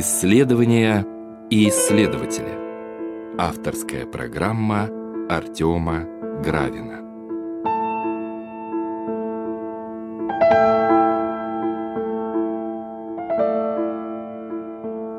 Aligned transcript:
Исследования 0.00 1.06
и 1.50 1.68
исследователи. 1.68 3.36
Авторская 3.36 4.06
программа 4.06 4.88
Артема 5.28 6.06
Гравина. 6.42 7.00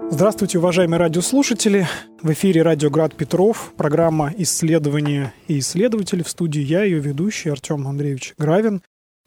Здравствуйте, 0.09 0.57
уважаемые 0.57 0.99
радиослушатели. 0.99 1.87
В 2.23 2.31
эфире 2.31 2.63
«Радио 2.63 2.89
Град 2.89 3.15
Петров», 3.15 3.73
программа 3.77 4.34
«Исследования 4.35 5.31
и 5.48 5.59
исследователи». 5.59 6.23
В 6.23 6.27
студии 6.27 6.61
я, 6.61 6.84
ее 6.84 6.98
ведущий 6.98 7.49
Артем 7.49 7.87
Андреевич 7.87 8.34
Гравин. 8.39 8.81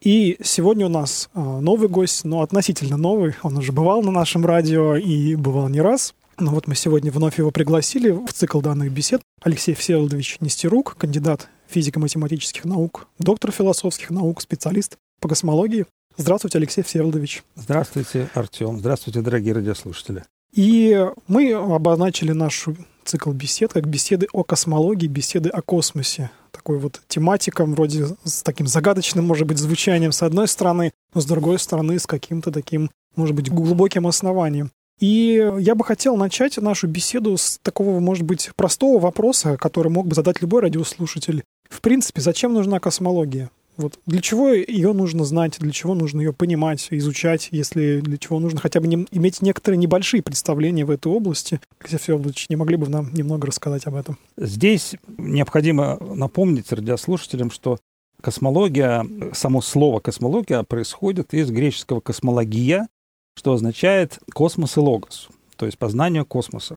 И 0.04 0.36
сегодня 0.42 0.84
у 0.84 0.90
нас 0.90 1.30
а, 1.32 1.60
новый 1.60 1.88
гость, 1.88 2.24
но 2.24 2.42
относительно 2.42 2.98
новый. 2.98 3.34
Он 3.42 3.56
уже 3.56 3.72
бывал 3.72 4.02
на 4.02 4.10
нашем 4.10 4.44
радио 4.44 4.96
и 4.96 5.34
бывал 5.34 5.68
не 5.68 5.80
раз. 5.80 6.14
Но 6.38 6.50
вот 6.50 6.66
мы 6.66 6.74
сегодня 6.74 7.10
вновь 7.10 7.38
его 7.38 7.50
пригласили 7.50 8.10
в 8.10 8.30
цикл 8.30 8.60
данных 8.60 8.92
бесед. 8.92 9.22
Алексей 9.40 9.74
Всеволодович 9.74 10.38
Нестерук, 10.40 10.96
кандидат 10.98 11.48
физико-математических 11.68 12.66
наук, 12.66 13.08
доктор 13.18 13.50
философских 13.50 14.10
наук, 14.10 14.42
специалист 14.42 14.98
по 15.22 15.28
космологии. 15.28 15.86
Здравствуйте, 16.18 16.58
Алексей 16.58 16.82
Всеволодович. 16.82 17.42
Здравствуйте, 17.56 18.28
Артем. 18.34 18.80
Здравствуйте, 18.80 19.22
дорогие 19.22 19.54
радиослушатели. 19.54 20.24
И 20.52 21.02
мы 21.28 21.52
обозначили 21.52 22.32
наш 22.32 22.66
цикл 23.04 23.32
бесед 23.32 23.72
как 23.72 23.88
беседы 23.88 24.26
о 24.32 24.44
космологии, 24.44 25.06
беседы 25.06 25.48
о 25.48 25.62
космосе 25.62 26.30
такой 26.64 26.78
вот 26.78 27.02
тематиком, 27.08 27.74
вроде 27.74 28.06
с 28.24 28.42
таким 28.42 28.66
загадочным, 28.66 29.26
может 29.26 29.46
быть, 29.46 29.58
звучанием 29.58 30.12
с 30.12 30.22
одной 30.22 30.48
стороны, 30.48 30.92
но 31.12 31.20
с 31.20 31.26
другой 31.26 31.58
стороны 31.58 31.98
с 31.98 32.06
каким-то 32.06 32.50
таким, 32.50 32.90
может 33.16 33.36
быть, 33.36 33.50
глубоким 33.50 34.06
основанием. 34.06 34.70
И 34.98 35.46
я 35.58 35.74
бы 35.74 35.84
хотел 35.84 36.16
начать 36.16 36.56
нашу 36.56 36.88
беседу 36.88 37.36
с 37.36 37.58
такого, 37.62 38.00
может 38.00 38.24
быть, 38.24 38.50
простого 38.56 38.98
вопроса, 38.98 39.58
который 39.58 39.92
мог 39.92 40.06
бы 40.06 40.14
задать 40.14 40.40
любой 40.40 40.62
радиослушатель. 40.62 41.42
В 41.68 41.82
принципе, 41.82 42.22
зачем 42.22 42.54
нужна 42.54 42.80
космология? 42.80 43.50
Вот 43.76 43.98
для 44.06 44.20
чего 44.20 44.50
ее 44.52 44.92
нужно 44.92 45.24
знать, 45.24 45.56
для 45.58 45.72
чего 45.72 45.94
нужно 45.94 46.20
ее 46.20 46.32
понимать, 46.32 46.86
изучать, 46.90 47.48
если 47.50 48.00
для 48.00 48.18
чего 48.18 48.38
нужно 48.38 48.60
хотя 48.60 48.80
бы 48.80 48.86
не, 48.86 49.06
иметь 49.10 49.42
некоторые 49.42 49.78
небольшие 49.78 50.22
представления 50.22 50.84
в 50.84 50.90
этой 50.90 51.10
области. 51.10 51.60
Алексей 51.80 51.98
Федорович, 51.98 52.46
не 52.48 52.56
могли 52.56 52.76
бы 52.76 52.88
нам 52.88 53.12
немного 53.12 53.48
рассказать 53.48 53.86
об 53.86 53.96
этом? 53.96 54.16
Здесь 54.36 54.94
необходимо 55.18 55.98
напомнить 56.00 56.70
радиослушателям, 56.70 57.50
что 57.50 57.78
космология, 58.20 59.04
само 59.32 59.60
слово 59.60 60.00
космология 60.00 60.62
происходит 60.62 61.34
из 61.34 61.50
греческого 61.50 62.00
космология, 62.00 62.86
что 63.36 63.52
означает 63.52 64.20
космос 64.32 64.76
и 64.76 64.80
логос, 64.80 65.28
то 65.56 65.66
есть 65.66 65.78
познание 65.78 66.24
космоса. 66.24 66.76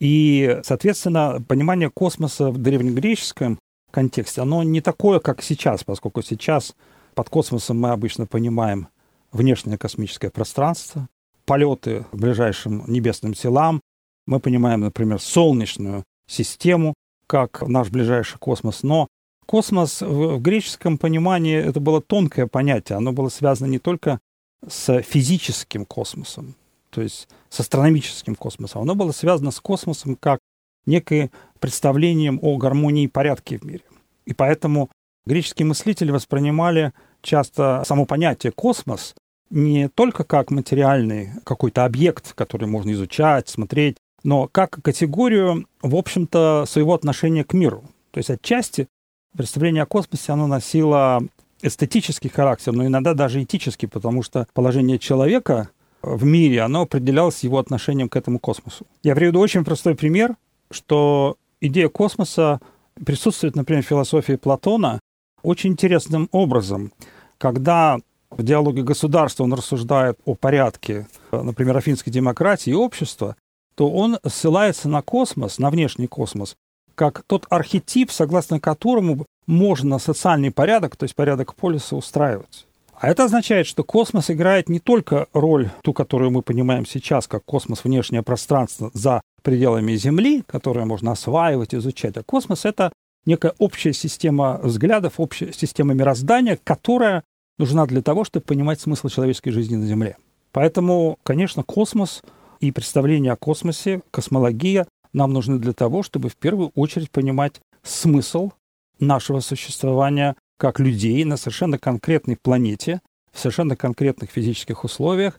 И, 0.00 0.60
соответственно, 0.64 1.42
понимание 1.46 1.88
космоса 1.88 2.50
в 2.50 2.58
древнегреческом 2.58 3.58
контексте, 3.94 4.42
оно 4.42 4.62
не 4.64 4.80
такое, 4.80 5.20
как 5.20 5.42
сейчас, 5.42 5.84
поскольку 5.84 6.20
сейчас 6.20 6.74
под 7.14 7.28
космосом 7.30 7.80
мы 7.80 7.90
обычно 7.90 8.26
понимаем 8.26 8.88
внешнее 9.30 9.78
космическое 9.78 10.30
пространство, 10.30 11.08
полеты 11.44 12.04
к 12.10 12.14
ближайшим 12.16 12.84
небесным 12.88 13.34
телам. 13.34 13.80
Мы 14.26 14.40
понимаем, 14.40 14.80
например, 14.80 15.20
солнечную 15.20 16.02
систему, 16.26 16.94
как 17.28 17.62
наш 17.62 17.90
ближайший 17.90 18.38
космос. 18.38 18.82
Но 18.82 19.06
космос 19.46 20.00
в 20.00 20.40
греческом 20.40 20.98
понимании 20.98 21.56
это 21.56 21.78
было 21.78 22.00
тонкое 22.00 22.48
понятие. 22.48 22.96
Оно 22.96 23.12
было 23.12 23.28
связано 23.28 23.68
не 23.68 23.78
только 23.78 24.18
с 24.66 25.02
физическим 25.02 25.84
космосом, 25.84 26.56
то 26.90 27.00
есть 27.00 27.28
с 27.48 27.60
астрономическим 27.60 28.34
космосом. 28.34 28.82
Оно 28.82 28.94
было 28.94 29.12
связано 29.12 29.52
с 29.52 29.60
космосом 29.60 30.16
как 30.16 30.40
некое 30.86 31.30
представлением 31.64 32.38
о 32.42 32.58
гармонии 32.58 33.04
и 33.04 33.08
порядке 33.08 33.56
в 33.56 33.64
мире. 33.64 33.84
И 34.26 34.34
поэтому 34.34 34.90
греческие 35.24 35.64
мыслители 35.64 36.10
воспринимали 36.10 36.92
часто 37.22 37.82
само 37.86 38.04
понятие 38.04 38.52
космос 38.52 39.14
не 39.48 39.88
только 39.88 40.24
как 40.24 40.50
материальный 40.50 41.30
какой-то 41.42 41.86
объект, 41.86 42.34
который 42.34 42.68
можно 42.68 42.90
изучать, 42.92 43.48
смотреть, 43.48 43.96
но 44.22 44.46
как 44.46 44.82
категорию, 44.82 45.66
в 45.80 45.96
общем-то, 45.96 46.66
своего 46.68 46.92
отношения 46.92 47.44
к 47.44 47.54
миру. 47.54 47.84
То 48.10 48.18
есть 48.18 48.28
отчасти 48.28 48.86
представление 49.34 49.84
о 49.84 49.86
космосе, 49.86 50.32
оно 50.32 50.46
носило 50.46 51.22
эстетический 51.62 52.28
характер, 52.28 52.74
но 52.74 52.84
иногда 52.84 53.14
даже 53.14 53.42
этический, 53.42 53.86
потому 53.86 54.22
что 54.22 54.46
положение 54.52 54.98
человека 54.98 55.70
в 56.02 56.24
мире, 56.24 56.60
оно 56.60 56.82
определялось 56.82 57.42
его 57.42 57.58
отношением 57.58 58.10
к 58.10 58.16
этому 58.16 58.38
космосу. 58.38 58.86
Я 59.02 59.14
приведу 59.14 59.40
очень 59.40 59.64
простой 59.64 59.94
пример 59.94 60.36
что 60.74 61.36
идея 61.60 61.88
космоса 61.88 62.60
присутствует, 63.04 63.56
например, 63.56 63.82
в 63.82 63.86
философии 63.86 64.34
Платона 64.34 65.00
очень 65.42 65.72
интересным 65.72 66.28
образом. 66.32 66.92
Когда 67.38 67.98
в 68.30 68.42
диалоге 68.42 68.82
государства 68.82 69.44
он 69.44 69.52
рассуждает 69.52 70.18
о 70.24 70.34
порядке, 70.34 71.06
например, 71.30 71.76
афинской 71.76 72.12
демократии 72.12 72.70
и 72.70 72.74
общества, 72.74 73.36
то 73.74 73.90
он 73.90 74.18
ссылается 74.26 74.88
на 74.88 75.02
космос, 75.02 75.58
на 75.58 75.70
внешний 75.70 76.06
космос, 76.06 76.56
как 76.94 77.22
тот 77.26 77.46
архетип, 77.50 78.10
согласно 78.10 78.60
которому 78.60 79.26
можно 79.46 79.98
социальный 79.98 80.50
порядок, 80.50 80.96
то 80.96 81.04
есть 81.04 81.14
порядок 81.14 81.54
полиса, 81.54 81.96
устраивать. 81.96 82.66
А 82.94 83.08
это 83.08 83.24
означает, 83.24 83.66
что 83.66 83.82
космос 83.82 84.30
играет 84.30 84.68
не 84.68 84.78
только 84.78 85.26
роль, 85.32 85.70
ту, 85.82 85.92
которую 85.92 86.30
мы 86.30 86.42
понимаем 86.42 86.86
сейчас, 86.86 87.26
как 87.26 87.44
космос 87.44 87.84
внешнее 87.84 88.22
пространство 88.22 88.90
за 88.94 89.20
пределами 89.44 89.94
Земли, 89.94 90.42
которое 90.46 90.86
можно 90.86 91.12
осваивать, 91.12 91.74
изучать, 91.74 92.16
а 92.16 92.24
космос— 92.24 92.64
это 92.64 92.92
некая 93.26 93.54
общая 93.58 93.92
система 93.92 94.58
взглядов, 94.62 95.14
общая 95.18 95.52
система 95.52 95.94
мироздания, 95.94 96.58
которая 96.64 97.22
нужна 97.58 97.86
для 97.86 98.02
того, 98.02 98.24
чтобы 98.24 98.46
понимать 98.46 98.80
смысл 98.80 99.08
человеческой 99.08 99.52
жизни 99.52 99.76
на 99.76 99.86
Земле. 99.86 100.16
Поэтому, 100.50 101.18
конечно, 101.22 101.62
космос 101.62 102.22
и 102.60 102.72
представление 102.72 103.32
о 103.32 103.36
космосе, 103.36 104.02
космология 104.10 104.86
нам 105.12 105.32
нужны 105.32 105.58
для 105.58 105.72
того, 105.72 106.02
чтобы 106.02 106.28
в 106.28 106.36
первую 106.36 106.72
очередь 106.74 107.10
понимать 107.10 107.60
смысл 107.82 108.50
нашего 108.98 109.40
существования 109.40 110.36
как 110.58 110.80
людей 110.80 111.24
на 111.24 111.36
совершенно 111.36 111.78
конкретной 111.78 112.36
планете, 112.36 113.00
в 113.32 113.38
совершенно 113.38 113.76
конкретных 113.76 114.30
физических 114.30 114.84
условиях, 114.84 115.38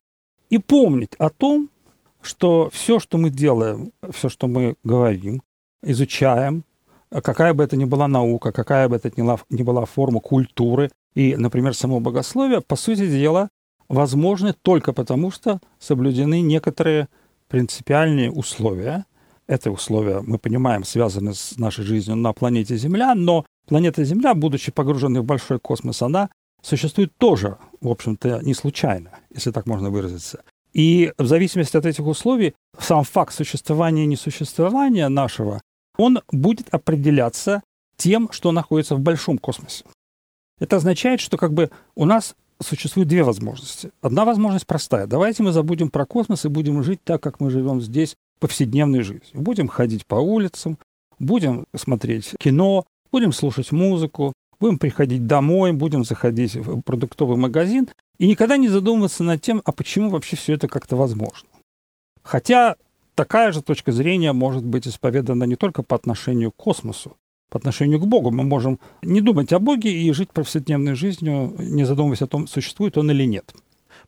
и 0.50 0.58
помнить 0.58 1.16
о 1.18 1.30
том, 1.30 1.70
что 2.26 2.70
все, 2.72 3.00
что 3.00 3.18
мы 3.18 3.30
делаем, 3.30 3.92
все, 4.12 4.30
что 4.30 4.48
мы 4.48 4.76
говорим, 4.84 5.42
изучаем, 5.84 6.64
какая 7.10 7.54
бы 7.54 7.64
это 7.64 7.78
ни 7.78 7.86
была 7.86 8.08
наука, 8.08 8.52
какая 8.52 8.90
бы 8.90 8.96
это 8.96 9.12
ни 9.16 9.64
была 9.64 9.86
форма 9.86 10.20
культуры 10.20 10.92
и, 11.14 11.36
например, 11.36 11.74
само 11.74 12.00
богословие, 12.00 12.62
по 12.62 12.76
сути 12.76 13.08
дела, 13.08 13.50
возможны 13.88 14.54
только 14.54 14.94
потому, 14.94 15.32
что 15.32 15.60
соблюдены 15.80 16.42
некоторые 16.42 17.08
принципиальные 17.48 18.32
условия. 18.32 19.06
Это 19.48 19.70
условия, 19.70 20.22
мы 20.22 20.40
понимаем, 20.40 20.84
связаны 20.84 21.36
с 21.36 21.58
нашей 21.58 21.86
жизнью 21.86 22.16
на 22.16 22.34
планете 22.34 22.78
Земля, 22.78 23.14
но 23.14 23.46
планета 23.68 24.04
Земля, 24.04 24.34
будучи 24.34 24.72
погруженной 24.72 25.22
в 25.22 25.26
большой 25.26 25.60
космос, 25.60 26.02
она 26.02 26.30
существует 26.64 27.16
тоже, 27.18 27.58
в 27.80 27.90
общем-то, 27.90 28.42
не 28.42 28.56
случайно, 28.56 29.12
если 29.32 29.52
так 29.52 29.68
можно 29.68 29.92
выразиться. 29.92 30.44
И 30.76 31.14
в 31.18 31.26
зависимости 31.26 31.78
от 31.78 31.86
этих 31.86 32.06
условий 32.06 32.54
сам 32.78 33.06
факт 33.06 33.34
существования 33.34 34.04
и 34.04 34.08
несуществования 34.08 35.08
нашего, 35.08 35.62
он 35.98 36.20
будет 36.32 36.68
определяться 36.74 37.64
тем, 37.96 38.30
что 38.32 38.52
находится 38.52 38.96
в 38.96 39.00
большом 39.00 39.38
космосе. 39.38 39.86
Это 40.60 40.76
означает, 40.76 41.22
что 41.22 41.38
как 41.38 41.54
бы 41.54 41.72
у 41.96 42.04
нас 42.04 42.36
существует 42.62 43.08
две 43.08 43.24
возможности. 43.24 43.92
Одна 44.02 44.26
возможность 44.26 44.68
простая. 44.68 45.08
Давайте 45.08 45.44
мы 45.44 45.54
забудем 45.54 45.90
про 45.90 46.06
космос 46.06 46.44
и 46.44 46.50
будем 46.50 46.84
жить 46.84 47.00
так, 47.04 47.24
как 47.24 47.40
мы 47.40 47.50
живем 47.50 47.82
здесь 47.82 48.16
повседневной 48.40 49.02
жизнью. 49.02 49.32
Будем 49.34 49.70
ходить 49.70 50.06
по 50.06 50.16
улицам, 50.16 50.78
будем 51.20 51.66
смотреть 51.74 52.34
кино, 52.38 52.86
будем 53.14 53.32
слушать 53.32 53.72
музыку, 53.72 54.34
будем 54.60 54.80
приходить 54.80 55.28
домой, 55.28 55.74
будем 55.74 56.04
заходить 56.04 56.56
в 56.56 56.82
продуктовый 56.82 57.38
магазин 57.38 57.88
и 58.18 58.28
никогда 58.28 58.58
не 58.58 58.70
задумываться 58.70 59.24
над 59.24 59.42
тем, 59.42 59.62
а 59.66 59.72
почему 59.72 60.10
вообще 60.10 60.36
все 60.36 60.54
это 60.54 60.68
как-то 60.68 60.96
возможно. 60.96 61.48
Хотя 62.24 62.76
такая 63.16 63.52
же 63.52 63.62
точка 63.62 63.92
зрения 63.92 64.34
может 64.34 64.64
быть 64.66 64.88
исповедана 64.88 65.44
не 65.44 65.56
только 65.56 65.84
по 65.84 65.96
отношению 65.96 66.52
к 66.52 66.56
космосу, 66.56 67.18
по 67.50 67.58
отношению 67.58 68.00
к 68.00 68.08
Богу. 68.08 68.32
Мы 68.32 68.44
можем 68.44 68.80
не 69.02 69.22
думать 69.22 69.54
о 69.54 69.60
Боге 69.60 69.92
и 69.92 70.12
жить 70.12 70.32
повседневной 70.32 70.96
жизнью, 70.96 71.56
не 71.58 71.86
задумываясь 71.86 72.22
о 72.22 72.28
том, 72.28 72.48
существует 72.48 72.98
он 72.98 73.12
или 73.12 73.26
нет. 73.26 73.54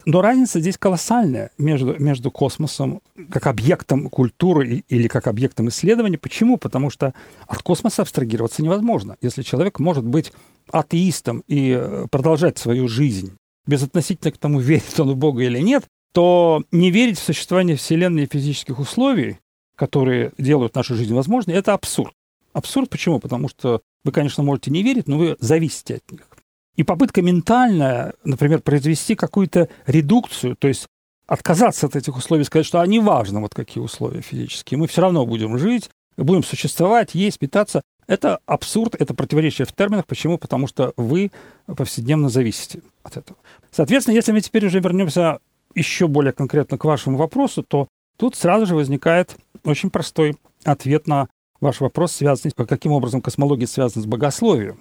Но 0.07 0.21
разница 0.21 0.61
здесь 0.61 0.77
колоссальная 0.77 1.51
между, 1.57 2.01
между 2.01 2.31
космосом 2.31 3.01
как 3.29 3.45
объектом 3.45 4.09
культуры 4.09 4.85
или 4.87 5.09
как 5.09 5.27
объектом 5.27 5.67
исследования. 5.67 6.17
Почему? 6.17 6.55
Потому 6.55 6.89
что 6.89 7.13
от 7.45 7.61
космоса 7.61 8.03
абстрагироваться 8.03 8.63
невозможно. 8.63 9.17
Если 9.19 9.41
человек 9.41 9.79
может 9.79 10.05
быть 10.05 10.31
атеистом 10.71 11.43
и 11.49 11.71
э, 11.77 12.07
продолжать 12.09 12.57
свою 12.57 12.87
жизнь 12.87 13.35
безотносительно 13.65 14.31
к 14.31 14.37
тому, 14.37 14.59
верит 14.61 14.97
он 14.97 15.11
в 15.11 15.17
Бога 15.17 15.43
или 15.43 15.59
нет, 15.59 15.83
то 16.13 16.63
не 16.71 16.89
верить 16.89 17.19
в 17.19 17.23
существование 17.23 17.75
Вселенной 17.75 18.23
и 18.23 18.29
физических 18.31 18.79
условий, 18.79 19.39
которые 19.75 20.31
делают 20.37 20.73
нашу 20.75 20.95
жизнь 20.95 21.13
возможной, 21.13 21.57
это 21.57 21.73
абсурд. 21.73 22.13
Абсурд 22.53 22.89
почему? 22.89 23.19
Потому 23.19 23.49
что 23.49 23.81
вы, 24.05 24.13
конечно, 24.13 24.41
можете 24.41 24.71
не 24.71 24.83
верить, 24.83 25.09
но 25.09 25.17
вы 25.17 25.35
зависите 25.41 25.95
от 25.95 26.09
них. 26.13 26.29
И 26.77 26.83
попытка 26.83 27.21
ментальная, 27.21 28.13
например, 28.23 28.61
произвести 28.61 29.15
какую-то 29.15 29.67
редукцию, 29.87 30.55
то 30.55 30.67
есть 30.67 30.87
отказаться 31.27 31.87
от 31.87 31.95
этих 31.95 32.15
условий, 32.15 32.43
сказать, 32.43 32.65
что 32.65 32.79
они 32.79 32.99
важны, 32.99 33.41
вот 33.41 33.53
какие 33.53 33.83
условия 33.83 34.21
физические, 34.21 34.77
мы 34.77 34.87
все 34.87 35.01
равно 35.01 35.25
будем 35.25 35.57
жить, 35.57 35.89
будем 36.15 36.43
существовать, 36.43 37.15
есть, 37.15 37.39
питаться. 37.39 37.81
Это 38.07 38.39
абсурд, 38.45 38.95
это 38.97 39.13
противоречие 39.13 39.65
в 39.65 39.73
терминах. 39.73 40.05
Почему? 40.05 40.37
Потому 40.37 40.67
что 40.67 40.93
вы 40.95 41.31
повседневно 41.65 42.29
зависите 42.29 42.81
от 43.03 43.17
этого. 43.17 43.37
Соответственно, 43.71 44.15
если 44.15 44.31
мы 44.31 44.39
теперь 44.39 44.65
уже 44.65 44.79
вернемся 44.79 45.39
еще 45.75 46.07
более 46.07 46.31
конкретно 46.31 46.77
к 46.77 46.85
вашему 46.85 47.17
вопросу, 47.17 47.63
то 47.63 47.87
тут 48.17 48.35
сразу 48.35 48.65
же 48.65 48.75
возникает 48.75 49.35
очень 49.65 49.89
простой 49.89 50.37
ответ 50.63 51.07
на 51.07 51.27
ваш 51.59 51.81
вопрос, 51.81 52.13
связанный, 52.13 52.53
каким 52.55 52.93
образом 52.93 53.21
космология 53.21 53.67
связана 53.67 54.03
с 54.03 54.05
богословием. 54.05 54.79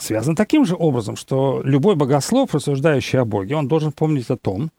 Связан 0.00 0.36
таким 0.36 0.64
же 0.64 0.76
образом, 0.78 1.16
что 1.16 1.60
любой 1.64 1.96
богослов, 1.96 2.54
рассуждающий 2.54 3.18
о 3.18 3.24
Боге, 3.24 3.56
он 3.56 3.66
должен 3.66 3.90
помнить 3.90 4.30
о 4.30 4.36
том, 4.36 4.70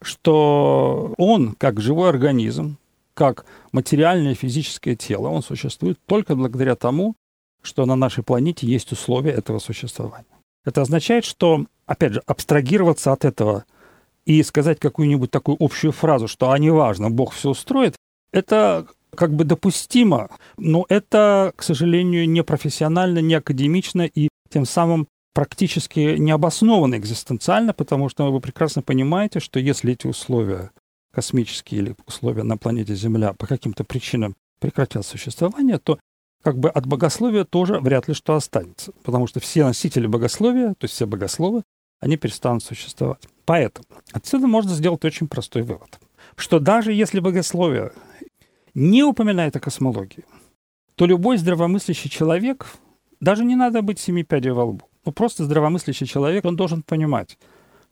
что 0.00 1.14
он, 1.18 1.54
как 1.54 1.80
живой 1.80 2.08
организм, 2.08 2.78
как 3.12 3.44
материальное 3.72 4.34
физическое 4.34 4.96
тело, 4.96 5.28
он 5.28 5.42
существует 5.42 5.98
только 6.06 6.34
благодаря 6.34 6.76
тому, 6.76 7.14
что 7.62 7.84
на 7.86 7.94
нашей 7.94 8.24
планете 8.24 8.66
есть 8.66 8.90
условия 8.92 9.32
этого 9.32 9.58
существования. 9.58 10.26
Это 10.64 10.82
означает, 10.82 11.24
что, 11.24 11.66
опять 11.86 12.14
же, 12.14 12.22
абстрагироваться 12.26 13.12
от 13.12 13.24
этого 13.24 13.64
и 14.24 14.42
сказать 14.42 14.80
какую-нибудь 14.80 15.30
такую 15.30 15.56
общую 15.60 15.92
фразу, 15.92 16.26
что 16.26 16.50
«а 16.50 16.58
неважно, 16.58 17.10
Бог 17.10 17.32
все 17.32 17.50
устроит», 17.50 17.96
это 18.32 18.86
как 19.14 19.34
бы 19.34 19.44
допустимо, 19.44 20.30
но 20.56 20.86
это, 20.88 21.52
к 21.56 21.62
сожалению, 21.62 22.28
не 22.28 22.42
профессионально, 22.42 23.20
не 23.20 23.34
академично 23.34 24.02
и 24.02 24.28
тем 24.54 24.64
самым 24.66 25.08
практически 25.34 26.16
необоснованно 26.16 26.94
экзистенциально, 26.94 27.74
потому 27.74 28.08
что 28.08 28.30
вы 28.30 28.40
прекрасно 28.40 28.82
понимаете, 28.82 29.40
что 29.40 29.58
если 29.58 29.92
эти 29.92 30.06
условия 30.06 30.70
космические 31.12 31.80
или 31.80 31.96
условия 32.06 32.44
на 32.44 32.56
планете 32.56 32.94
Земля 32.94 33.32
по 33.32 33.48
каким-то 33.48 33.82
причинам 33.82 34.36
прекратят 34.60 35.04
существование, 35.04 35.78
то 35.78 35.98
как 36.42 36.58
бы 36.58 36.68
от 36.68 36.86
богословия 36.86 37.44
тоже 37.44 37.80
вряд 37.80 38.06
ли 38.06 38.14
что 38.14 38.34
останется. 38.34 38.92
Потому 39.02 39.26
что 39.26 39.40
все 39.40 39.64
носители 39.64 40.06
богословия, 40.06 40.68
то 40.74 40.84
есть 40.84 40.94
все 40.94 41.06
богословы, 41.06 41.64
они 42.00 42.16
перестанут 42.16 42.62
существовать. 42.62 43.26
Поэтому 43.44 43.86
отсюда 44.12 44.46
можно 44.46 44.72
сделать 44.72 45.04
очень 45.04 45.26
простой 45.26 45.62
вывод, 45.62 45.98
что 46.36 46.60
даже 46.60 46.92
если 46.92 47.18
богословие 47.18 47.90
не 48.74 49.02
упоминает 49.02 49.56
о 49.56 49.60
космологии, 49.60 50.24
то 50.94 51.06
любой 51.06 51.38
здравомыслящий 51.38 52.08
человек, 52.08 52.66
даже 53.20 53.44
не 53.44 53.56
надо 53.56 53.82
быть 53.82 53.98
семи 53.98 54.24
пядей 54.24 54.50
во 54.50 54.64
лбу, 54.64 54.88
но 55.04 55.12
просто 55.12 55.44
здравомыслящий 55.44 56.06
человек, 56.06 56.44
он 56.44 56.56
должен 56.56 56.82
понимать, 56.82 57.38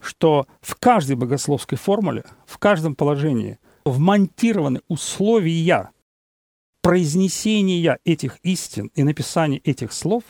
что 0.01 0.47
в 0.61 0.75
каждой 0.77 1.17
богословской 1.17 1.79
формуле, 1.79 2.25
в 2.47 2.59
каждом 2.59 2.95
положении 2.95 3.59
вмонтированы 3.85 4.81
условия 4.89 5.91
произнесения 6.83 7.99
этих 8.05 8.39
истин 8.43 8.91
и 8.95 9.05
написания 9.05 9.59
этих 9.59 9.93
слов, 9.93 10.25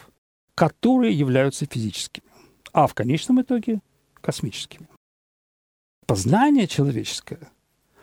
которые 0.55 1.19
являются 1.19 1.67
физическими, 1.67 2.27
а 2.73 2.87
в 2.87 2.95
конечном 2.95 3.41
итоге 3.41 3.81
космическими. 4.21 4.89
Познание 6.07 6.67
человеческое, 6.67 7.51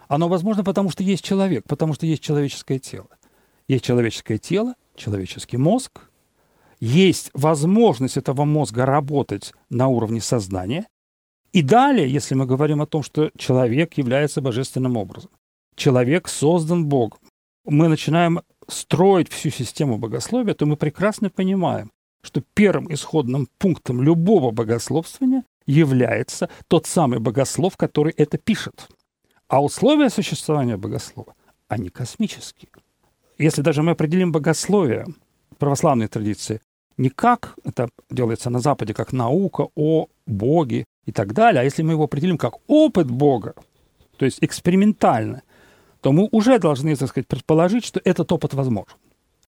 оно 0.08 0.28
возможно 0.28 0.64
потому, 0.64 0.90
что 0.90 1.04
есть 1.04 1.24
человек, 1.24 1.66
потому 1.68 1.94
что 1.94 2.08
есть 2.08 2.24
человеческое 2.24 2.80
тело. 2.80 3.10
Есть 3.68 3.86
человеческое 3.86 4.40
тело, 4.40 4.74
человеческий 4.96 5.58
мозг, 5.58 6.09
есть 6.80 7.30
возможность 7.34 8.18
этого 8.18 8.46
мозга 8.46 8.86
работать 8.86 9.54
на 9.70 9.88
уровне 9.88 10.22
сознания, 10.22 10.88
и 11.52 11.62
далее, 11.62 12.08
если 12.08 12.36
мы 12.36 12.46
говорим 12.46 12.82
о 12.82 12.86
том, 12.86 13.02
что 13.04 13.32
человек 13.38 13.96
является 13.96 14.42
божественным 14.42 14.98
образом, 14.98 15.32
человек 15.76 16.28
создан 16.28 16.86
Богом, 16.86 17.20
мы 17.66 17.88
начинаем 17.88 18.42
строить 18.68 19.30
всю 19.30 19.50
систему 19.50 19.98
богословия, 19.98 20.54
то 20.54 20.66
мы 20.66 20.78
прекрасно 20.78 21.30
понимаем, 21.30 21.92
что 22.22 22.44
первым 22.54 22.94
исходным 22.94 23.48
пунктом 23.58 24.02
любого 24.02 24.52
богословствования 24.52 25.44
является 25.66 26.50
тот 26.68 26.86
самый 26.86 27.20
богослов, 27.20 27.78
который 27.78 28.14
это 28.14 28.38
пишет. 28.38 28.88
А 29.48 29.64
условия 29.64 30.10
существования 30.10 30.78
богослова, 30.78 31.34
они 31.68 31.90
космические. 31.90 32.70
Если 33.38 33.62
даже 33.62 33.82
мы 33.82 33.92
определим 33.92 34.32
богословие 34.32 35.08
православной 35.58 36.08
традиции 36.08 36.62
не 37.00 37.10
как 37.10 37.56
это 37.64 37.90
делается 38.12 38.50
на 38.50 38.60
Западе, 38.60 38.94
как 38.94 39.14
наука 39.14 39.68
о 39.76 40.08
Боге, 40.28 40.86
и 41.10 41.12
так 41.12 41.34
далее. 41.34 41.62
А 41.62 41.64
если 41.64 41.82
мы 41.82 41.94
его 41.94 42.04
определим 42.04 42.38
как 42.38 42.58
опыт 42.68 43.10
Бога, 43.10 43.56
то 44.18 44.26
есть 44.26 44.38
экспериментально, 44.42 45.42
то 46.02 46.12
мы 46.12 46.30
уже 46.32 46.60
должны, 46.60 46.96
так 46.96 47.10
сказать, 47.10 47.28
предположить, 47.28 47.84
что 47.84 48.00
этот 48.04 48.32
опыт 48.32 48.54
возможен. 48.54 48.94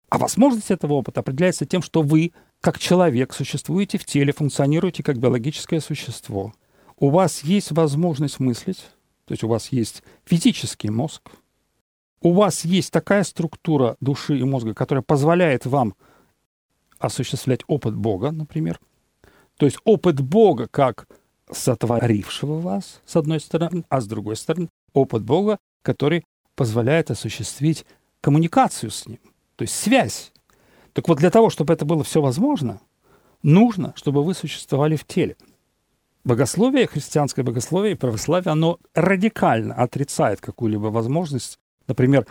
А 0.09 0.17
возможность 0.17 0.71
этого 0.71 0.93
опыта 0.93 1.19
определяется 1.19 1.65
тем, 1.65 1.81
что 1.81 2.01
вы, 2.01 2.31
как 2.61 2.79
человек, 2.79 3.33
существуете 3.33 3.97
в 3.97 4.05
теле, 4.05 4.33
функционируете 4.33 5.03
как 5.03 5.17
биологическое 5.17 5.81
существо. 5.81 6.53
У 6.97 7.09
вас 7.09 7.43
есть 7.43 7.71
возможность 7.71 8.39
мыслить, 8.39 8.85
то 9.25 9.33
есть 9.33 9.43
у 9.43 9.47
вас 9.47 9.69
есть 9.69 10.03
физический 10.25 10.89
мозг, 10.89 11.31
у 12.21 12.33
вас 12.33 12.65
есть 12.65 12.91
такая 12.91 13.23
структура 13.23 13.97
души 13.99 14.37
и 14.37 14.43
мозга, 14.43 14.73
которая 14.73 15.01
позволяет 15.01 15.65
вам 15.65 15.95
осуществлять 17.01 17.61
опыт 17.67 17.95
Бога, 17.95 18.31
например. 18.31 18.79
То 19.57 19.65
есть 19.65 19.77
опыт 19.83 20.21
Бога 20.21 20.67
как 20.67 21.07
сотворившего 21.51 22.59
вас, 22.59 23.01
с 23.05 23.15
одной 23.15 23.39
стороны, 23.39 23.83
а 23.89 24.01
с 24.01 24.07
другой 24.07 24.35
стороны, 24.35 24.69
опыт 24.93 25.23
Бога, 25.23 25.57
который 25.81 26.23
позволяет 26.55 27.11
осуществить 27.11 27.85
коммуникацию 28.21 28.91
с 28.91 29.07
Ним, 29.07 29.19
то 29.55 29.63
есть 29.63 29.75
связь. 29.75 30.31
Так 30.93 31.07
вот, 31.07 31.17
для 31.17 31.29
того, 31.29 31.49
чтобы 31.49 31.73
это 31.73 31.85
было 31.85 32.03
все 32.03 32.21
возможно, 32.21 32.79
нужно, 33.43 33.93
чтобы 33.95 34.23
вы 34.23 34.33
существовали 34.33 34.95
в 34.95 35.05
теле. 35.05 35.35
Богословие, 36.23 36.85
христианское 36.85 37.43
богословие 37.43 37.93
и 37.93 37.97
православие, 37.97 38.51
оно 38.51 38.77
радикально 38.93 39.73
отрицает 39.73 40.39
какую-либо 40.39 40.87
возможность, 40.87 41.57
например, 41.87 42.27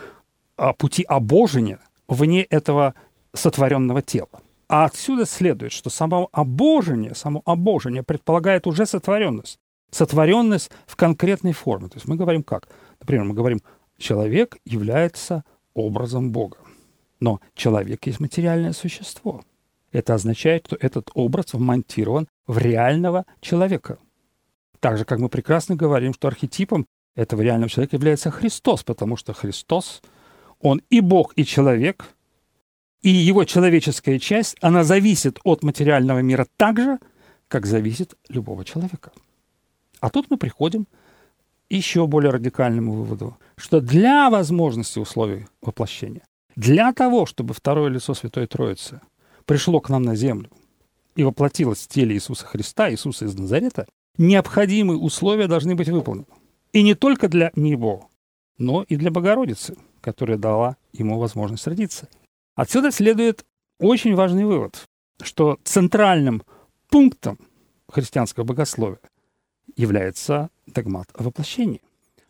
пути 0.77 1.03
обожения 1.03 1.79
вне 2.07 2.43
этого 2.43 2.93
сотворенного 3.33 4.01
тела. 4.01 4.41
А 4.71 4.85
отсюда 4.85 5.25
следует, 5.25 5.73
что 5.73 5.89
само 5.89 6.29
обожение, 6.31 7.13
само 7.13 7.41
обожение 7.43 8.03
предполагает 8.03 8.65
уже 8.67 8.85
сотворенность. 8.85 9.59
Сотворенность 9.89 10.71
в 10.87 10.95
конкретной 10.95 11.51
форме. 11.51 11.89
То 11.89 11.97
есть 11.97 12.07
мы 12.07 12.15
говорим 12.15 12.41
как? 12.41 12.69
Например, 13.01 13.25
мы 13.25 13.33
говорим, 13.33 13.59
человек 13.97 14.59
является 14.63 15.43
образом 15.73 16.31
Бога. 16.31 16.55
Но 17.19 17.41
человек 17.53 18.07
есть 18.07 18.21
материальное 18.21 18.71
существо. 18.71 19.43
Это 19.91 20.13
означает, 20.13 20.67
что 20.67 20.77
этот 20.79 21.11
образ 21.15 21.47
вмонтирован 21.51 22.29
в 22.47 22.57
реального 22.57 23.25
человека. 23.41 23.97
Так 24.79 24.97
же, 24.97 25.03
как 25.03 25.19
мы 25.19 25.27
прекрасно 25.27 25.75
говорим, 25.75 26.13
что 26.13 26.29
архетипом 26.29 26.85
этого 27.13 27.41
реального 27.41 27.69
человека 27.69 27.97
является 27.97 28.31
Христос, 28.31 28.83
потому 28.83 29.17
что 29.17 29.33
Христос, 29.33 30.01
Он 30.61 30.81
и 30.89 31.01
Бог, 31.01 31.33
и 31.35 31.43
человек– 31.43 32.15
и 33.01 33.09
его 33.09 33.45
человеческая 33.45 34.19
часть, 34.19 34.55
она 34.61 34.83
зависит 34.83 35.39
от 35.43 35.63
материального 35.63 36.19
мира 36.19 36.45
так 36.57 36.79
же, 36.79 36.99
как 37.47 37.65
зависит 37.65 38.15
любого 38.29 38.63
человека. 38.63 39.11
А 39.99 40.09
тут 40.09 40.29
мы 40.29 40.37
приходим 40.37 40.85
к 40.85 40.89
еще 41.69 42.05
более 42.05 42.31
радикальному 42.31 42.93
выводу, 42.93 43.37
что 43.55 43.81
для 43.81 44.29
возможности 44.29 44.99
условий 44.99 45.47
воплощения, 45.61 46.23
для 46.55 46.93
того, 46.93 47.25
чтобы 47.25 47.53
второе 47.53 47.89
лицо 47.89 48.13
Святой 48.13 48.45
Троицы 48.45 49.01
пришло 49.45 49.79
к 49.79 49.89
нам 49.89 50.03
на 50.03 50.15
землю 50.15 50.49
и 51.15 51.23
воплотилось 51.23 51.79
в 51.79 51.87
теле 51.87 52.15
Иисуса 52.15 52.45
Христа, 52.45 52.91
Иисуса 52.91 53.25
из 53.25 53.35
Назарета, 53.35 53.87
необходимые 54.17 54.97
условия 54.97 55.47
должны 55.47 55.75
быть 55.75 55.89
выполнены. 55.89 56.25
И 56.71 56.83
не 56.83 56.93
только 56.93 57.27
для 57.27 57.51
Него, 57.55 58.09
но 58.57 58.83
и 58.83 58.95
для 58.95 59.11
Богородицы, 59.11 59.75
которая 60.01 60.37
дала 60.37 60.77
ему 60.93 61.17
возможность 61.17 61.67
родиться– 61.67 62.07
Отсюда 62.55 62.91
следует 62.91 63.45
очень 63.79 64.15
важный 64.15 64.45
вывод, 64.45 64.85
что 65.21 65.57
центральным 65.63 66.43
пунктом 66.89 67.39
христианского 67.87 68.43
богословия 68.43 68.99
является 69.75 70.49
догмат 70.65 71.09
о 71.13 71.23
воплощении. 71.23 71.81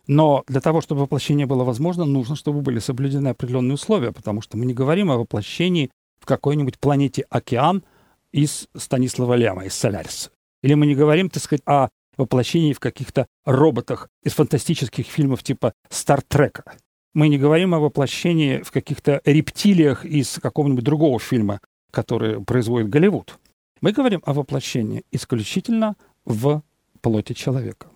Но 0.08 0.44
для 0.48 0.62
того, 0.62 0.82
чтобы 0.82 1.02
воплощение 1.02 1.46
было 1.46 1.64
возможно, 1.64 2.06
нужно, 2.06 2.36
чтобы 2.36 2.62
были 2.62 2.80
соблюдены 2.80 3.30
определенные 3.30 3.76
условия, 3.76 4.12
потому 4.12 4.42
что 4.42 4.58
мы 4.58 4.66
не 4.66 4.74
говорим 4.74 5.12
о 5.12 5.18
воплощении 5.18 5.92
в 6.20 6.26
какой-нибудь 6.26 6.80
планете 6.80 7.26
океан 7.30 7.84
из 8.32 8.68
Станислава 8.76 9.34
Лема, 9.36 9.66
из 9.66 9.74
Соляриса. 9.74 10.30
Или 10.64 10.74
мы 10.76 10.86
не 10.86 10.96
говорим, 10.96 11.30
так 11.30 11.42
сказать, 11.42 11.64
о 11.66 11.90
воплощении 12.18 12.74
в 12.74 12.80
каких-то 12.80 13.28
роботах 13.46 14.10
из 14.24 14.34
фантастических 14.34 15.06
фильмов 15.06 15.44
типа 15.44 15.74
«Стартрека». 15.90 16.76
Мы 17.14 17.28
не 17.28 17.38
говорим 17.38 17.76
о 17.76 17.80
воплощении 17.80 18.62
в 18.62 18.72
каких-то 18.72 19.22
рептилиях 19.26 20.06
из 20.06 20.40
какого-нибудь 20.40 20.84
другого 20.84 21.20
фильма, 21.20 21.60
который 21.92 22.42
производит 22.42 22.90
Голливуд. 22.90 23.38
Мы 23.82 23.92
говорим 23.92 24.22
о 24.26 24.34
воплощении 24.34 25.04
исключительно 25.12 25.98
в 26.24 26.64
плоти 27.02 27.34
человека. 27.34 27.88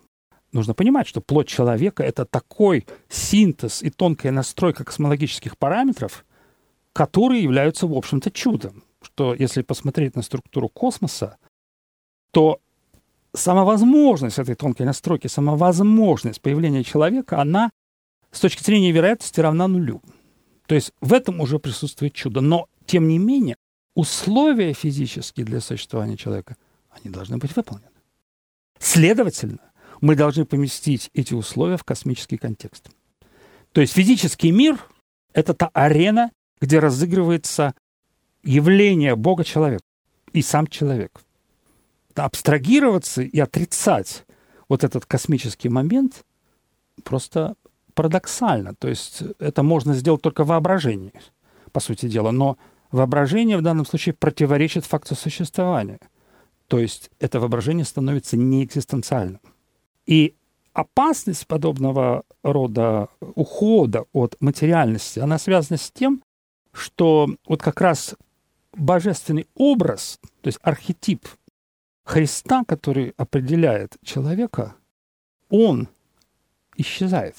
Нужно 0.52 0.74
понимать, 0.74 1.06
что 1.06 1.22
плоть 1.22 1.48
человека— 1.48 2.02
это 2.04 2.26
такой 2.26 2.86
синтез 3.08 3.82
и 3.82 3.88
тонкая 3.88 4.32
настройка 4.32 4.84
космологических 4.84 5.56
параметров, 5.56 6.26
которые 6.92 7.42
являются, 7.42 7.86
в 7.86 7.94
общем-то, 7.94 8.30
чудом. 8.30 8.82
Что 9.00 9.34
если 9.34 9.62
посмотреть 9.62 10.14
на 10.14 10.22
структуру 10.22 10.68
космоса, 10.68 11.38
то 12.32 12.60
сама 13.32 13.64
возможность 13.64 14.38
этой 14.38 14.56
тонкой 14.56 14.84
настройки, 14.84 15.26
сама 15.26 15.56
возможность 15.56 16.42
появления 16.42 16.84
человека, 16.84 17.40
она 17.40 17.70
с 18.30 18.40
точки 18.40 18.62
зрения 18.62 18.92
вероятности 18.92 19.40
равна 19.40 19.68
нулю. 19.68 20.02
То 20.66 20.74
есть 20.74 20.92
в 21.00 21.12
этом 21.12 21.40
уже 21.40 21.58
присутствует 21.58 22.12
чудо. 22.12 22.40
Но, 22.40 22.68
тем 22.86 23.08
не 23.08 23.18
менее, 23.18 23.56
условия 23.94 24.72
физические 24.72 25.46
для 25.46 25.60
существования 25.60 26.16
человека, 26.16 26.56
они 26.90 27.12
должны 27.12 27.38
быть 27.38 27.54
выполнены. 27.54 27.90
Следовательно, 28.78 29.60
мы 30.00 30.16
должны 30.16 30.44
поместить 30.44 31.10
эти 31.14 31.34
условия 31.34 31.76
в 31.76 31.84
космический 31.84 32.36
контекст. 32.36 32.90
То 33.72 33.80
есть 33.80 33.94
физический 33.94 34.50
мир— 34.50 34.78
это 35.32 35.54
та 35.54 35.68
арена, 35.72 36.30
где 36.60 36.78
разыгрывается 36.78 37.74
явление 38.42 39.16
Бога 39.16 39.44
человек 39.44 39.80
и 40.32 40.42
сам 40.42 40.66
человек. 40.66 41.20
Абстрагироваться 42.14 43.22
и 43.22 43.38
отрицать 43.38 44.24
вот 44.68 44.84
этот 44.84 45.06
космический 45.06 45.68
момент 45.68 46.24
просто 47.04 47.54
парадоксально. 47.96 48.74
То 48.74 48.88
есть 48.88 49.22
это 49.40 49.62
можно 49.62 49.94
сделать 49.94 50.22
только 50.22 50.44
в 50.44 50.48
воображении, 50.48 51.12
по 51.72 51.80
сути 51.80 52.08
дела. 52.08 52.30
Но 52.30 52.58
воображение 52.92 53.56
в 53.56 53.62
данном 53.62 53.86
случае 53.86 54.12
противоречит 54.12 54.84
факту 54.84 55.16
существования. 55.16 55.98
То 56.68 56.78
есть 56.78 57.10
это 57.18 57.40
воображение 57.40 57.84
становится 57.84 58.36
неэкзистенциальным. 58.36 59.40
И 60.04 60.34
опасность 60.72 61.46
подобного 61.46 62.22
рода 62.42 63.08
ухода 63.34 64.04
от 64.12 64.36
материальности, 64.40 65.18
она 65.18 65.38
связана 65.38 65.78
с 65.78 65.90
тем, 65.90 66.22
что 66.72 67.28
вот 67.48 67.62
как 67.62 67.80
раз 67.80 68.14
божественный 68.74 69.46
образ, 69.54 70.18
то 70.42 70.48
есть 70.48 70.58
архетип 70.62 71.26
Христа, 72.04 72.62
который 72.68 73.14
определяет 73.16 73.96
человека, 74.04 74.76
он 75.48 75.88
исчезает. 76.76 77.36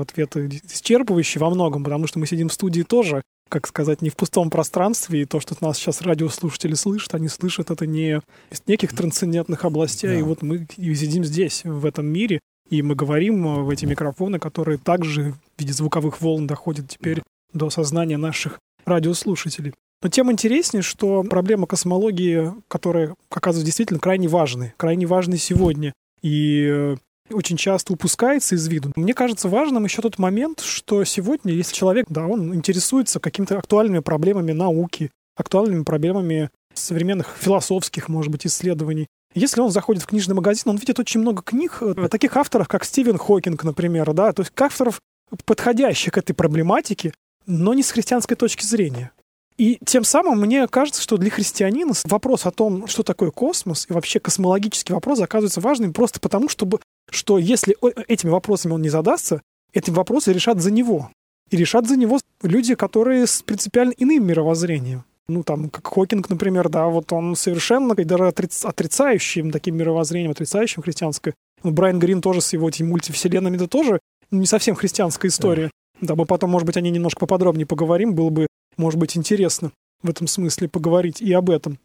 Ответ 0.00 0.36
исчерпывающий 0.36 1.40
во 1.40 1.50
многом, 1.50 1.84
потому 1.84 2.06
что 2.06 2.18
мы 2.18 2.26
сидим 2.26 2.48
в 2.48 2.52
студии 2.52 2.82
тоже 2.82 3.22
как 3.48 3.66
сказать, 3.66 4.02
не 4.02 4.10
в 4.10 4.16
пустом 4.16 4.50
пространстве, 4.50 5.22
и 5.22 5.24
то, 5.24 5.40
что 5.40 5.56
нас 5.60 5.78
сейчас 5.78 6.02
радиослушатели 6.02 6.74
слышат, 6.74 7.14
они 7.14 7.28
слышат 7.28 7.70
это 7.70 7.86
не 7.86 8.20
из 8.50 8.62
неких 8.66 8.94
трансцендентных 8.94 9.64
областей, 9.64 10.10
да. 10.10 10.18
и 10.18 10.22
вот 10.22 10.42
мы 10.42 10.66
и 10.76 10.94
сидим 10.94 11.24
здесь, 11.24 11.64
в 11.64 11.86
этом 11.86 12.06
мире, 12.06 12.40
и 12.68 12.82
мы 12.82 12.94
говорим 12.94 13.46
э, 13.46 13.62
в 13.62 13.70
эти 13.70 13.86
микрофоны, 13.86 14.38
которые 14.38 14.78
также 14.78 15.32
в 15.56 15.60
виде 15.60 15.72
звуковых 15.72 16.20
волн 16.20 16.46
доходят 16.46 16.88
теперь 16.88 17.22
да. 17.52 17.60
до 17.60 17.70
сознания 17.70 18.18
наших 18.18 18.58
радиослушателей. 18.84 19.72
Но 20.02 20.08
тем 20.08 20.30
интереснее, 20.30 20.82
что 20.82 21.24
проблема 21.24 21.66
космологии, 21.66 22.52
которая, 22.68 23.14
оказывается, 23.30 23.66
действительно 23.66 23.98
крайне 23.98 24.28
важны, 24.28 24.74
крайне 24.76 25.06
важны 25.06 25.38
сегодня. 25.38 25.92
И 26.22 26.68
э, 26.70 26.96
очень 27.30 27.56
часто 27.56 27.92
упускается 27.92 28.54
из 28.54 28.66
виду. 28.68 28.92
Мне 28.96 29.14
кажется 29.14 29.48
важным 29.48 29.84
еще 29.84 30.02
тот 30.02 30.18
момент, 30.18 30.60
что 30.60 31.04
сегодня, 31.04 31.52
если 31.52 31.74
человек, 31.74 32.06
да, 32.08 32.26
он 32.26 32.54
интересуется 32.54 33.20
какими-то 33.20 33.58
актуальными 33.58 34.00
проблемами 34.00 34.52
науки, 34.52 35.10
актуальными 35.36 35.84
проблемами 35.84 36.50
современных 36.74 37.36
философских, 37.38 38.08
может 38.08 38.30
быть, 38.30 38.46
исследований, 38.46 39.08
если 39.34 39.60
он 39.60 39.70
заходит 39.70 40.02
в 40.02 40.06
книжный 40.06 40.34
магазин, 40.34 40.64
он 40.66 40.76
видит 40.76 40.98
очень 40.98 41.20
много 41.20 41.42
книг 41.42 41.82
о 41.82 42.08
таких 42.08 42.36
авторах, 42.36 42.68
как 42.68 42.84
Стивен 42.84 43.18
Хокинг, 43.18 43.62
например, 43.62 44.12
да, 44.12 44.32
то 44.32 44.42
есть 44.42 44.52
авторов, 44.58 45.00
подходящих 45.44 46.14
к 46.14 46.18
этой 46.18 46.32
проблематике, 46.32 47.12
но 47.46 47.74
не 47.74 47.82
с 47.82 47.90
христианской 47.90 48.36
точки 48.36 48.64
зрения. 48.64 49.12
И 49.58 49.78
тем 49.84 50.04
самым 50.04 50.40
мне 50.40 50.66
кажется, 50.68 51.02
что 51.02 51.16
для 51.16 51.30
христианина 51.30 51.92
вопрос 52.04 52.46
о 52.46 52.52
том, 52.52 52.86
что 52.86 53.02
такое 53.02 53.30
космос, 53.30 53.86
и 53.88 53.92
вообще 53.92 54.20
космологический 54.20 54.92
вопрос 54.92 55.20
оказывается 55.20 55.60
важным 55.60 55.92
просто 55.92 56.20
потому, 56.20 56.48
чтобы 56.48 56.80
что 57.10 57.38
если 57.38 57.76
этими 58.06 58.30
вопросами 58.30 58.72
он 58.72 58.82
не 58.82 58.88
задастся, 58.88 59.42
эти 59.72 59.90
вопросы 59.90 60.32
решат 60.32 60.60
за 60.60 60.70
него. 60.70 61.10
И 61.50 61.56
решат 61.56 61.88
за 61.88 61.96
него 61.96 62.18
люди, 62.42 62.74
которые 62.74 63.26
с 63.26 63.42
принципиально 63.42 63.94
иным 63.96 64.26
мировоззрением. 64.26 65.04
Ну, 65.28 65.42
там, 65.42 65.68
как 65.68 65.86
Хокинг, 65.86 66.30
например, 66.30 66.68
да, 66.68 66.86
вот 66.86 67.12
он 67.12 67.36
совершенно 67.36 67.94
даже 67.94 68.28
отрицающим 68.28 69.50
таким 69.50 69.76
мировоззрением, 69.76 70.30
отрицающим 70.30 70.82
христианское. 70.82 71.34
Ну, 71.62 71.70
Брайан 71.70 71.98
Грин 71.98 72.22
тоже 72.22 72.40
с 72.40 72.52
его 72.52 72.68
этими 72.68 72.88
мультивселенными, 72.88 73.56
это 73.56 73.68
тоже 73.68 74.00
не 74.30 74.46
совсем 74.46 74.74
христианская 74.74 75.28
история. 75.28 75.70
Да, 76.00 76.14
мы 76.14 76.24
потом, 76.24 76.50
может 76.50 76.66
быть, 76.66 76.76
о 76.76 76.80
ней 76.80 76.90
немножко 76.90 77.20
поподробнее 77.20 77.66
поговорим, 77.66 78.14
было 78.14 78.30
бы, 78.30 78.46
может 78.76 78.98
быть, 78.98 79.16
интересно 79.16 79.72
в 80.02 80.08
этом 80.08 80.28
смысле 80.28 80.68
поговорить 80.68 81.20
и 81.20 81.32
об 81.32 81.50
этом. 81.50 81.78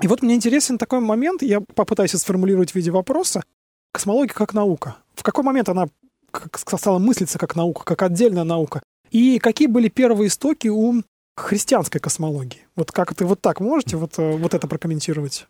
И 0.00 0.08
вот 0.08 0.22
мне 0.22 0.34
интересен 0.34 0.78
такой 0.78 1.00
момент, 1.00 1.42
я 1.42 1.60
попытаюсь 1.60 2.12
сформулировать 2.12 2.72
в 2.72 2.74
виде 2.74 2.90
вопроса 2.90 3.42
космология 3.92 4.34
как 4.34 4.54
наука? 4.54 4.96
В 5.14 5.22
какой 5.22 5.44
момент 5.44 5.68
она 5.68 5.86
стала 6.54 6.98
мыслиться 6.98 7.38
как 7.38 7.54
наука, 7.54 7.84
как 7.84 8.02
отдельная 8.02 8.44
наука? 8.44 8.82
И 9.10 9.38
какие 9.38 9.68
были 9.68 9.88
первые 9.88 10.28
истоки 10.28 10.68
у 10.68 11.02
христианской 11.36 12.00
космологии? 12.00 12.66
Вот 12.76 12.90
как 12.90 13.12
это 13.12 13.26
вот 13.26 13.40
так 13.40 13.60
можете 13.60 13.96
вот, 13.96 14.18
э, 14.18 14.36
вот 14.36 14.54
это 14.54 14.66
прокомментировать? 14.66 15.46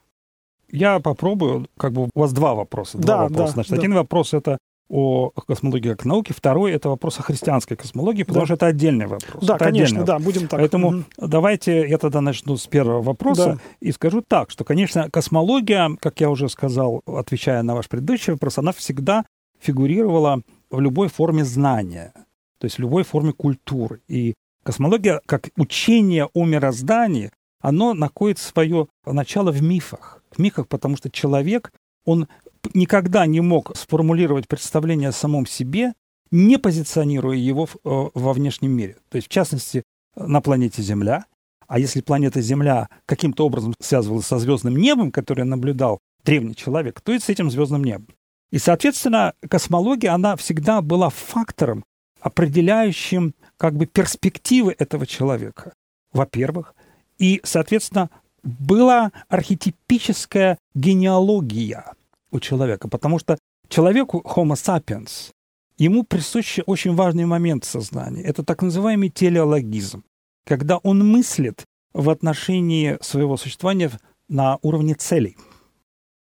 Я 0.69 1.01
попробую, 1.01 1.69
как 1.77 1.93
бы 1.93 2.09
у 2.15 2.21
вас 2.21 2.33
два 2.33 2.55
вопроса. 2.55 2.99
Два 2.99 3.15
да, 3.17 3.23
вопроса. 3.23 3.47
Да, 3.47 3.53
Значит, 3.53 3.71
да. 3.71 3.77
один 3.77 3.95
вопрос 3.95 4.35
это 4.35 4.59
о 4.93 5.31
космологии 5.31 5.89
как 5.89 6.05
науке, 6.05 6.35
второй 6.35 6.73
это 6.73 6.91
вопрос 6.91 7.19
о 7.19 7.23
христианской 7.23 7.79
космологии, 7.79 8.25
потому 8.25 8.43
да. 8.43 8.47
что 8.47 8.55
это 8.55 8.67
отдельный 8.67 9.07
вопрос. 9.07 9.43
Да, 9.43 9.57
это 9.57 9.65
конечно, 9.65 10.05
да, 10.05 10.19
будем 10.19 10.49
так. 10.49 10.61
Поэтому 10.61 10.89
угу. 10.89 11.05
давайте 11.17 11.89
я 11.89 11.97
тогда 11.97 12.21
начну 12.21 12.59
с 12.59 12.67
первого 12.67 13.01
вопроса 13.01 13.55
да. 13.55 13.59
и 13.81 13.91
скажу 13.91 14.21
так, 14.21 14.51
что, 14.51 14.65
конечно, 14.65 15.11
космология, 15.11 15.97
как 15.99 16.21
я 16.21 16.29
уже 16.29 16.51
сказал, 16.51 17.01
отвечая 17.07 17.63
на 17.63 17.75
ваш 17.75 17.89
предыдущий 17.89 18.35
вопрос, 18.35 18.59
она 18.59 18.73
всегда 18.73 19.25
фигурировала 19.59 20.43
в 20.71 20.79
любой 20.79 21.09
форме 21.09 21.43
знания, 21.47 22.13
то 22.59 22.67
есть 22.67 22.77
в 22.77 22.81
любой 22.81 23.05
форме 23.05 23.33
культуры. 23.33 24.03
И 24.09 24.35
космология, 24.63 25.23
как 25.25 25.49
учение 25.57 26.29
о 26.35 26.45
мироздании, 26.45 27.31
оно 27.63 27.95
находит 27.95 28.39
свое 28.39 28.89
начало 29.07 29.53
в 29.53 29.63
мифах. 29.63 30.23
В 30.31 30.39
мифах, 30.39 30.69
потому 30.69 30.99
что 30.99 31.11
человек, 31.11 31.73
он 32.05 32.29
никогда 32.75 33.27
не 33.27 33.41
мог 33.41 33.77
сформулировать 33.77 34.49
представление 34.49 35.11
о 35.11 35.13
самом 35.13 35.47
себе, 35.47 35.95
не 36.31 36.59
позиционируя 36.59 37.37
его 37.37 37.67
э, 37.67 37.79
во 37.83 38.33
внешнем 38.33 38.73
мире. 38.73 38.97
То 39.11 39.17
есть, 39.17 39.29
в 39.29 39.31
частности, 39.31 39.83
на 40.17 40.41
планете 40.41 40.83
Земля. 40.83 41.27
А 41.67 41.79
если 41.79 42.01
планета 42.01 42.41
Земля 42.41 42.89
каким-то 43.07 43.47
образом 43.47 43.75
связывалась 43.81 44.27
со 44.27 44.39
звездным 44.39 44.77
небом, 44.77 45.11
которое 45.11 45.45
наблюдал 45.45 46.01
древний 46.25 46.55
человек, 46.55 47.01
то 47.01 47.13
и 47.13 47.19
с 47.19 47.29
этим 47.29 47.51
звездным 47.51 47.85
небом. 47.85 48.09
И, 48.51 48.59
соответственно, 48.59 49.35
космология, 49.49 50.11
она 50.11 50.37
всегда 50.37 50.83
была 50.83 51.09
фактором, 51.09 51.85
определяющим 52.21 53.35
как 53.57 53.77
бы 53.77 53.87
перспективы 53.87 54.75
этого 54.79 55.07
человека, 55.07 55.73
во-первых. 56.13 56.75
И, 57.19 57.41
соответственно, 57.45 58.11
была 58.43 59.13
архетипическая 59.29 60.59
генеалогия 60.75 61.95
у 62.33 62.41
человека, 62.41 62.89
потому 62.89 63.19
что 63.19 63.39
человеку 63.69 64.23
Homo 64.25 64.55
sapiens, 64.55 65.31
ему 65.79 66.03
присущ 66.03 66.59
очень 66.67 66.95
важный 66.95 67.27
момент 67.27 67.65
сознания. 67.65 68.23
Это 68.23 68.43
так 68.43 68.63
называемый 68.63 69.11
телеологизм, 69.11 70.03
когда 70.45 70.79
он 70.79 71.07
мыслит 71.07 71.65
в 71.93 72.11
отношении 72.11 72.99
своего 73.01 73.37
существования 73.37 73.91
на 74.29 74.59
уровне 74.63 74.95
целей. 74.95 75.37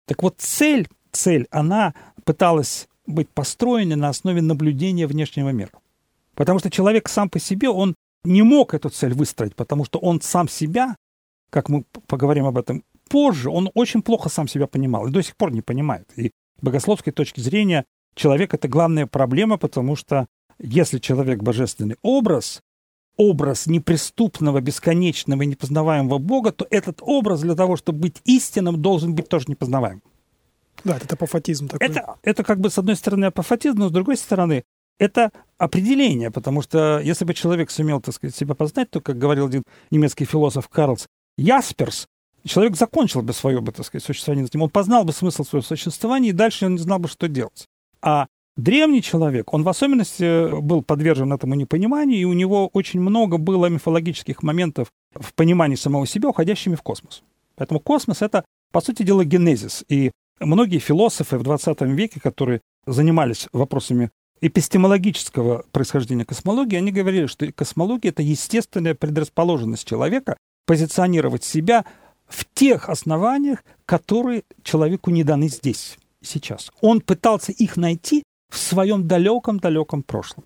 Так 0.06 0.22
вот, 0.22 0.36
цель, 0.38 0.88
цель, 1.10 1.46
она 1.50 1.94
пыталась 2.24 2.88
быть 3.06 3.28
построена 3.30 3.96
на 3.96 4.08
основе 4.08 4.42
наблюдения 4.42 5.06
внешнего 5.06 5.50
мира. 5.50 5.72
Потому 6.34 6.58
что 6.58 6.70
человек 6.70 7.08
сам 7.08 7.28
по 7.28 7.38
себе, 7.38 7.68
он 7.68 7.94
не 8.24 8.42
мог 8.42 8.74
эту 8.74 8.90
цель 8.90 9.14
выстроить, 9.14 9.56
потому 9.56 9.84
что 9.84 9.98
он 9.98 10.20
сам 10.20 10.48
себя, 10.48 10.94
как 11.50 11.68
мы 11.68 11.84
поговорим 12.06 12.46
об 12.46 12.56
этом 12.56 12.84
позже 13.12 13.50
он 13.50 13.70
очень 13.74 14.00
плохо 14.00 14.30
сам 14.30 14.48
себя 14.48 14.66
понимал 14.66 15.06
и 15.06 15.10
до 15.10 15.22
сих 15.22 15.36
пор 15.36 15.52
не 15.52 15.60
понимает. 15.60 16.10
И 16.16 16.28
с 16.28 16.62
богословской 16.62 17.12
точки 17.12 17.40
зрения 17.40 17.84
человек— 18.14 18.54
это 18.54 18.68
главная 18.68 19.06
проблема, 19.06 19.58
потому 19.58 19.96
что 19.96 20.26
если 20.58 20.98
человек— 20.98 21.42
божественный 21.42 21.96
образ, 22.00 22.62
образ 23.18 23.66
неприступного, 23.66 24.62
бесконечного 24.62 25.42
и 25.42 25.46
непознаваемого 25.46 26.16
Бога, 26.16 26.52
то 26.52 26.66
этот 26.70 27.00
образ 27.02 27.42
для 27.42 27.54
того, 27.54 27.76
чтобы 27.76 27.98
быть 27.98 28.22
истинным, 28.24 28.80
должен 28.80 29.14
быть 29.14 29.28
тоже 29.28 29.44
непознаваем. 29.48 30.00
Да, 30.82 30.96
это 30.96 31.14
апофатизм 31.14 31.68
такой. 31.68 31.86
Это, 31.86 32.16
это 32.22 32.42
как 32.42 32.60
бы 32.60 32.70
с 32.70 32.78
одной 32.78 32.96
стороны 32.96 33.26
апофатизм, 33.26 33.78
но 33.78 33.88
с 33.90 33.92
другой 33.92 34.16
стороны 34.16 34.64
это 34.98 35.32
определение, 35.58 36.30
потому 36.30 36.62
что 36.62 36.98
если 36.98 37.26
бы 37.26 37.34
человек 37.34 37.70
сумел, 37.70 38.00
так 38.00 38.14
сказать, 38.14 38.34
себя 38.34 38.54
познать, 38.54 38.90
то, 38.90 39.02
как 39.02 39.18
говорил 39.18 39.48
один 39.48 39.64
немецкий 39.90 40.24
философ 40.24 40.70
Карлс 40.70 41.08
Ясперс, 41.36 42.06
человек 42.44 42.76
закончил 42.76 43.22
бы 43.22 43.32
свое, 43.32 43.60
бы, 43.60 43.72
так 43.72 43.86
сказать, 43.86 44.04
существование 44.04 44.48
ним. 44.52 44.62
Он 44.62 44.70
познал 44.70 45.04
бы 45.04 45.12
смысл 45.12 45.44
своего 45.44 45.64
существования, 45.64 46.30
и 46.30 46.32
дальше 46.32 46.66
он 46.66 46.72
не 46.72 46.78
знал 46.78 46.98
бы, 46.98 47.08
что 47.08 47.28
делать. 47.28 47.66
А 48.00 48.26
древний 48.56 49.02
человек, 49.02 49.52
он 49.52 49.62
в 49.62 49.68
особенности 49.68 50.60
был 50.60 50.82
подвержен 50.82 51.32
этому 51.32 51.54
непониманию, 51.54 52.20
и 52.20 52.24
у 52.24 52.32
него 52.32 52.68
очень 52.68 53.00
много 53.00 53.38
было 53.38 53.66
мифологических 53.66 54.42
моментов 54.42 54.88
в 55.14 55.34
понимании 55.34 55.76
самого 55.76 56.06
себя, 56.06 56.28
уходящими 56.28 56.74
в 56.74 56.82
космос. 56.82 57.22
Поэтому 57.56 57.80
космос— 57.80 58.20
это, 58.22 58.44
по 58.72 58.80
сути 58.80 59.02
дела, 59.02 59.24
генезис. 59.24 59.84
И 59.88 60.10
многие 60.40 60.78
философы 60.78 61.38
в 61.38 61.42
20 61.42 61.82
веке, 61.82 62.20
которые 62.20 62.60
занимались 62.86 63.48
вопросами 63.52 64.10
эпистемологического 64.40 65.64
происхождения 65.70 66.24
космологии, 66.24 66.76
они 66.76 66.90
говорили, 66.90 67.26
что 67.26 67.50
космология— 67.52 68.08
это 68.10 68.22
естественная 68.22 68.94
предрасположенность 68.94 69.86
человека 69.86 70.36
позиционировать 70.66 71.44
себя 71.44 71.84
в 72.32 72.46
тех 72.54 72.88
основаниях, 72.88 73.62
которые 73.84 74.42
человеку 74.62 75.10
не 75.10 75.22
даны 75.22 75.48
здесь, 75.48 75.98
сейчас. 76.22 76.70
Он 76.80 77.00
пытался 77.00 77.52
их 77.52 77.76
найти 77.76 78.22
в 78.50 78.58
своем 78.58 79.06
далеком-далеком 79.06 80.02
прошлом. 80.02 80.44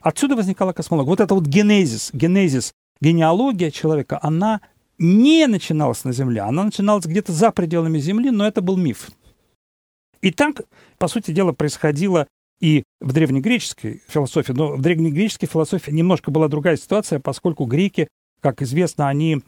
Отсюда 0.00 0.36
возникала 0.36 0.72
космология. 0.72 1.08
Вот 1.08 1.20
это 1.20 1.34
вот 1.34 1.46
генезис, 1.46 2.10
генезис, 2.12 2.72
генеалогия 3.00 3.70
человека, 3.70 4.18
она 4.22 4.60
не 4.98 5.46
начиналась 5.46 6.04
на 6.04 6.12
Земле, 6.12 6.42
она 6.42 6.64
начиналась 6.64 7.04
где-то 7.04 7.32
за 7.32 7.50
пределами 7.50 7.98
Земли, 7.98 8.30
но 8.30 8.46
это 8.46 8.62
был 8.62 8.76
миф. 8.76 9.10
И 10.22 10.30
так, 10.30 10.62
по 10.98 11.08
сути 11.08 11.32
дела, 11.32 11.52
происходило 11.52 12.26
и 12.60 12.84
в 13.00 13.12
древнегреческой 13.12 14.02
философии. 14.08 14.52
Но 14.52 14.76
в 14.76 14.80
древнегреческой 14.80 15.48
философии 15.48 15.90
немножко 15.90 16.30
была 16.30 16.48
другая 16.48 16.76
ситуация, 16.76 17.20
поскольку 17.20 17.64
греки, 17.64 18.08
как 18.40 18.62
известно, 18.62 19.08
они, 19.08 19.42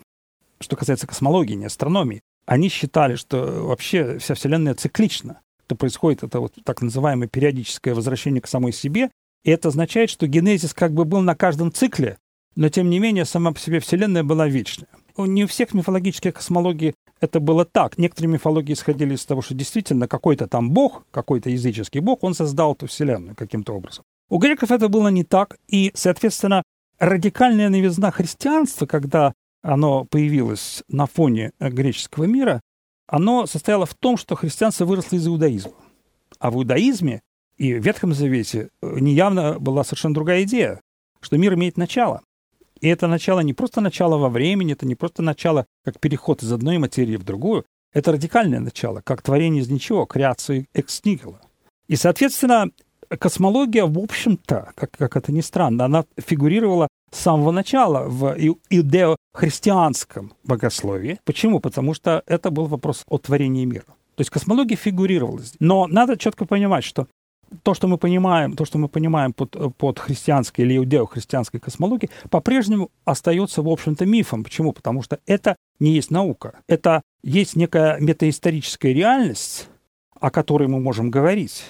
что 0.61 0.77
касается 0.77 1.07
космологии, 1.07 1.55
не 1.55 1.67
астрономии, 1.67 2.21
они 2.47 2.69
считали, 2.69 3.17
что 3.17 3.67
вообще 3.67 4.19
вся 4.19 4.35
Вселенная 4.35 4.75
циклична. 4.75 5.41
То 5.67 5.77
происходит 5.77 6.23
это 6.23 6.41
вот 6.41 6.55
так 6.65 6.81
называемое 6.81 7.29
периодическое 7.29 7.95
возвращение 7.95 8.41
к 8.41 8.47
самой 8.47 8.73
себе. 8.73 9.11
И 9.45 9.51
это 9.51 9.69
означает, 9.69 10.09
что 10.11 10.27
генезис 10.27 10.73
как 10.73 10.93
бы 10.93 11.05
был 11.05 11.21
на 11.21 11.35
каждом 11.35 11.73
цикле, 11.73 12.17
но 12.57 12.69
тем 12.71 12.91
не 12.91 12.99
менее 12.99 13.25
сама 13.25 13.53
по 13.53 13.61
себе 13.61 13.81
Вселенная 13.81 14.25
была 14.25 14.49
вечная. 14.49 14.89
Не 15.17 15.45
у 15.45 15.47
всех 15.47 15.75
мифологических 15.75 16.35
космологий 16.35 16.95
это 17.21 17.39
было 17.41 17.65
так. 17.65 17.99
Некоторые 17.99 18.33
мифологии 18.33 18.73
исходили 18.73 19.15
из 19.15 19.25
того, 19.25 19.43
что 19.43 19.55
действительно 19.55 20.09
какой-то 20.09 20.47
там 20.47 20.71
бог, 20.71 21.05
какой-то 21.11 21.51
языческий 21.51 22.01
бог, 22.01 22.25
он 22.25 22.35
создал 22.35 22.75
эту 22.75 22.87
вселенную 22.87 23.37
каким-то 23.37 23.75
образом. 23.75 24.05
У 24.29 24.39
греков 24.39 24.71
это 24.71 24.89
было 24.89 25.09
не 25.09 25.25
так, 25.25 25.57
и, 25.69 25.91
соответственно, 25.95 26.63
радикальная 26.99 27.69
новизна 27.69 28.11
христианства, 28.11 28.87
когда 28.87 29.35
оно 29.69 30.05
появилось 30.05 30.83
на 30.89 31.07
фоне 31.07 31.53
греческого 31.61 32.25
мира, 32.25 32.61
оно 33.07 33.47
состояло 33.47 33.85
в 33.85 33.95
том, 33.95 34.17
что 34.17 34.35
христианство 34.35 34.87
выросло 34.87 35.17
из 35.17 35.27
иудаизма. 35.27 35.73
А 36.39 36.51
в 36.51 36.57
иудаизме 36.57 37.21
и 37.59 37.75
в 37.75 37.85
Ветхом 37.85 38.15
Завете 38.15 38.71
неявно 38.83 39.59
была 39.59 39.85
совершенно 39.85 40.15
другая 40.15 40.45
идея, 40.45 40.81
что 41.21 41.37
мир 41.37 41.55
имеет 41.55 41.77
начало. 41.77 42.23
И 42.81 42.89
это 42.89 43.09
начало 43.09 43.41
не 43.41 43.53
просто 43.53 43.81
начало 43.81 44.17
во 44.17 44.31
времени, 44.31 44.73
это 44.73 44.87
не 44.87 44.95
просто 44.95 45.23
начало 45.23 45.67
как 45.85 46.01
переход 46.01 46.43
из 46.43 46.53
одной 46.53 46.79
материи 46.79 47.17
в 47.17 47.25
другую, 47.25 47.65
это 47.93 48.13
радикальное 48.13 48.61
начало, 48.61 49.03
как 49.05 49.23
творение 49.23 49.63
из 49.63 49.69
ничего, 49.69 50.07
креация 50.07 50.67
экс 50.73 51.05
нихило. 51.05 51.41
И, 51.89 51.97
соответственно, 51.97 52.71
космология, 53.19 53.85
в 53.85 53.99
общем-то, 53.99 54.73
как, 54.75 54.93
как 54.93 55.17
это 55.17 55.33
ни 55.33 55.41
странно, 55.41 55.87
она 55.87 56.05
фигурировала 56.17 56.89
с 57.11 57.19
самого 57.19 57.51
начала 57.51 58.05
в 58.09 58.37
иудео-христианском 59.35 60.33
богословии. 60.45 61.21
Почему? 61.25 61.61
Потому 61.61 61.95
что 61.95 62.23
это 62.27 62.51
был 62.51 62.67
вопрос 62.67 63.05
о 63.09 63.19
творении 63.19 63.65
мира. 63.65 63.85
То 64.15 64.23
есть 64.23 64.31
космология 64.31 64.77
фигурировала 64.77 65.39
здесь. 65.39 65.57
Но 65.61 65.87
надо 65.87 66.17
четко 66.17 66.45
понимать, 66.45 66.85
что 66.85 67.07
то, 67.63 67.73
что 67.73 67.89
мы 67.89 67.97
понимаем, 67.97 68.57
то, 68.57 68.65
что 68.65 68.79
мы 68.79 68.89
понимаем 68.89 69.33
под, 69.33 69.57
под 69.77 69.99
христианской 69.99 70.65
или 70.65 70.77
иудео-христианской 70.77 71.61
космологией, 71.61 72.11
по-прежнему 72.31 72.91
остается, 73.05 73.63
в 73.63 73.69
общем-то, 73.69 74.05
мифом. 74.05 74.45
Почему? 74.45 74.73
Потому 74.73 75.03
что 75.03 75.19
это 75.27 75.57
не 75.79 75.93
есть 75.93 76.11
наука. 76.11 76.61
Это 76.67 77.03
есть 77.23 77.57
некая 77.57 77.99
метаисторическая 78.01 78.93
реальность, 78.93 79.69
о 80.21 80.31
которой 80.31 80.69
мы 80.69 80.81
можем 80.81 81.11
говорить. 81.11 81.65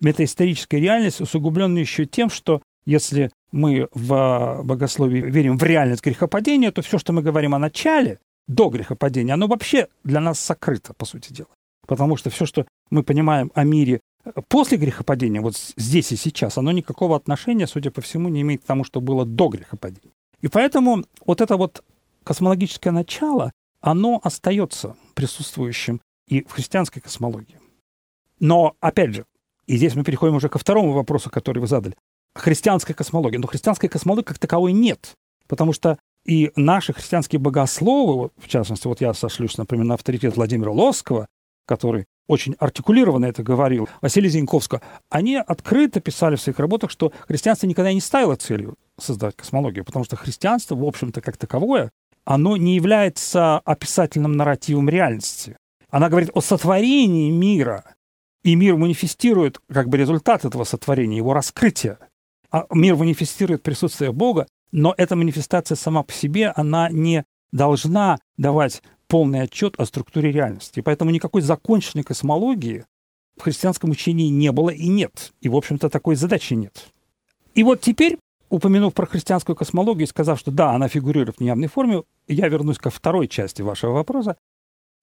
Метаисторическая 0.00 0.80
реальность 0.80 1.20
усугубленная 1.20 1.82
еще 1.82 2.04
тем, 2.04 2.28
что 2.28 2.60
если 2.88 3.30
мы 3.52 3.88
в 3.92 4.62
богословии 4.64 5.20
верим 5.20 5.58
в 5.58 5.62
реальность 5.62 6.02
грехопадения, 6.02 6.72
то 6.72 6.80
все, 6.80 6.96
что 6.96 7.12
мы 7.12 7.20
говорим 7.20 7.54
о 7.54 7.58
начале, 7.58 8.18
до 8.46 8.70
грехопадения, 8.70 9.34
оно 9.34 9.46
вообще 9.46 9.88
для 10.04 10.20
нас 10.20 10.40
сокрыто, 10.40 10.94
по 10.94 11.04
сути 11.04 11.34
дела. 11.34 11.50
Потому 11.86 12.16
что 12.16 12.30
все, 12.30 12.46
что 12.46 12.66
мы 12.88 13.02
понимаем 13.02 13.52
о 13.54 13.64
мире 13.64 14.00
после 14.48 14.78
грехопадения, 14.78 15.42
вот 15.42 15.54
здесь 15.76 16.12
и 16.12 16.16
сейчас, 16.16 16.56
оно 16.56 16.72
никакого 16.72 17.14
отношения, 17.14 17.66
судя 17.66 17.90
по 17.90 18.00
всему, 18.00 18.30
не 18.30 18.40
имеет 18.40 18.62
к 18.62 18.66
тому, 18.66 18.84
что 18.84 19.02
было 19.02 19.26
до 19.26 19.48
грехопадения. 19.48 20.14
И 20.40 20.48
поэтому 20.48 21.04
вот 21.26 21.42
это 21.42 21.58
вот 21.58 21.84
космологическое 22.24 22.90
начало, 22.90 23.52
оно 23.82 24.18
остается 24.24 24.96
присутствующим 25.12 26.00
и 26.26 26.42
в 26.42 26.52
христианской 26.52 27.02
космологии. 27.02 27.60
Но, 28.40 28.76
опять 28.80 29.14
же, 29.14 29.26
и 29.66 29.76
здесь 29.76 29.94
мы 29.94 30.04
переходим 30.04 30.36
уже 30.36 30.48
ко 30.48 30.58
второму 30.58 30.92
вопросу, 30.92 31.28
который 31.28 31.58
вы 31.58 31.66
задали. 31.66 31.94
Христианская 32.34 32.94
космология. 32.94 33.38
Но 33.38 33.46
христианской 33.46 33.88
космологии 33.88 34.24
как 34.24 34.38
таковой 34.38 34.72
нет. 34.72 35.14
Потому 35.46 35.72
что 35.72 35.98
и 36.24 36.52
наши 36.56 36.92
христианские 36.92 37.38
богословы, 37.40 38.30
в 38.36 38.48
частности, 38.48 38.86
вот 38.86 39.00
я 39.00 39.14
сошлюсь, 39.14 39.56
например, 39.56 39.86
на 39.86 39.94
авторитет 39.94 40.36
Владимира 40.36 40.70
Лоскова, 40.70 41.26
который 41.66 42.06
очень 42.28 42.54
артикулированно 42.58 43.26
это 43.26 43.42
говорил, 43.42 43.88
Василий 44.02 44.28
Зиньковского, 44.28 44.82
они 45.08 45.36
открыто 45.36 46.00
писали 46.00 46.36
в 46.36 46.40
своих 46.40 46.58
работах, 46.58 46.90
что 46.90 47.12
христианство 47.26 47.66
никогда 47.66 47.92
не 47.92 48.00
ставило 48.00 48.36
целью 48.36 48.74
создать 49.00 49.36
космологию, 49.36 49.84
потому 49.84 50.04
что 50.04 50.16
христианство, 50.16 50.74
в 50.74 50.84
общем-то, 50.84 51.20
как 51.22 51.36
таковое, 51.38 51.90
оно 52.24 52.58
не 52.58 52.76
является 52.76 53.58
описательным 53.60 54.32
нарративом 54.32 54.88
реальности. 54.90 55.56
Она 55.88 56.10
говорит 56.10 56.30
о 56.34 56.42
сотворении 56.42 57.30
мира, 57.30 57.84
и 58.42 58.54
мир 58.54 58.76
манифестирует 58.76 59.58
как 59.72 59.88
бы 59.88 59.96
результат 59.96 60.44
этого 60.44 60.64
сотворения, 60.64 61.16
его 61.16 61.32
раскрытия. 61.32 61.98
А 62.50 62.66
мир 62.72 62.96
манифестирует 62.96 63.62
присутствие 63.62 64.12
Бога, 64.12 64.46
но 64.72 64.94
эта 64.96 65.16
манифестация 65.16 65.76
сама 65.76 66.02
по 66.02 66.12
себе, 66.12 66.48
она 66.48 66.88
не 66.90 67.24
должна 67.52 68.18
давать 68.36 68.82
полный 69.06 69.42
отчет 69.42 69.74
о 69.78 69.86
структуре 69.86 70.30
реальности. 70.30 70.80
Поэтому 70.80 71.10
никакой 71.10 71.42
законченной 71.42 72.04
космологии 72.04 72.84
в 73.36 73.42
христианском 73.42 73.90
учении 73.90 74.28
не 74.28 74.52
было 74.52 74.70
и 74.70 74.88
нет. 74.88 75.32
И, 75.40 75.48
в 75.48 75.56
общем-то, 75.56 75.88
такой 75.88 76.16
задачи 76.16 76.54
нет. 76.54 76.88
И 77.54 77.62
вот 77.62 77.80
теперь, 77.80 78.18
упомянув 78.50 78.94
про 78.94 79.06
христианскую 79.06 79.56
космологию 79.56 80.04
и 80.04 80.08
сказав, 80.10 80.38
что 80.38 80.50
да, 80.50 80.72
она 80.72 80.88
фигурирует 80.88 81.36
в 81.36 81.40
неявной 81.40 81.68
форме, 81.68 82.02
я 82.26 82.48
вернусь 82.48 82.78
ко 82.78 82.90
второй 82.90 83.28
части 83.28 83.62
вашего 83.62 83.92
вопроса 83.92 84.36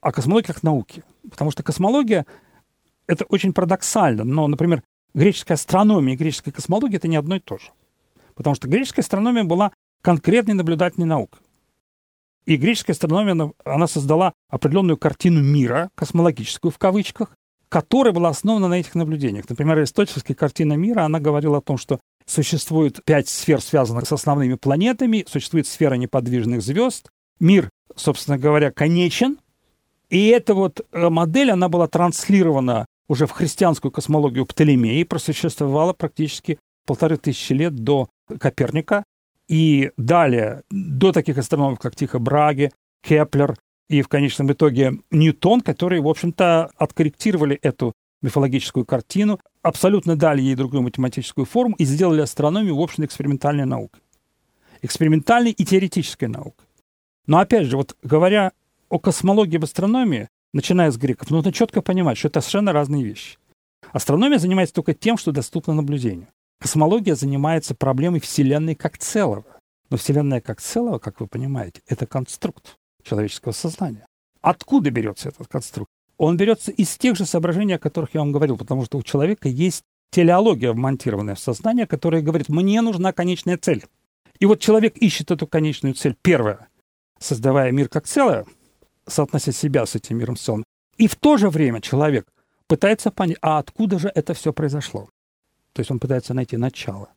о 0.02 0.12
космологии 0.12 0.46
как 0.46 0.64
науке. 0.64 1.04
Потому 1.30 1.52
что 1.52 1.64
космология— 1.64 2.26
это 3.08 3.26
очень 3.26 3.54
парадоксально. 3.54 4.24
Но, 4.24 4.48
например, 4.48 4.84
греческая 5.16 5.56
астрономия 5.56 6.14
и 6.14 6.18
греческая 6.18 6.54
космология— 6.54 6.98
это 6.98 7.08
не 7.08 7.16
одно 7.16 7.38
и 7.38 7.40
то 7.40 7.58
же. 7.58 7.72
Потому 8.36 8.56
что 8.56 8.68
греческая 8.68 9.02
астрономия 9.02 9.44
была 9.44 9.72
конкретной 10.02 10.54
наблюдательной 10.54 11.08
наукой. 11.08 11.42
И 12.46 12.58
греческая 12.58 12.94
астрономия, 12.94 13.52
она 13.64 13.88
создала 13.88 14.34
определенную 14.50 14.98
картину 14.98 15.42
мира, 15.42 15.90
космологическую 15.96 16.72
в 16.72 16.78
кавычках, 16.78 17.36
которая 17.70 18.14
была 18.14 18.30
основана 18.30 18.68
на 18.68 18.80
этих 18.80 18.94
наблюдениях. 18.94 19.50
Например, 19.50 19.80
аристотельская 19.80 20.36
картина 20.36 20.74
мира, 20.74 21.02
она 21.06 21.20
говорила 21.20 21.58
о 21.58 21.62
том, 21.62 21.78
что 21.78 22.00
существует 22.28 23.04
пять 23.04 23.28
сфер, 23.28 23.62
связанных 23.62 24.08
с 24.08 24.12
основными 24.12 24.56
планетами, 24.56 25.26
существует 25.28 25.66
сфера 25.66 25.96
неподвижных 25.96 26.62
звезд, 26.62 27.10
мир, 27.40 27.70
собственно 27.96 28.38
говоря, 28.38 28.72
конечен, 28.72 29.40
и 30.10 30.28
эта 30.28 30.54
вот 30.54 30.86
э, 30.92 31.10
модель, 31.10 31.52
она 31.52 31.68
была 31.68 31.88
транслирована 31.88 32.86
уже 33.08 33.28
в 33.28 33.32
христианскую 33.32 33.92
космологию 33.92 34.46
Птолемея 34.46 35.02
и 35.02 35.04
просуществовала 35.04 35.94
практически 35.94 36.60
полторы 36.86 37.18
тысячи 37.18 37.54
лет 37.54 37.76
до 37.76 38.10
Коперника. 38.40 39.04
И 39.48 39.92
далее, 39.98 40.64
до 40.72 41.12
таких 41.12 41.38
астрономов, 41.38 41.80
как 41.80 41.96
Тихо 41.96 42.18
Браге, 42.18 42.72
Кеплер 43.04 43.56
и 43.90 44.02
в 44.02 44.08
конечном 44.08 44.52
итоге 44.52 45.00
Ньютон, 45.12 45.62
которые, 45.62 46.02
в 46.02 46.08
общем-то, 46.08 46.72
откорректировали 46.76 47.56
эту 47.62 47.94
мифологическую 48.24 48.86
картину, 48.86 49.40
абсолютно 49.62 50.16
дали 50.16 50.42
ей 50.42 50.56
другую 50.56 50.82
математическую 50.82 51.46
форму 51.46 51.76
и 51.78 51.86
сделали 51.86 52.22
астрономию, 52.22 52.76
в 52.76 52.82
общем, 52.82 53.06
экспериментальной 53.06 53.66
наукой. 53.66 54.02
Экспериментальной 54.82 55.52
и 55.52 55.64
теоретической 55.64 56.28
наукой. 56.28 56.66
Но 57.28 57.38
опять 57.38 57.68
же, 57.68 57.78
вот 57.78 57.96
говоря 58.02 58.52
о 58.90 58.98
космологии 58.98 59.58
в 59.58 59.64
астрономии, 59.64 60.30
начиная 60.56 60.90
с 60.90 60.98
греков, 60.98 61.30
нужно 61.30 61.52
четко 61.52 61.82
понимать, 61.82 62.18
что 62.18 62.30
это 62.30 62.40
совершенно 62.42 62.72
разные 62.72 63.04
вещи. 63.04 63.38
Астрономия 63.92 64.40
занимается 64.40 64.74
только 64.74 64.94
тем, 64.94 65.18
что 65.18 65.32
доступно 65.32 65.74
наблюдению. 65.74 66.28
Космология 66.60 67.16
занимается 67.16 67.76
проблемой 67.76 68.22
Вселенной 68.22 68.74
как 68.74 68.98
целого. 68.98 69.46
Но 69.90 69.98
Вселенная 69.98 70.42
как 70.42 70.62
целого, 70.62 70.98
как 70.98 71.20
вы 71.20 71.28
понимаете, 71.28 71.82
это 71.88 72.08
конструкт 72.08 72.78
человеческого 73.04 73.52
сознания. 73.52 74.08
Откуда 74.42 74.90
берется 74.90 75.30
этот 75.30 75.48
конструкт? 75.48 75.92
Он 76.18 76.38
берется 76.38 76.72
из 76.72 76.98
тех 76.98 77.18
же 77.18 77.26
соображений, 77.26 77.74
о 77.74 77.80
которых 77.80 78.14
я 78.14 78.22
вам 78.22 78.32
говорил, 78.32 78.58
потому 78.58 78.86
что 78.86 78.98
у 78.98 79.04
человека 79.04 79.50
есть 79.50 79.84
телеология, 80.12 80.72
вмонтированная 80.72 81.36
в 81.36 81.40
сознание, 81.40 81.86
которая 81.86 82.22
говорит, 82.22 82.48
мне 82.48 82.82
нужна 82.82 83.12
конечная 83.12 83.58
цель. 83.58 83.84
И 84.40 84.46
вот 84.46 84.62
человек 84.62 84.98
ищет 84.98 85.32
эту 85.32 85.46
конечную 85.46 85.94
цель. 85.94 86.16
Первое, 86.22 86.70
создавая 87.20 87.72
мир 87.72 87.90
как 87.90 88.08
целое, 88.08 88.46
соотнося 89.08 89.52
себя 89.52 89.86
с 89.86 89.96
этим 89.96 90.18
миром 90.18 90.36
целым. 90.36 90.64
И 90.98 91.08
в 91.08 91.16
то 91.16 91.38
же 91.38 91.50
время 91.50 91.82
человек 91.82 92.28
пытается 92.68 93.12
понять, 93.12 93.38
а 93.42 93.60
откуда 93.60 94.00
же 94.00 94.12
это 94.14 94.34
все 94.34 94.54
произошло. 94.54 95.10
То 95.74 95.82
есть 95.82 95.92
он 95.92 96.00
пытается 96.00 96.34
найти 96.34 96.58
начало. 96.58 97.10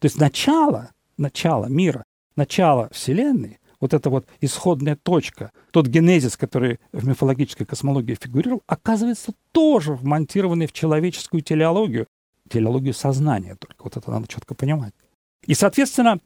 То 0.00 0.06
есть 0.06 0.18
начало, 0.18 0.90
начало 1.16 1.66
мира, 1.66 2.04
начало 2.34 2.88
Вселенной, 2.90 3.58
вот 3.80 3.94
эта 3.94 4.10
вот 4.10 4.26
исходная 4.40 4.96
точка, 4.96 5.52
тот 5.70 5.86
генезис, 5.86 6.36
который 6.36 6.80
в 6.92 7.06
мифологической 7.06 7.66
космологии 7.66 8.16
фигурировал, 8.20 8.62
оказывается 8.66 9.32
тоже 9.52 9.94
вмонтированный 9.94 10.66
в 10.66 10.72
человеческую 10.72 11.42
телеологию, 11.42 12.06
телеологию 12.48 12.94
сознания 12.94 13.56
только. 13.56 13.84
Вот 13.84 13.96
это 13.96 14.10
надо 14.10 14.26
четко 14.28 14.54
понимать. 14.54 14.94
И, 15.42 15.54
соответственно, 15.54 16.20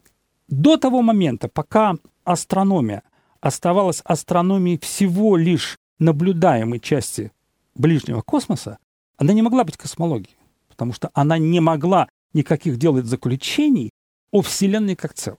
до 0.49 0.77
того 0.77 1.03
момента, 1.03 1.49
пока 1.49 1.97
астрономия 2.25 3.03
оставалась 3.41 4.03
астрономией 4.05 4.79
всего 4.79 5.37
лишь 5.37 5.79
наблюдаемой 5.99 6.81
части 6.81 7.33
ближнего 7.75 8.23
космоса, 8.23 8.79
она 9.17 9.33
не 9.33 9.43
могла 9.43 9.65
быть 9.65 9.77
космологией, 9.77 10.37
потому 10.69 10.93
что 10.93 11.11
она 11.15 11.39
не 11.39 11.61
могла 11.61 12.09
никаких 12.33 12.79
делать 12.79 13.07
заключений 13.07 13.91
о 14.31 14.43
Вселенной 14.43 14.97
как 14.97 15.15
целом. 15.15 15.39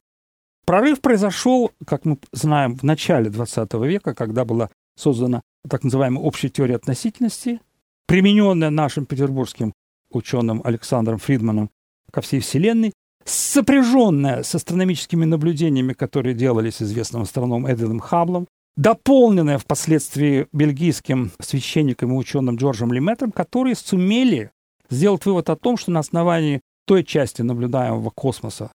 Прорыв 0.65 1.01
произошел, 1.01 1.71
как 1.85 2.05
мы 2.05 2.19
знаем, 2.31 2.75
в 2.75 2.83
начале 2.83 3.29
XX 3.29 3.87
века, 3.87 4.13
когда 4.13 4.45
была 4.45 4.69
создана 4.95 5.41
так 5.67 5.83
называемая 5.83 6.23
общая 6.23 6.49
теория 6.49 6.75
относительности, 6.75 7.59
примененная 8.07 8.69
нашим 8.69 9.05
петербургским 9.05 9.73
ученым 10.11 10.61
Александром 10.63 11.17
Фридманом 11.17 11.71
ко 12.11 12.21
всей 12.21 12.39
Вселенной, 12.39 12.93
сопряженная 13.25 14.43
с 14.43 14.55
астрономическими 14.55 15.25
наблюдениями, 15.25 15.93
которые 15.93 16.33
делались 16.33 16.81
известным 16.81 17.23
астрономом 17.23 17.65
Эдвином 17.67 17.99
Хаблом, 17.99 18.47
дополненная 18.75 19.57
впоследствии 19.57 20.47
бельгийским 20.51 21.31
священником 21.39 22.11
и 22.11 22.15
ученым 22.15 22.55
Джорджем 22.55 22.93
Леметром, 22.93 23.31
которые 23.31 23.75
сумели 23.75 24.51
сделать 24.89 25.25
вывод 25.25 25.49
о 25.49 25.55
том, 25.55 25.77
что 25.77 25.91
на 25.91 25.99
основании 25.99 26.61
той 26.85 27.03
части 27.03 27.41
наблюдаемого 27.41 28.09
космоса, 28.09 28.71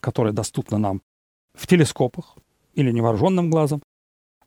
которая 0.00 0.32
доступна 0.32 0.78
нам 0.78 1.02
в 1.54 1.66
телескопах 1.66 2.36
или 2.74 2.92
невооруженным 2.92 3.50
глазом, 3.50 3.82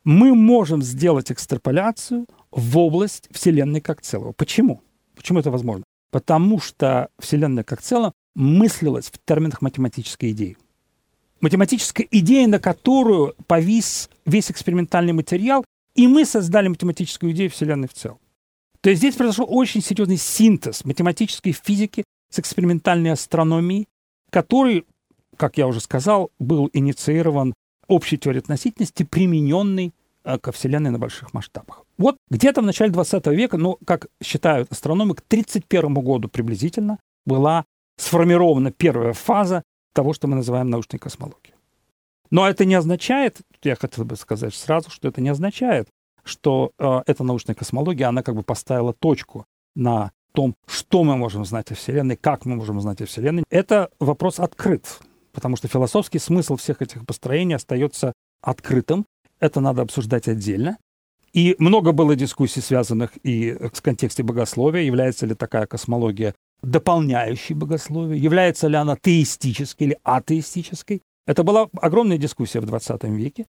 мы 0.04 0.34
можем 0.34 0.82
сделать 0.82 1.32
экстраполяцию 1.32 2.26
в 2.52 2.78
область 2.78 3.28
Вселенной 3.32 3.82
как 3.82 4.02
целого. 4.02 4.32
Почему? 4.32 4.82
Почему 5.16 5.40
это 5.40 5.52
возможно? 5.52 5.84
Потому 6.12 6.60
что 6.60 7.10
Вселенная 7.20 7.64
как 7.64 7.82
целое 7.82 8.14
мыслилась 8.36 9.08
в 9.12 9.18
терминах 9.26 9.62
математической 9.62 10.32
идеи. 10.32 10.58
Математическая 11.42 12.08
идея, 12.12 12.48
на 12.48 12.60
которую 12.60 13.36
повис 13.48 14.10
весь 14.26 14.52
экспериментальный 14.52 15.14
материал, 15.14 15.66
и 15.96 16.08
мы 16.08 16.26
создали 16.26 16.68
математическую 16.68 17.32
идею 17.34 17.50
Вселенной 17.50 17.88
в 17.88 17.94
целом. 17.94 18.20
То 18.82 18.90
есть 18.90 19.00
здесь 19.00 19.16
произошел 19.16 19.46
очень 19.48 19.82
серьезный 19.82 20.18
синтез 20.18 20.86
математической 20.86 21.52
физики 21.52 22.04
с 22.30 22.40
экспериментальной 22.40 23.12
астрономией, 23.12 23.88
который, 24.30 24.86
как 25.38 25.58
я 25.58 25.68
уже 25.68 25.80
сказал, 25.82 26.32
был 26.40 26.70
инициирован 26.74 27.54
общей 27.88 28.18
теорией 28.18 28.42
относительности, 28.42 29.04
примененной 29.04 29.94
э, 30.24 30.40
ко 30.40 30.52
Вселенной 30.52 30.92
на 30.92 31.00
больших 31.00 31.34
масштабах. 31.34 31.86
Вот 31.98 32.18
где-то 32.30 32.62
в 32.62 32.66
начале 32.66 32.92
20 32.92 33.28
века, 33.28 33.58
ну, 33.58 33.78
как 33.86 34.08
считают 34.24 34.72
астрономы, 34.72 35.16
к 35.16 35.20
1931 35.20 35.94
году 35.94 36.30
приблизительно 36.30 36.98
была 37.26 37.66
сформирована 38.02 38.72
первая 38.72 39.14
фаза 39.14 39.64
того, 39.94 40.14
что 40.14 40.28
мы 40.28 40.36
называем 40.36 40.70
научной 40.70 40.98
космологией. 40.98 41.56
Но 42.30 42.48
это 42.48 42.66
не 42.66 42.76
означает, 42.76 43.42
я 43.62 43.76
хотел 43.76 44.06
бы 44.06 44.16
сказать 44.16 44.56
сразу, 44.56 44.90
что 44.90 45.08
это 45.08 45.22
не 45.22 45.30
означает, 45.30 45.88
что 46.24 46.72
э, 46.78 47.02
эта 47.06 47.24
научная 47.24 47.56
космология, 47.56 48.06
она 48.06 48.24
как 48.24 48.36
бы 48.36 48.44
поставила 48.44 48.94
точку 48.94 49.46
на 49.76 50.12
том, 50.34 50.56
что 50.66 51.04
мы 51.04 51.18
можем 51.18 51.46
знать 51.46 51.72
о 51.72 51.76
Вселенной, 51.76 52.16
как 52.16 52.46
мы 52.46 52.56
можем 52.56 52.80
знать 52.80 53.02
о 53.02 53.06
Вселенной. 53.06 53.44
Это 53.50 53.90
вопрос 54.00 54.40
открыт, 54.40 55.00
потому 55.34 55.58
что 55.58 55.68
философский 55.68 56.20
смысл 56.20 56.56
всех 56.56 56.82
этих 56.82 57.06
построений 57.06 57.56
остается 57.56 58.14
открытым. 58.42 59.06
Это 59.40 59.60
надо 59.60 59.82
обсуждать 59.82 60.28
отдельно. 60.28 60.78
И 61.34 61.56
много 61.60 61.92
было 61.92 62.16
дискуссий, 62.16 62.62
связанных 62.62 63.12
и 63.24 63.58
с 63.74 63.82
контексте 63.82 64.24
богословия, 64.24 64.84
является 64.84 65.26
ли 65.26 65.36
такая 65.36 65.66
космология 65.66 66.34
дополняющей 66.64 67.56
богословие, 67.56 68.22
является 68.22 68.68
ли 68.68 68.76
она 68.76 68.96
теистической 68.96 69.88
или 69.88 69.98
атеистической. 70.04 71.02
Это 71.26 71.44
была 71.44 71.68
огромная 71.82 72.18
дискуссия 72.18 72.60
в 72.60 72.66
20 72.66 73.04
веке. 73.06 73.46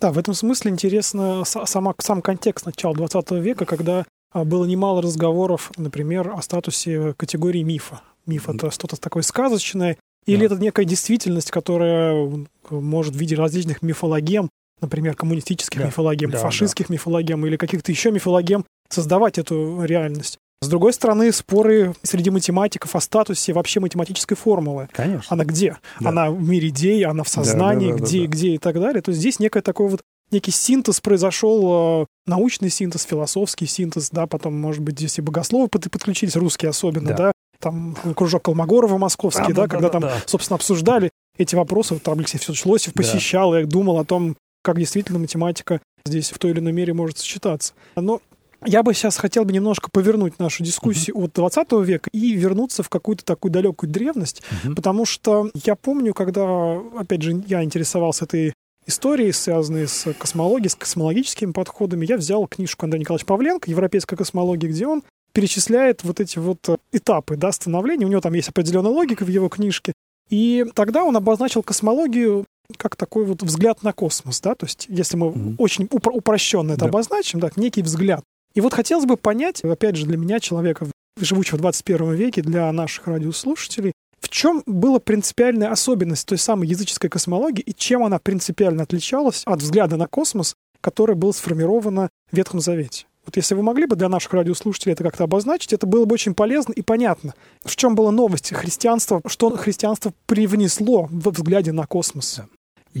Да, 0.00 0.12
в 0.12 0.18
этом 0.18 0.34
смысле 0.34 0.70
интересно 0.70 1.44
сама, 1.44 1.94
сам 1.98 2.20
контекст 2.20 2.66
начала 2.66 2.94
20 2.94 3.30
века, 3.32 3.64
когда 3.64 4.04
а, 4.32 4.44
было 4.44 4.64
немало 4.64 5.00
разговоров, 5.00 5.72
например, 5.76 6.30
о 6.30 6.42
статусе 6.42 7.14
категории 7.14 7.62
мифа. 7.62 8.02
Миф— 8.26 8.48
это 8.50 8.70
что-то 8.70 9.00
такое 9.00 9.22
сказочное, 9.22 9.96
или 10.26 10.46
да. 10.46 10.54
это 10.54 10.62
некая 10.62 10.84
действительность, 10.84 11.50
которая 11.50 12.46
может 12.68 13.14
в 13.14 13.18
виде 13.18 13.34
различных 13.34 13.80
мифологем, 13.80 14.50
например, 14.82 15.14
коммунистических 15.14 15.80
да. 15.80 15.86
мифологем, 15.86 16.30
да, 16.30 16.38
фашистских 16.38 16.88
да. 16.88 16.94
мифологем 16.94 17.46
или 17.46 17.56
каких-то 17.56 17.90
еще 17.90 18.10
мифологем, 18.10 18.66
создавать 18.90 19.38
эту 19.38 19.82
реальность. 19.84 20.38
С 20.60 20.68
другой 20.68 20.92
стороны, 20.92 21.30
споры 21.32 21.94
среди 22.02 22.30
математиков 22.30 22.94
о 22.96 23.00
статусе 23.00 23.52
вообще 23.52 23.78
математической 23.78 24.34
формулы. 24.34 24.88
Конечно. 24.92 25.26
Она 25.28 25.44
где? 25.44 25.76
Да. 26.00 26.08
Она 26.08 26.30
в 26.30 26.42
мире 26.42 26.68
идей, 26.68 27.04
она 27.04 27.22
в 27.22 27.28
сознании, 27.28 27.92
да, 27.92 27.98
да, 27.98 28.00
да, 28.00 28.04
где, 28.04 28.20
да, 28.22 28.26
где 28.26 28.48
и 28.54 28.58
так 28.58 28.74
далее. 28.80 29.00
То 29.00 29.10
есть 29.10 29.20
здесь 29.20 29.38
некое 29.38 29.62
такое 29.62 29.88
вот 29.88 30.00
некий 30.32 30.50
синтез 30.50 31.00
произошел, 31.00 32.02
э, 32.02 32.06
научный 32.26 32.70
синтез, 32.70 33.04
философский 33.04 33.66
синтез, 33.66 34.10
да, 34.10 34.26
потом, 34.26 34.60
может 34.60 34.82
быть, 34.82 34.98
здесь 34.98 35.18
и 35.18 35.22
богословы 35.22 35.68
подключились, 35.68 36.36
русские 36.36 36.70
особенно, 36.70 37.10
да, 37.10 37.16
да 37.16 37.32
там 37.60 37.96
кружок 38.14 38.44
Колмогорова 38.44 38.98
московский, 38.98 39.52
а, 39.52 39.54
да, 39.54 39.62
да, 39.62 39.68
когда 39.68 39.88
да, 39.88 39.92
там, 39.92 40.02
да. 40.02 40.22
собственно, 40.26 40.56
обсуждали 40.56 41.10
эти 41.36 41.54
вопросы, 41.54 41.94
вот 41.94 42.02
там 42.02 42.18
Алексей 42.18 42.38
Федорович 42.38 42.66
Лосев 42.66 42.94
посещал, 42.94 43.52
да. 43.52 43.62
и 43.62 43.64
думал 43.64 43.98
о 43.98 44.04
том, 44.04 44.36
как 44.62 44.78
действительно 44.78 45.18
математика 45.18 45.80
здесь 46.04 46.30
в 46.30 46.38
той 46.38 46.52
или 46.52 46.60
иной 46.60 46.72
мере 46.72 46.94
может 46.94 47.18
сочетаться. 47.18 47.74
Но 47.96 48.20
я 48.64 48.82
бы 48.82 48.94
сейчас 48.94 49.16
хотел 49.16 49.44
бы 49.44 49.52
немножко 49.52 49.90
повернуть 49.90 50.38
нашу 50.38 50.64
дискуссию 50.64 51.16
uh-huh. 51.16 51.24
от 51.24 51.32
20 51.34 51.72
века 51.86 52.10
и 52.12 52.32
вернуться 52.32 52.82
в 52.82 52.88
какую-то 52.88 53.24
такую 53.24 53.52
далекую 53.52 53.90
древность, 53.90 54.42
uh-huh. 54.42 54.74
потому 54.74 55.04
что 55.04 55.50
я 55.64 55.76
помню, 55.76 56.14
когда, 56.14 56.78
опять 56.98 57.22
же, 57.22 57.42
я 57.46 57.62
интересовался 57.62 58.24
этой 58.24 58.54
историей, 58.86 59.32
связанной 59.32 59.86
с 59.86 60.12
космологией, 60.14 60.70
с 60.70 60.74
космологическими 60.74 61.52
подходами, 61.52 62.06
я 62.06 62.16
взял 62.16 62.46
книжку 62.46 62.86
Андрея 62.86 63.00
Николаевича 63.00 63.26
Павленко 63.26 63.70
«Европейская 63.70 64.16
космология», 64.16 64.68
где 64.68 64.86
он 64.86 65.02
перечисляет 65.32 66.02
вот 66.04 66.20
эти 66.20 66.38
вот 66.38 66.58
этапы 66.90 67.36
да, 67.36 67.52
становления. 67.52 68.06
У 68.06 68.08
него 68.08 68.20
там 68.20 68.32
есть 68.32 68.48
определенная 68.48 68.90
логика 68.90 69.24
в 69.24 69.28
его 69.28 69.48
книжке. 69.48 69.92
И 70.30 70.64
тогда 70.74 71.04
он 71.04 71.16
обозначил 71.16 71.62
космологию 71.62 72.46
как 72.76 72.96
такой 72.96 73.24
вот 73.24 73.42
взгляд 73.42 73.82
на 73.82 73.92
космос, 73.92 74.40
да, 74.42 74.54
то 74.54 74.66
есть 74.66 74.86
если 74.90 75.16
мы 75.16 75.28
mm-hmm. 75.28 75.54
очень 75.56 75.84
упро- 75.86 76.12
упрощенно 76.12 76.72
это 76.72 76.82
да. 76.82 76.86
обозначим, 76.88 77.40
да, 77.40 77.50
некий 77.56 77.82
взгляд. 77.82 78.22
И 78.54 78.60
вот 78.60 78.74
хотелось 78.74 79.06
бы 79.06 79.16
понять, 79.16 79.62
опять 79.62 79.96
же, 79.96 80.06
для 80.06 80.16
меня, 80.16 80.40
человека, 80.40 80.86
живущего 81.20 81.56
в 81.56 81.60
21 81.60 82.14
веке, 82.14 82.42
для 82.42 82.70
наших 82.72 83.06
радиослушателей, 83.06 83.92
в 84.20 84.28
чем 84.28 84.62
была 84.66 84.98
принципиальная 84.98 85.70
особенность 85.70 86.26
той 86.26 86.38
самой 86.38 86.68
языческой 86.68 87.10
космологии 87.10 87.62
и 87.62 87.72
чем 87.72 88.04
она 88.04 88.18
принципиально 88.18 88.82
отличалась 88.82 89.42
от 89.46 89.62
взгляда 89.62 89.96
на 89.96 90.06
космос, 90.06 90.54
которое 90.80 91.14
было 91.14 91.32
сформировано 91.32 92.10
в 92.30 92.36
Ветхом 92.36 92.60
Завете? 92.60 93.06
Вот 93.24 93.36
если 93.36 93.54
вы 93.54 93.62
могли 93.62 93.84
бы 93.84 93.94
для 93.94 94.08
наших 94.08 94.32
радиослушателей 94.32 94.94
это 94.94 95.04
как-то 95.04 95.24
обозначить, 95.24 95.74
это 95.74 95.86
было 95.86 96.06
бы 96.06 96.14
очень 96.14 96.34
полезно 96.34 96.72
и 96.72 96.80
понятно. 96.80 97.34
В 97.62 97.76
чем 97.76 97.94
была 97.94 98.10
новость 98.10 98.54
христианства, 98.54 99.20
что 99.26 99.54
христианство 99.56 100.14
привнесло 100.26 101.08
в 101.10 101.30
взгляде 101.30 101.72
на 101.72 101.86
космос? 101.86 102.40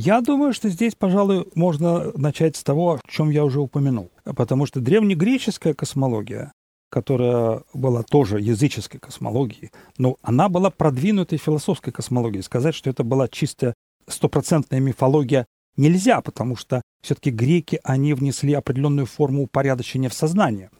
Я 0.00 0.20
думаю, 0.20 0.52
что 0.52 0.68
здесь, 0.68 0.94
пожалуй, 0.94 1.48
можно 1.56 2.12
начать 2.16 2.54
с 2.54 2.62
того, 2.62 2.92
о 2.92 3.00
чем 3.08 3.30
я 3.30 3.44
уже 3.44 3.60
упомянул. 3.60 4.12
Потому 4.22 4.64
что 4.64 4.78
древнегреческая 4.78 5.74
космология, 5.74 6.52
которая 6.88 7.62
была 7.74 8.04
тоже 8.04 8.38
языческой 8.38 9.00
космологией, 9.00 9.72
но 9.98 10.16
она 10.22 10.48
была 10.48 10.70
продвинутой 10.70 11.38
философской 11.38 11.92
космологией. 11.92 12.44
Сказать, 12.44 12.76
что 12.76 12.88
это 12.88 13.02
была 13.02 13.26
чисто 13.26 13.74
стопроцентная 14.06 14.78
мифология 14.78 15.46
нельзя, 15.76 16.20
потому 16.20 16.54
что 16.54 16.80
все-таки 17.02 17.32
греки, 17.32 17.80
они 17.82 18.14
внесли 18.14 18.52
определенную 18.52 19.06
форму 19.06 19.42
упорядочения 19.42 20.08
в 20.08 20.14
сознание. 20.14 20.70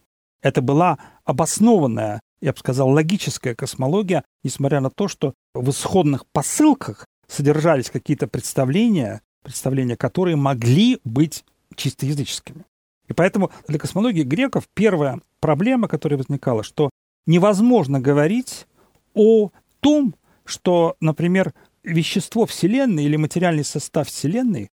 Это 0.42 0.62
была 0.62 0.96
обоснованная, 1.24 2.20
я 2.40 2.52
бы 2.52 2.59
сказал, 2.61 2.88
логическая 2.90 3.57
космология, 3.57 4.22
несмотря 4.44 4.78
на 4.78 4.90
то, 4.90 5.09
что 5.09 5.35
в 5.54 5.70
исходных 5.70 6.24
посылках 6.33 7.04
содержались 7.29 7.91
какие-то 7.91 8.27
представления, 8.27 9.23
представления, 9.43 9.97
которые 9.97 10.37
могли 10.37 10.99
быть 11.05 11.45
чисто 11.77 12.07
языческими. 12.07 12.64
И 13.07 13.12
поэтому 13.12 13.51
для 13.67 13.79
космологии 13.79 14.23
греков 14.23 14.69
первая 14.75 15.21
проблема, 15.41 15.88
которая 15.88 16.19
возникала, 16.19 16.62
что 16.62 16.91
невозможно 17.27 18.01
говорить 18.01 18.67
о 19.14 19.51
том, 19.81 20.14
что, 20.45 20.97
например, 21.01 21.55
вещество 21.83 22.47
Вселенной 22.47 23.05
или 23.05 23.17
материальный 23.17 23.64
состав 23.64 24.09
Вселенной 24.09 24.71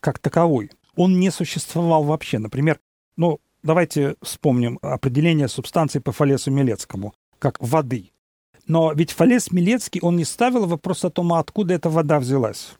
как 0.00 0.18
таковой, 0.18 0.70
он 0.96 1.18
не 1.18 1.30
существовал 1.30 2.04
вообще. 2.04 2.38
Например, 2.38 2.78
ну, 3.16 3.40
давайте 3.62 4.16
вспомним 4.22 4.78
определение 4.82 5.48
субстанции 5.48 5.98
по 5.98 6.12
Фалесу 6.12 6.50
Милецкому, 6.50 7.14
как 7.38 7.60
воды. 7.60 8.12
Но 8.66 8.92
ведь 8.92 9.12
Фалес 9.12 9.50
Милецкий, 9.50 10.00
он 10.00 10.16
не 10.16 10.24
ставил 10.24 10.66
вопрос 10.66 11.04
о 11.04 11.10
том, 11.10 11.32
а 11.32 11.38
откуда 11.38 11.74
эта 11.74 11.90
вода 11.90 12.18
взялась. 12.18 12.72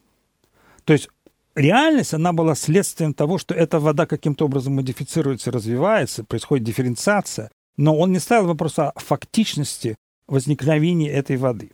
То 0.83 0.93
есть 0.93 1.09
реальность, 1.55 2.13
она 2.13 2.33
была 2.33 2.55
следствием 2.55 3.13
того, 3.13 3.37
что 3.37 3.53
эта 3.53 3.79
вода 3.79 4.05
каким-то 4.05 4.45
образом 4.45 4.75
модифицируется, 4.75 5.51
развивается, 5.51 6.23
происходит 6.23 6.65
дифференциация. 6.65 7.51
Но 7.77 7.97
он 7.97 8.11
не 8.11 8.19
ставил 8.19 8.47
вопрос 8.47 8.79
о 8.79 8.93
фактичности 8.95 9.95
возникновения 10.27 11.11
этой 11.11 11.37
воды. 11.37 11.71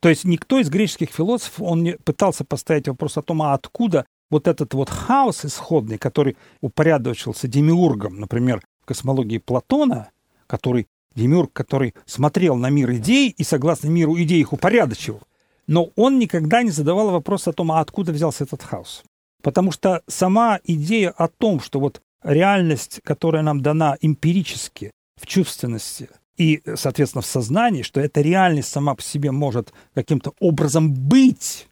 То 0.00 0.08
есть 0.08 0.24
никто 0.24 0.58
из 0.58 0.68
греческих 0.68 1.10
философов, 1.10 1.62
он 1.62 1.82
не 1.82 1.92
пытался 1.96 2.44
поставить 2.44 2.88
вопрос 2.88 3.16
о 3.16 3.22
том, 3.22 3.42
а 3.42 3.54
откуда 3.54 4.04
вот 4.30 4.48
этот 4.48 4.74
вот 4.74 4.90
хаос 4.90 5.44
исходный, 5.44 5.98
который 5.98 6.36
упорядочился 6.60 7.48
демиургом, 7.48 8.20
например, 8.20 8.60
в 8.82 8.86
космологии 8.86 9.38
Платона, 9.38 10.10
который 10.46 10.86
демиург, 11.16 11.52
который 11.52 11.94
смотрел 12.04 12.56
на 12.56 12.70
мир 12.70 12.92
идей 12.92 13.30
и 13.30 13.42
согласно 13.42 13.88
миру 13.88 14.16
идей 14.16 14.40
их 14.40 14.52
упорядочивал, 14.52 15.22
но 15.66 15.90
он 15.96 16.18
никогда 16.18 16.62
не 16.62 16.70
задавал 16.70 17.10
вопрос 17.10 17.48
о 17.48 17.52
том, 17.52 17.72
а 17.72 17.80
откуда 17.80 18.12
взялся 18.12 18.44
этот 18.44 18.62
хаос. 18.62 19.02
Потому 19.42 19.72
что 19.72 20.02
сама 20.06 20.60
идея 20.64 21.10
о 21.10 21.28
том, 21.28 21.60
что 21.60 21.80
вот 21.80 22.02
реальность, 22.22 23.00
которая 23.04 23.42
нам 23.42 23.62
дана 23.62 23.96
эмпирически, 24.00 24.92
в 25.16 25.26
чувственности 25.26 26.08
и, 26.36 26.62
соответственно, 26.74 27.22
в 27.22 27.26
сознании, 27.26 27.82
что 27.82 28.00
эта 28.00 28.20
реальность 28.20 28.68
сама 28.68 28.94
по 28.94 29.02
себе 29.02 29.32
может 29.32 29.72
каким-то 29.94 30.34
образом 30.38 30.92
быть 30.92 31.66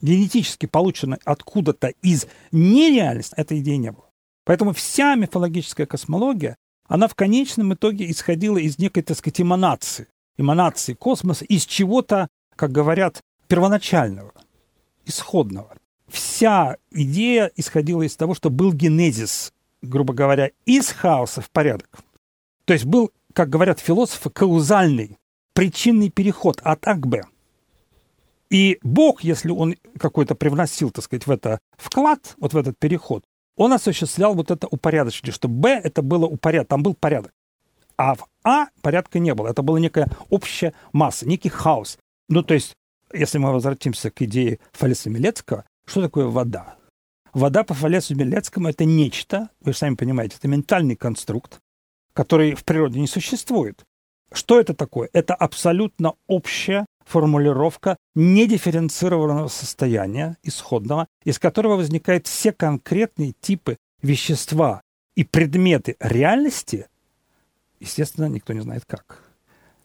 генетически 0.00 0.66
полученной 0.66 1.18
откуда-то 1.24 1.88
из 2.02 2.26
нереальности, 2.52 3.34
этой 3.36 3.58
идеи 3.60 3.76
не 3.76 3.92
было. 3.92 4.06
Поэтому 4.44 4.72
вся 4.72 5.14
мифологическая 5.14 5.86
космология, 5.86 6.56
она 6.88 7.08
в 7.08 7.14
конечном 7.14 7.74
итоге 7.74 8.10
исходила 8.10 8.58
из 8.58 8.78
некой, 8.78 9.02
так 9.02 9.16
сказать, 9.16 9.40
эманации, 9.40 10.08
эманации 10.36 10.94
космоса, 10.94 11.44
из 11.44 11.64
чего-то, 11.66 12.28
как 12.54 12.72
говорят, 12.72 13.20
первоначального, 13.48 14.32
исходного. 15.04 15.76
Вся 16.08 16.76
идея 16.90 17.50
исходила 17.56 18.02
из 18.02 18.16
того, 18.16 18.34
что 18.34 18.50
был 18.50 18.72
генезис, 18.72 19.52
грубо 19.82 20.14
говоря, 20.14 20.50
из 20.64 20.90
хаоса 20.90 21.40
в 21.40 21.50
порядок. 21.50 21.88
То 22.64 22.72
есть 22.72 22.84
был, 22.84 23.12
как 23.32 23.48
говорят 23.48 23.80
философы, 23.80 24.30
каузальный, 24.30 25.18
причинный 25.52 26.10
переход 26.10 26.60
от 26.62 26.86
А 26.86 26.94
к 26.94 27.06
Б. 27.06 27.24
И 28.50 28.78
Бог, 28.82 29.24
если 29.24 29.50
он 29.50 29.74
какой-то 29.98 30.36
привносил, 30.36 30.90
так 30.90 31.04
сказать, 31.04 31.26
в 31.26 31.30
это 31.30 31.58
вклад, 31.76 32.36
вот 32.38 32.52
в 32.52 32.56
этот 32.56 32.78
переход, 32.78 33.24
он 33.56 33.72
осуществлял 33.72 34.34
вот 34.34 34.50
это 34.50 34.66
упорядочение, 34.68 35.32
что 35.32 35.48
Б 35.48 35.80
это 35.82 36.02
было 36.02 36.26
упорядок, 36.26 36.68
там 36.68 36.82
был 36.82 36.94
порядок. 36.94 37.32
А 37.96 38.14
в 38.14 38.26
А 38.44 38.66
порядка 38.82 39.18
не 39.18 39.34
было. 39.34 39.48
Это 39.48 39.62
была 39.62 39.80
некая 39.80 40.08
общая 40.28 40.74
масса, 40.92 41.26
некий 41.26 41.48
хаос. 41.48 41.98
Ну, 42.28 42.42
то 42.42 42.54
есть, 42.54 42.74
если 43.12 43.38
мы 43.38 43.52
возвратимся 43.52 44.10
к 44.10 44.20
идее 44.22 44.58
Фалеса 44.72 45.08
Милецкого, 45.08 45.64
что 45.86 46.02
такое 46.02 46.26
вода? 46.26 46.76
Вода 47.32 47.64
по 47.64 47.74
Фалесу 47.74 48.14
Милецкому– 48.14 48.68
это 48.70 48.84
нечто, 48.84 49.50
вы 49.60 49.72
сами 49.72 49.94
понимаете, 49.94 50.36
это 50.38 50.48
ментальный 50.48 50.96
конструкт, 50.96 51.58
который 52.12 52.54
в 52.54 52.64
природе 52.64 52.98
не 52.98 53.06
существует. 53.06 53.84
Что 54.32 54.60
это 54.60 54.74
такое? 54.74 55.08
Это 55.12 55.34
абсолютно 55.34 56.14
общая 56.26 56.86
формулировка 57.06 57.96
недифференцированного 58.14 59.48
состояния 59.48 60.36
исходного, 60.42 61.06
из 61.24 61.38
которого 61.38 61.76
возникают 61.76 62.26
все 62.26 62.52
конкретные 62.52 63.32
типы 63.40 63.76
вещества 64.02 64.82
и 65.14 65.24
предметы 65.24 65.96
реальности, 66.00 66.88
естественно, 67.80 68.26
никто 68.26 68.52
не 68.52 68.60
знает 68.60 68.84
как. 68.86 69.22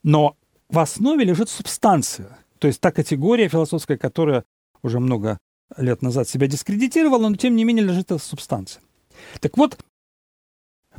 Но 0.04 0.36
в 0.70 0.80
основе 0.80 1.24
лежит 1.24 1.50
субстанция, 1.50 2.38
то 2.60 2.68
есть 2.68 2.82
та 2.82 2.92
категория 2.92 3.48
философская, 3.48 3.98
которая 3.98 4.44
уже 4.82 5.00
много 5.00 5.38
лет 5.78 6.02
назад 6.02 6.28
себя 6.28 6.48
дискредитировала, 6.48 7.30
но 7.30 7.36
тем 7.36 7.56
не 7.56 7.64
менее 7.64 7.86
лежит 7.86 8.12
эта 8.12 8.18
субстанция. 8.18 8.82
Так 9.40 9.58
вот, 9.58 9.78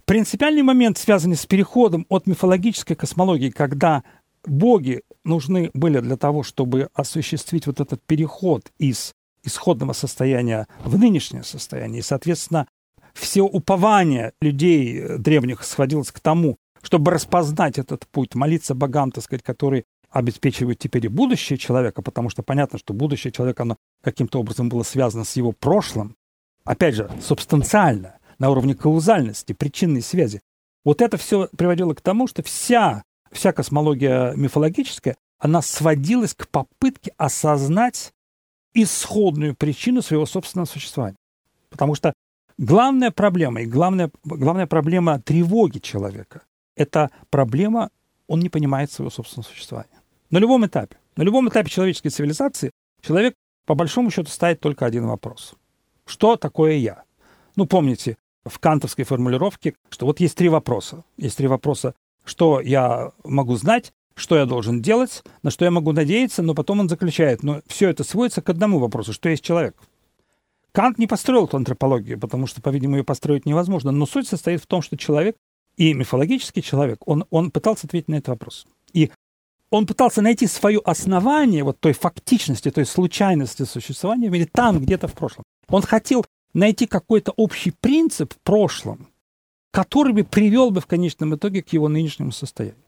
Принципиальный 0.05 0.63
момент, 0.63 0.99
связанный 0.99 1.37
с 1.37 1.47
переходом 1.47 2.07
от 2.09 2.27
мифологической 2.27 2.97
космологии, 2.97 3.51
когда 3.51 4.03
боги 4.45 5.03
нужны 5.25 5.71
были 5.75 6.01
для 6.01 6.17
того, 6.17 6.43
чтобы 6.43 6.89
осуществить 6.95 7.67
вот 7.67 7.81
этот 7.81 8.03
переход 8.03 8.71
из 8.79 9.13
исходного 9.45 9.93
состояния 9.93 10.67
в 10.85 10.99
нынешнее 10.99 11.43
состояние. 11.43 12.01
И, 12.01 12.03
соответственно, 12.03 12.69
все 13.15 13.43
упование 13.43 14.33
людей 14.41 15.19
древних 15.19 15.65
сходилось 15.65 16.13
к 16.13 16.21
тому, 16.21 16.57
чтобы 16.83 17.11
распознать 17.11 17.79
этот 17.79 18.07
путь, 18.09 18.35
молиться 18.35 18.75
богам, 18.75 19.13
так 19.13 19.25
сказать, 19.25 19.43
которые 19.43 19.85
обеспечивают 20.11 20.79
теперь 20.79 21.07
и 21.07 21.09
будущее 21.09 21.59
человека, 21.59 22.03
потому 22.03 22.29
что 22.29 22.43
понятно, 22.43 22.79
что 22.79 22.93
будущее 22.93 23.33
человека, 23.33 23.63
оно 23.63 23.77
каким-то 24.03 24.41
образом 24.41 24.69
было 24.69 24.83
связано 24.83 25.25
с 25.25 25.37
его 25.37 25.53
прошлым, 25.53 26.17
опять 26.65 26.95
же, 26.95 27.11
субстанциально 27.23 28.19
на 28.39 28.51
уровне 28.51 28.75
каузальности, 28.75 29.53
причинной 29.53 30.03
связи. 30.03 30.41
Вот 30.85 31.01
это 31.01 31.17
все 31.17 31.49
приводило 31.57 31.95
к 31.95 32.01
тому, 32.01 32.27
что 32.27 32.43
вся, 32.43 33.05
вся 33.33 33.53
космология 33.53 34.33
мифологическая, 34.37 35.17
она 35.39 35.63
сводилась 35.63 36.35
к 36.35 36.49
попытке 36.49 37.13
осознать 37.17 38.13
исходную 38.75 39.55
причину 39.55 40.03
своего 40.03 40.27
собственного 40.27 40.67
существования. 40.67 41.17
Потому 41.71 41.95
что 41.95 42.13
главная 42.59 43.11
проблема 43.11 43.63
и 43.63 43.67
главная, 43.67 44.11
главная 44.25 44.67
проблема 44.67 45.21
тревоги 45.21 45.79
человека– 45.79 46.43
это 46.77 47.11
проблема, 47.31 47.91
он 48.29 48.41
не 48.41 48.49
понимает 48.49 48.93
своего 48.93 49.11
собственного 49.11 49.49
существования. 49.49 50.01
На 50.31 50.39
любом 50.39 50.65
этапе, 50.65 50.97
на 51.17 51.23
любом 51.23 51.49
этапе 51.49 51.69
человеческой 51.69 52.11
цивилизации 52.11 52.71
человек 53.01 53.35
по 53.67 53.75
большому 53.75 54.11
счету 54.11 54.31
ставит 54.31 54.61
только 54.61 54.87
один 54.87 55.07
вопрос. 55.07 55.55
Что 56.07 56.37
такое 56.37 56.75
я? 56.75 57.05
Ну, 57.57 57.67
помните, 57.67 58.17
в 58.45 58.59
кантовской 58.59 59.05
формулировке, 59.05 59.75
что 59.89 60.07
вот 60.07 60.21
есть 60.21 60.37
три 60.37 60.49
вопроса. 60.49 61.05
Есть 61.17 61.37
три 61.37 61.47
вопроса, 61.47 61.95
что 62.25 62.61
я 62.61 63.13
могу 63.25 63.57
знать, 63.57 63.93
что 64.15 64.37
я 64.37 64.47
должен 64.47 64.83
делать, 64.83 65.23
на 65.43 65.51
что 65.51 65.65
я 65.65 65.71
могу 65.71 65.93
надеяться, 65.93 66.43
но 66.43 66.55
потом 66.55 66.81
он 66.81 66.89
заключает, 66.89 67.43
но 67.43 67.63
все 67.67 67.89
это 67.89 68.05
сводится 68.05 68.43
к 68.43 68.51
одному 68.51 68.79
вопросу, 68.79 69.13
что 69.13 69.29
есть 69.29 69.45
человек. 69.45 69.77
Кант 70.73 70.99
не 70.99 71.07
построил 71.07 71.47
эту 71.47 71.57
антропологию, 71.57 72.19
потому 72.19 72.47
что, 72.47 72.63
по-видимому, 72.63 72.99
ее 72.99 73.05
построить 73.05 73.47
невозможно, 73.47 73.91
но 73.91 74.07
суть 74.07 74.27
состоит 74.27 74.63
в 74.63 74.67
том, 74.67 74.81
что 74.81 74.97
человек 74.97 75.37
и 75.77 75.93
мифологический 75.95 76.63
человек, 76.63 76.99
он, 77.07 77.25
он 77.31 77.51
пытался 77.51 77.87
ответить 77.87 78.09
на 78.09 78.17
этот 78.17 78.29
вопрос. 78.29 78.67
И 78.93 79.11
он 79.71 79.87
пытался 79.87 80.21
найти 80.21 80.47
свое 80.47 80.81
основание 80.85 81.65
вот 81.65 81.81
той 81.81 81.93
фактичности, 81.93 82.71
той 82.71 82.85
случайности 82.85 83.65
существования 83.65 84.29
в 84.29 84.33
мире 84.33 84.49
там, 84.51 84.79
где-то 84.81 85.09
в 85.09 85.15
прошлом. 85.15 85.45
Он 85.69 85.83
хотел 85.83 86.27
найти 86.53 86.87
какой-то 86.87 87.33
общий 87.37 87.71
принцип 87.71 88.35
в 88.35 88.39
прошлом, 88.39 89.09
который 89.73 90.13
бы 90.13 90.23
привел 90.23 90.71
бы 90.71 90.81
в 90.81 90.87
конечном 90.87 91.35
итоге 91.35 91.63
к 91.63 91.71
его 91.71 91.89
нынешнему 91.89 92.31
состоянию. 92.31 92.79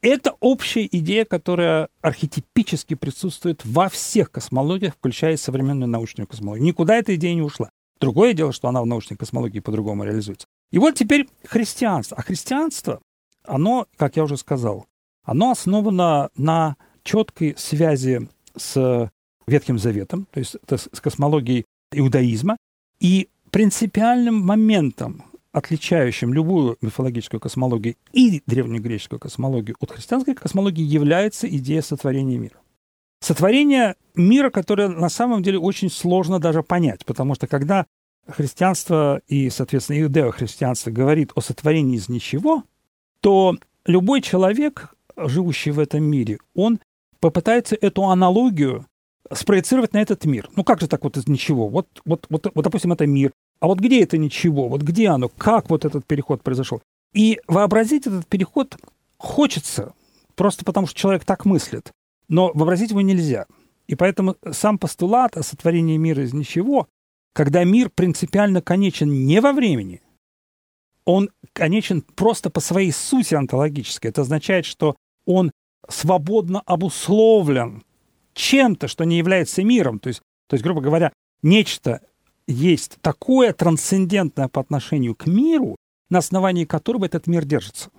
Это 0.00 0.36
общая 0.40 0.86
идея, 0.86 1.24
которая 1.24 1.88
архетипически 2.02 2.94
присутствует 2.94 3.64
во 3.64 3.88
всех 3.88 4.30
космологиях, 4.30 4.94
включая 4.94 5.36
современную 5.36 5.88
научную 5.88 6.26
космологию. 6.26 6.66
Никуда 6.66 6.96
эта 6.96 7.14
идея 7.16 7.34
не 7.34 7.42
ушла. 7.42 7.70
Другое 8.00 8.32
дело, 8.32 8.52
что 8.52 8.68
она 8.68 8.82
в 8.82 8.86
научной 8.86 9.16
космологии 9.16 9.58
по-другому 9.58 10.04
реализуется. 10.04 10.46
И 10.70 10.78
вот 10.78 10.94
теперь 10.94 11.28
христианство. 11.44 12.16
А 12.16 12.22
христианство, 12.22 13.00
оно, 13.44 13.86
как 13.96 14.16
я 14.16 14.24
уже 14.24 14.36
сказал, 14.36 14.86
оно 15.24 15.50
основано 15.50 16.30
на 16.36 16.76
четкой 17.02 17.54
связи 17.56 18.28
с 18.56 19.10
Ветхим 19.46 19.78
Заветом, 19.78 20.28
то 20.30 20.38
есть 20.38 20.56
с 20.66 21.00
космологией 21.00 21.64
иудаизма. 21.92 22.56
И 23.00 23.28
принципиальным 23.50 24.40
моментом, 24.40 25.24
отличающим 25.52 26.32
любую 26.32 26.76
мифологическую 26.80 27.40
космологию 27.40 27.96
и 28.12 28.42
древнегреческую 28.46 29.18
космологию 29.18 29.76
от 29.80 29.90
христианской 29.90 30.34
космологии, 30.34 30.82
является 30.82 31.48
идея 31.48 31.82
сотворения 31.82 32.38
мира. 32.38 32.56
Сотворение 33.20 33.96
мира, 34.14 34.50
которое 34.50 34.88
на 34.88 35.08
самом 35.08 35.42
деле 35.42 35.58
очень 35.58 35.90
сложно 35.90 36.38
даже 36.38 36.62
понять, 36.62 37.04
потому 37.04 37.34
что 37.34 37.46
когда 37.46 37.86
христианство 38.28 39.20
и, 39.26 39.50
соответственно, 39.50 40.02
иудео-христианство 40.02 40.90
говорит 40.90 41.32
о 41.34 41.40
сотворении 41.40 41.96
из 41.96 42.08
ничего, 42.08 42.62
то 43.20 43.56
любой 43.86 44.20
человек, 44.20 44.94
живущий 45.16 45.70
в 45.70 45.80
этом 45.80 46.04
мире, 46.04 46.38
он 46.54 46.78
попытается 47.20 47.76
эту 47.80 48.04
аналогию 48.04 48.86
спроецировать 49.32 49.92
на 49.92 50.00
этот 50.00 50.24
мир. 50.24 50.48
Ну 50.56 50.62
как 50.64 50.80
же 50.80 50.86
так 50.86 51.02
вот 51.04 51.16
из 51.16 51.26
ничего? 51.26 51.68
Вот, 51.68 51.88
вот, 52.04 52.26
вот, 52.30 52.50
вот, 52.54 52.64
допустим, 52.64 52.92
это 52.92 53.06
мир. 53.06 53.32
А 53.60 53.66
вот 53.66 53.80
где 53.80 54.02
это 54.02 54.18
ничего? 54.18 54.68
Вот 54.68 54.82
где 54.82 55.08
оно? 55.08 55.28
Как 55.28 55.70
вот 55.70 55.84
этот 55.84 56.06
переход 56.06 56.42
произошел? 56.42 56.80
И 57.12 57.40
вообразить 57.48 58.06
этот 58.06 58.26
переход 58.26 58.76
хочется, 59.16 59.94
просто 60.36 60.64
потому 60.64 60.86
что 60.86 60.98
человек 60.98 61.24
так 61.24 61.44
мыслит. 61.44 61.90
Но 62.28 62.52
вообразить 62.54 62.90
его 62.90 63.00
нельзя. 63.00 63.46
И 63.86 63.94
поэтому 63.94 64.36
сам 64.52 64.78
постулат 64.78 65.36
о 65.36 65.42
сотворении 65.42 65.96
мира 65.96 66.22
из 66.22 66.32
ничего, 66.34 66.86
когда 67.32 67.64
мир 67.64 67.90
принципиально 67.90 68.60
конечен 68.60 69.26
не 69.26 69.40
во 69.40 69.52
времени, 69.52 70.02
он 71.04 71.30
конечен 71.54 72.02
просто 72.02 72.50
по 72.50 72.60
своей 72.60 72.92
сути 72.92 73.34
онтологической. 73.34 74.10
Это 74.10 74.20
означает, 74.20 74.66
что 74.66 74.96
он 75.24 75.50
свободно 75.88 76.60
обусловлен 76.66 77.82
чем-то, 78.34 78.88
что 78.88 79.04
не 79.04 79.16
является 79.16 79.64
миром. 79.64 79.98
То 79.98 80.08
есть, 80.08 80.20
то 80.48 80.54
есть, 80.54 80.62
грубо 80.62 80.82
говоря, 80.82 81.12
нечто 81.42 82.02
есть 82.48 82.98
такое 83.02 83.52
трансцендентное 83.52 84.48
по 84.48 84.60
отношению 84.60 85.14
к 85.14 85.26
миру, 85.26 85.76
на 86.10 86.18
основании 86.18 86.64
которого 86.64 87.04
этот 87.04 87.26
мир 87.26 87.44
держится. 87.44 87.90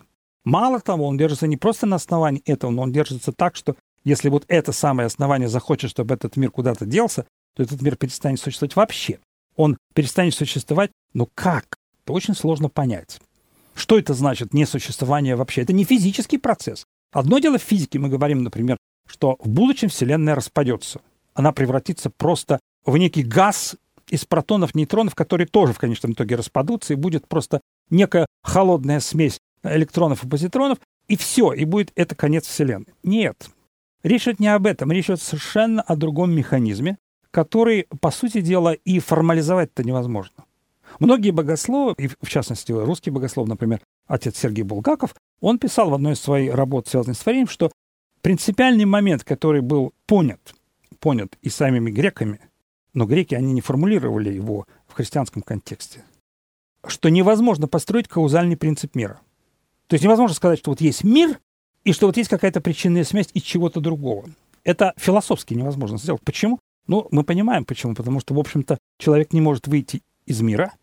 Мало 0.43 0.79
того, 0.79 1.07
он 1.07 1.17
держится 1.17 1.47
не 1.47 1.57
просто 1.57 1.85
на 1.85 1.97
основании 1.97 2.41
этого, 2.45 2.71
но 2.71 2.81
он 2.81 2.91
держится 2.91 3.31
так, 3.31 3.55
что 3.55 3.75
если 4.03 4.29
вот 4.29 4.45
это 4.47 4.71
самое 4.71 5.05
основание 5.05 5.47
захочет, 5.47 5.91
чтобы 5.91 6.15
этот 6.15 6.35
мир 6.35 6.49
куда-то 6.49 6.85
делся, 6.85 7.25
то 7.55 7.63
этот 7.63 7.81
мир 7.81 7.95
перестанет 7.95 8.39
существовать 8.39 8.75
вообще. 8.75 9.19
Он 9.55 9.77
перестанет 9.93 10.33
существовать, 10.33 10.91
но 11.13 11.27
как? 11.35 11.77
Это 12.03 12.13
очень 12.13 12.33
сложно 12.33 12.69
понять. 12.69 13.19
Что 13.75 13.99
это 13.99 14.13
значит 14.13 14.53
несуществование 14.53 15.35
вообще? 15.35 15.61
Это 15.61 15.73
не 15.73 15.83
физический 15.83 16.37
процесс. 16.37 16.85
Одно 17.11 17.39
дело 17.39 17.57
в 17.59 17.63
физике, 17.63 17.99
мы 17.99 18.09
говорим, 18.09 18.43
например, 18.43 18.77
что 19.07 19.37
в 19.39 19.49
будущем 19.49 19.89
Вселенная 19.89 20.35
распадется. 20.35 21.01
Она 21.33 21.51
превратится 21.51 22.09
просто 22.09 22.59
в 22.85 22.97
некий 22.97 23.23
газ 23.23 23.75
из 24.11 24.25
протонов, 24.25 24.75
нейтронов, 24.75 25.15
которые 25.15 25.47
тоже 25.47 25.73
в 25.73 25.79
конечном 25.79 26.13
итоге 26.13 26.35
распадутся, 26.35 26.93
и 26.93 26.97
будет 26.97 27.27
просто 27.27 27.61
некая 27.89 28.27
холодная 28.43 28.99
смесь 28.99 29.39
электронов 29.63 30.23
и 30.23 30.27
позитронов, 30.27 30.79
и 31.07 31.17
все, 31.17 31.53
и 31.53 31.65
будет 31.65 31.91
это 31.95 32.15
конец 32.15 32.45
Вселенной. 32.45 32.93
Нет. 33.03 33.49
Речь 34.03 34.23
идет 34.23 34.39
не 34.39 34.47
об 34.47 34.65
этом, 34.65 34.91
речь 34.91 35.05
идет 35.05 35.21
совершенно 35.21 35.81
о 35.81 35.95
другом 35.95 36.31
механизме, 36.31 36.97
который, 37.31 37.87
по 37.99 38.11
сути 38.11 38.41
дела, 38.41 38.73
и 38.73 38.99
формализовать-то 38.99 39.83
невозможно. 39.83 40.45
Многие 40.99 41.31
богословы, 41.31 41.93
и 41.97 42.07
в 42.07 42.27
частности 42.27 42.71
русский 42.71 43.11
богослов, 43.11 43.47
например, 43.47 43.81
отец 44.07 44.37
Сергей 44.37 44.63
Булгаков, 44.63 45.13
он 45.39 45.59
писал 45.59 45.89
в 45.89 45.93
одной 45.93 46.13
из 46.13 46.19
своих 46.19 46.53
работ, 46.53 46.87
связанных 46.87 47.17
с 47.17 47.21
творением, 47.21 47.47
что 47.47 47.71
принципиальный 48.21 48.85
момент, 48.85 49.23
который 49.23 49.61
был 49.61 49.93
понят, 50.07 50.55
понят 50.99 51.37
и 51.41 51.49
самими 51.49 51.91
греками, 51.91 52.39
но 52.93 53.05
греки, 53.05 53.35
они 53.35 53.53
не 53.53 53.61
формулировали 53.61 54.31
его 54.31 54.65
в 54.87 54.93
христианском 54.93 55.41
контексте, 55.41 56.03
что 56.85 57.09
невозможно 57.09 57.67
построить 57.67 58.07
каузальный 58.07 58.57
принцип 58.57 58.95
мира. 58.95 59.19
То 59.87 59.95
есть 59.95 60.03
невозможно 60.03 60.35
сказать, 60.35 60.59
что 60.59 60.71
вот 60.71 60.81
есть 60.81 61.03
мир, 61.03 61.39
и 61.83 61.93
что 61.93 62.07
вот 62.07 62.17
есть 62.17 62.29
какая-то 62.29 62.61
причинная 62.61 63.03
связь 63.03 63.29
из 63.33 63.41
чего-то 63.41 63.79
другого. 63.79 64.29
Это 64.63 64.93
философски 64.97 65.53
невозможно 65.53 65.97
сделать. 65.97 66.21
Почему? 66.23 66.59
Ну, 66.87 67.07
мы 67.11 67.23
понимаем 67.23 67.65
почему. 67.65 67.95
Потому 67.95 68.19
что, 68.19 68.33
в 68.33 68.39
общем-то, 68.39 68.77
человек 68.97 69.33
не 69.33 69.41
может 69.41 69.67
выйти 69.67 70.01
из 70.25 70.41
мира, 70.41 70.73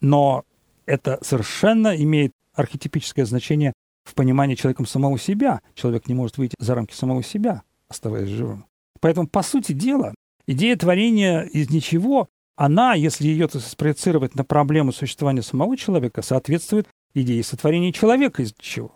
но 0.00 0.44
это 0.84 1.18
совершенно 1.22 1.96
имеет 1.96 2.32
архетипическое 2.54 3.24
значение 3.24 3.72
в 4.04 4.14
понимании 4.14 4.54
человеком 4.54 4.86
самого 4.86 5.18
себя. 5.18 5.60
Человек 5.74 6.08
не 6.08 6.14
может 6.14 6.38
выйти 6.38 6.54
за 6.58 6.74
рамки 6.74 6.94
самого 6.94 7.22
себя, 7.22 7.62
оставаясь 7.88 8.28
живым. 8.28 8.66
Поэтому, 9.00 9.26
по 9.26 9.42
сути 9.42 9.72
дела, 9.72 10.14
идея 10.46 10.76
творения 10.76 11.42
из 11.42 11.70
ничего, 11.70 12.28
она, 12.56 12.94
если 12.94 13.26
ее 13.26 13.48
спроецировать 13.48 14.34
на 14.34 14.44
проблему 14.44 14.92
существования 14.92 15.42
самого 15.42 15.76
человека, 15.76 16.22
соответствует 16.22 16.88
идее 17.14 17.42
сотворения 17.44 17.92
человека 17.92 18.42
из 18.42 18.54
ничего. 18.56 18.92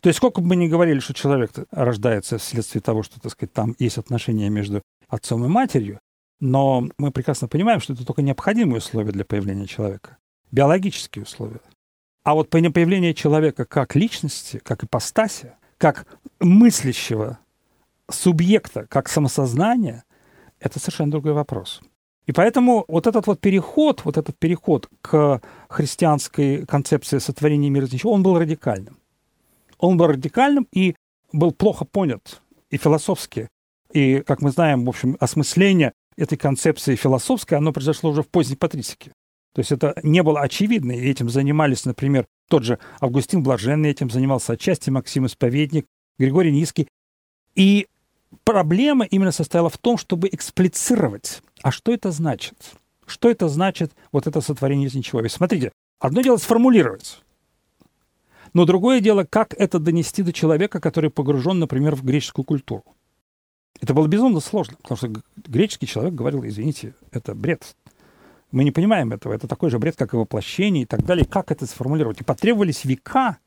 То 0.00 0.08
есть 0.08 0.18
сколько 0.18 0.40
бы 0.40 0.48
мы 0.48 0.56
ни 0.56 0.68
говорили, 0.68 1.00
что 1.00 1.12
человек 1.12 1.50
рождается 1.72 2.38
вследствие 2.38 2.80
того, 2.80 3.02
что, 3.02 3.20
так 3.20 3.32
сказать, 3.32 3.52
там 3.52 3.74
есть 3.78 3.98
отношения 3.98 4.48
между 4.48 4.82
отцом 5.08 5.44
и 5.44 5.48
матерью, 5.48 5.98
но 6.40 6.88
мы 6.98 7.10
прекрасно 7.10 7.48
понимаем, 7.48 7.80
что 7.80 7.94
это 7.94 8.06
только 8.06 8.22
необходимые 8.22 8.78
условия 8.78 9.10
для 9.10 9.24
появления 9.24 9.66
человека, 9.66 10.18
биологические 10.52 11.24
условия. 11.24 11.60
А 12.22 12.34
вот 12.34 12.48
появление 12.48 13.14
человека 13.14 13.64
как 13.64 13.96
личности, 13.96 14.60
как 14.62 14.84
ипостаси, 14.84 15.54
как 15.78 16.06
мыслящего 16.38 17.38
субъекта, 18.08 18.86
как 18.86 19.08
самосознание, 19.08 20.04
это 20.60 20.78
совершенно 20.78 21.10
другой 21.10 21.32
вопрос. 21.32 21.80
И 22.26 22.32
поэтому 22.32 22.84
вот 22.88 23.06
этот 23.06 23.26
вот 23.26 23.40
переход, 23.40 24.04
вот 24.04 24.18
этот 24.18 24.38
переход 24.38 24.88
к 25.00 25.40
христианской 25.68 26.66
концепции 26.66 27.18
сотворения 27.18 27.70
мира 27.70 27.86
из 27.86 27.92
ничего, 27.92 28.12
он 28.12 28.22
был 28.22 28.38
радикальным. 28.38 28.98
Он 29.78 29.96
был 29.96 30.08
радикальным 30.08 30.68
и 30.72 30.94
был 31.32 31.52
плохо 31.52 31.84
понят 31.84 32.42
и 32.70 32.76
философски. 32.76 33.48
И, 33.92 34.20
как 34.26 34.42
мы 34.42 34.50
знаем, 34.50 34.84
в 34.84 34.88
общем, 34.90 35.16
осмысление 35.20 35.92
этой 36.18 36.36
концепции 36.36 36.96
философской, 36.96 37.54
оно 37.54 37.72
произошло 37.72 38.10
уже 38.10 38.22
в 38.22 38.28
поздней 38.28 38.56
патристике. 38.56 39.12
То 39.54 39.60
есть 39.60 39.72
это 39.72 39.94
не 40.02 40.22
было 40.22 40.40
очевидно, 40.40 40.92
и 40.92 41.08
этим 41.08 41.28
занимались, 41.30 41.84
например, 41.84 42.26
тот 42.48 42.64
же 42.64 42.78
Августин 43.00 43.42
Блаженный 43.42 43.90
этим 43.90 44.10
занимался 44.10 44.52
отчасти, 44.52 44.90
Максим 44.90 45.26
Исповедник, 45.26 45.86
Григорий 46.18 46.52
Низкий. 46.52 46.88
И 47.54 47.86
проблема 48.44 49.04
именно 49.04 49.32
состояла 49.32 49.70
в 49.70 49.78
том, 49.78 49.98
чтобы 49.98 50.28
эксплицировать, 50.28 51.42
а 51.62 51.70
что 51.70 51.92
это 51.92 52.10
значит? 52.10 52.56
Что 53.06 53.30
это 53.30 53.48
значит, 53.48 53.92
вот 54.12 54.26
это 54.26 54.40
сотворение 54.40 54.88
из 54.88 54.94
ничего? 54.94 55.20
Ведь 55.20 55.32
смотрите, 55.32 55.72
одно 55.98 56.20
дело 56.20 56.36
сформулировать, 56.36 57.22
но 58.52 58.64
другое 58.64 59.00
дело, 59.00 59.24
как 59.24 59.54
это 59.54 59.78
донести 59.78 60.22
до 60.22 60.32
человека, 60.32 60.80
который 60.80 61.10
погружен, 61.10 61.58
например, 61.58 61.94
в 61.94 62.04
греческую 62.04 62.44
культуру. 62.44 62.84
Это 63.80 63.94
было 63.94 64.06
безумно 64.06 64.40
сложно, 64.40 64.76
потому 64.82 64.96
что 64.96 65.22
греческий 65.36 65.86
человек 65.86 66.14
говорил, 66.14 66.44
извините, 66.44 66.94
это 67.12 67.34
бред. 67.34 67.76
Мы 68.50 68.64
не 68.64 68.70
понимаем 68.70 69.12
этого. 69.12 69.34
Это 69.34 69.46
такой 69.46 69.70
же 69.70 69.78
бред, 69.78 69.96
как 69.96 70.14
и 70.14 70.16
воплощение 70.16 70.84
и 70.84 70.86
так 70.86 71.04
далее. 71.04 71.24
Как 71.24 71.52
это 71.52 71.66
сформулировать? 71.66 72.20
И 72.20 72.24
потребовались 72.24 72.84
века, 72.84 73.38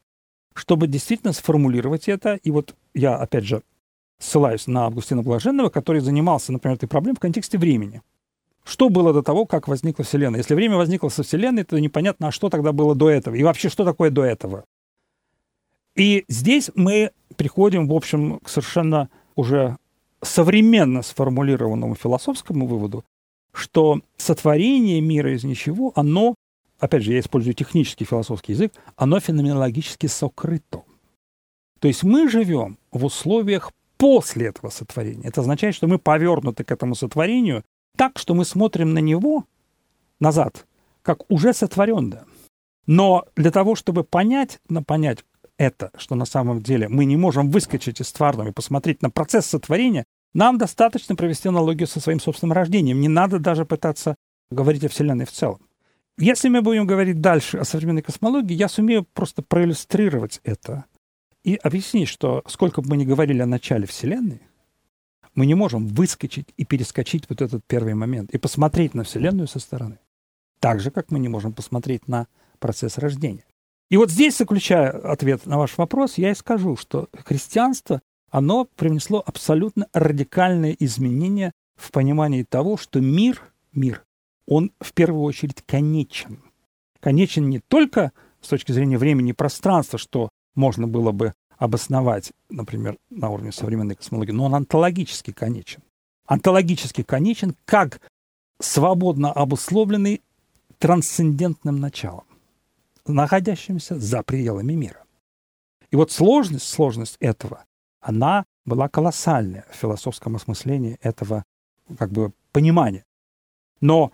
чтобы 0.54 0.88
действительно 0.88 1.34
сформулировать 1.34 2.08
это. 2.08 2.36
И 2.36 2.52
вот 2.52 2.76
я, 2.94 3.18
опять 3.18 3.46
же, 3.46 3.64
ссылаюсь 4.22 4.68
на 4.68 4.86
Августина 4.86 5.24
Блаженного, 5.24 5.70
который 5.70 6.00
занимался, 6.02 6.54
например, 6.54 6.78
этой 6.78 6.88
проблемой 6.88 7.18
в 7.18 7.20
контексте 7.20 7.58
времени. 7.58 8.02
Что 8.64 8.90
было 8.90 9.12
до 9.12 9.24
того, 9.24 9.46
как 9.46 9.68
возникла 9.68 10.06
Вселенная? 10.06 10.40
Если 10.40 10.54
время 10.54 10.78
возникло 10.78 11.10
со 11.10 11.24
Вселенной, 11.24 11.64
то 11.64 11.80
непонятно, 11.80 12.28
а 12.28 12.32
что 12.32 12.50
тогда 12.50 12.72
было 12.72 12.94
до 12.94 13.10
этого. 13.10 13.34
И 13.36 13.44
вообще, 13.44 13.70
что 13.70 13.84
такое 13.84 14.12
до 14.12 14.24
этого? 14.24 14.66
И 15.96 16.24
здесь 16.28 16.70
мы 16.76 17.12
приходим, 17.36 17.88
в 17.88 17.94
общем, 17.94 18.40
к 18.40 18.50
совершенно 18.50 19.10
уже 19.36 19.78
современно 20.22 21.02
сформулированному 21.02 21.96
философскому 21.96 22.68
выводу, 22.68 23.04
что 23.52 24.00
сотворение 24.18 25.02
мира 25.02 25.34
из 25.34 25.44
ничего, 25.44 25.92
оно, 25.96 26.36
опять 26.80 27.04
же, 27.04 27.14
я 27.14 27.20
использую 27.20 27.56
технический 27.56 28.06
философский 28.06 28.54
язык, 28.54 28.74
оно 28.96 29.20
феноменологически 29.20 30.06
сокрыто. 30.06 30.84
То 31.80 31.88
есть 31.88 32.04
мы 32.04 32.30
живем 32.30 32.78
в 32.92 33.04
условиях 33.04 33.72
после 34.02 34.48
этого 34.48 34.72
сотворения. 34.72 35.28
Это 35.28 35.42
означает, 35.42 35.76
что 35.76 35.86
мы 35.86 36.00
повернуты 36.00 36.64
к 36.64 36.72
этому 36.72 36.96
сотворению 36.96 37.64
так, 37.96 38.18
что 38.18 38.34
мы 38.34 38.46
смотрим 38.46 38.96
на 38.96 39.00
него 39.00 39.46
назад, 40.20 40.66
как 41.04 41.20
уже 41.30 41.54
сотворенное. 41.54 42.26
Но 42.88 43.26
для 43.36 43.52
того, 43.52 43.76
чтобы 43.76 44.04
понять, 44.04 44.60
на 44.70 44.82
понять, 44.82 45.24
это, 45.56 45.92
что 45.96 46.16
на 46.16 46.26
самом 46.26 46.64
деле 46.64 46.90
мы 46.90 47.06
не 47.06 47.16
можем 47.16 47.52
выскочить 47.52 48.02
из 48.02 48.12
тварного 48.12 48.48
и 48.48 48.52
посмотреть 48.52 49.04
на 49.04 49.12
процесс 49.12 49.46
сотворения, 49.46 50.06
нам 50.34 50.58
достаточно 50.58 51.16
провести 51.16 51.50
аналогию 51.50 51.88
со 51.88 52.00
своим 52.00 52.20
собственным 52.20 52.54
рождением. 52.54 53.02
Не 53.02 53.08
надо 53.08 53.38
даже 53.38 53.66
пытаться 53.66 54.16
говорить 54.50 54.84
о 54.84 54.90
Вселенной 54.90 55.26
в 55.26 55.32
целом. 55.32 55.62
Если 56.18 56.50
мы 56.50 56.64
будем 56.64 56.88
говорить 56.88 57.22
дальше 57.22 57.60
о 57.60 57.66
современной 57.66 58.02
космологии, 58.02 58.56
я 58.56 58.68
сумею 58.68 59.06
просто 59.14 59.44
проиллюстрировать 59.44 60.42
это 60.44 60.86
и 61.44 61.56
объяснить, 61.56 62.08
что 62.08 62.44
сколько 62.48 62.82
бы 62.82 62.90
мы 62.90 62.98
ни 62.98 63.06
говорили 63.06 63.42
о 63.42 63.46
начале 63.46 63.86
Вселенной, 63.86 64.42
мы 65.34 65.46
не 65.46 65.56
можем 65.56 65.88
выскочить 65.88 66.54
и 66.58 66.66
перескочить 66.66 67.30
вот 67.30 67.42
этот 67.42 67.64
первый 67.66 67.94
момент 67.94 68.32
и 68.32 68.38
посмотреть 68.38 68.94
на 68.94 69.04
Вселенную 69.04 69.48
со 69.48 69.60
стороны. 69.60 70.00
Так 70.60 70.80
же, 70.80 70.92
как 70.92 71.10
мы 71.10 71.20
не 71.20 71.30
можем 71.30 71.54
посмотреть 71.54 72.08
на 72.08 72.28
процесс 72.60 72.98
рождения. 72.98 73.46
И 73.90 73.98
вот 73.98 74.12
здесь, 74.12 74.38
заключая 74.38 74.90
ответ 74.90 75.46
на 75.46 75.58
ваш 75.58 75.78
вопрос, 75.78 76.18
я 76.18 76.32
и 76.32 76.36
скажу, 76.36 76.78
что 76.78 77.10
христианство 77.26 78.02
оно 78.30 78.66
принесло 78.76 79.22
абсолютно 79.26 79.88
радикальные 79.94 80.82
изменения 80.84 81.52
в 81.76 81.92
понимании 81.92 82.44
того, 82.44 82.78
что 82.78 83.02
мир, 83.02 83.42
мир, 83.74 84.06
он 84.48 84.72
в 84.80 84.94
первую 84.94 85.24
очередь 85.24 85.62
конечен. 85.66 86.42
Конечен 87.00 87.50
не 87.50 87.60
только 87.60 88.12
с 88.42 88.48
точки 88.48 88.72
зрения 88.72 88.98
времени 88.98 89.32
и 89.32 89.34
пространства, 89.34 90.00
что 90.00 90.30
можно 90.56 90.88
было 90.88 91.12
бы 91.12 91.34
обосновать, 91.58 92.32
например, 92.50 92.98
на 93.10 93.30
уровне 93.30 93.52
современной 93.52 93.96
космологии, 93.96 94.32
но 94.32 94.46
он 94.46 94.56
онтологически 94.56 95.32
конечен. 95.32 95.84
Онтологически 96.26 97.04
конечен 97.04 97.56
как 97.66 98.02
свободно 98.60 99.32
обусловленный 99.32 100.22
трансцендентным 100.80 101.80
началом, 101.80 102.26
находящимся 103.06 104.00
за 104.00 104.24
пределами 104.24 104.74
мира. 104.74 105.04
И 105.92 105.96
вот 105.96 106.12
сложность, 106.12 106.68
сложность 106.68 107.18
этого, 107.20 107.66
она 108.00 108.46
была 108.66 108.90
колоссальная 108.90 109.66
в 109.72 109.76
философском 109.76 110.36
осмыслении 110.36 110.98
этого 111.02 111.44
как 111.98 112.12
бы 112.12 112.32
понимания. 112.52 113.04
Но 113.82 114.12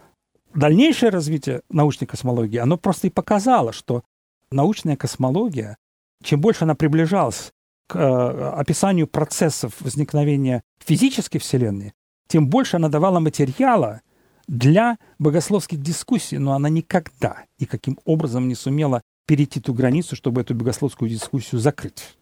дальнейшее 0.53 1.09
развитие 1.09 1.61
научной 1.69 2.07
космологии, 2.07 2.57
оно 2.57 2.77
просто 2.77 3.07
и 3.07 3.11
показало, 3.11 3.71
что 3.71 4.03
научная 4.51 4.97
космология 4.97 5.77
чем 6.23 6.41
больше 6.41 6.63
она 6.63 6.75
приближалась 6.75 7.51
к 7.87 7.95
э, 7.95 8.49
описанию 8.57 9.07
процессов 9.07 9.73
возникновения 9.79 10.63
физической 10.83 11.39
Вселенной, 11.39 11.93
тем 12.27 12.47
больше 12.47 12.77
она 12.77 12.89
давала 12.89 13.19
материала 13.19 14.01
для 14.47 14.97
богословских 15.19 15.81
дискуссий, 15.81 16.37
но 16.37 16.53
она 16.53 16.69
никогда 16.69 17.43
и 17.57 17.65
каким 17.65 17.97
образом 18.05 18.47
не 18.47 18.55
сумела 18.55 19.01
перейти 19.25 19.59
ту 19.59 19.73
границу, 19.73 20.15
чтобы 20.15 20.41
эту 20.41 20.55
богословскую 20.55 21.09
дискуссию 21.09 21.59
закрыть. 21.59 22.17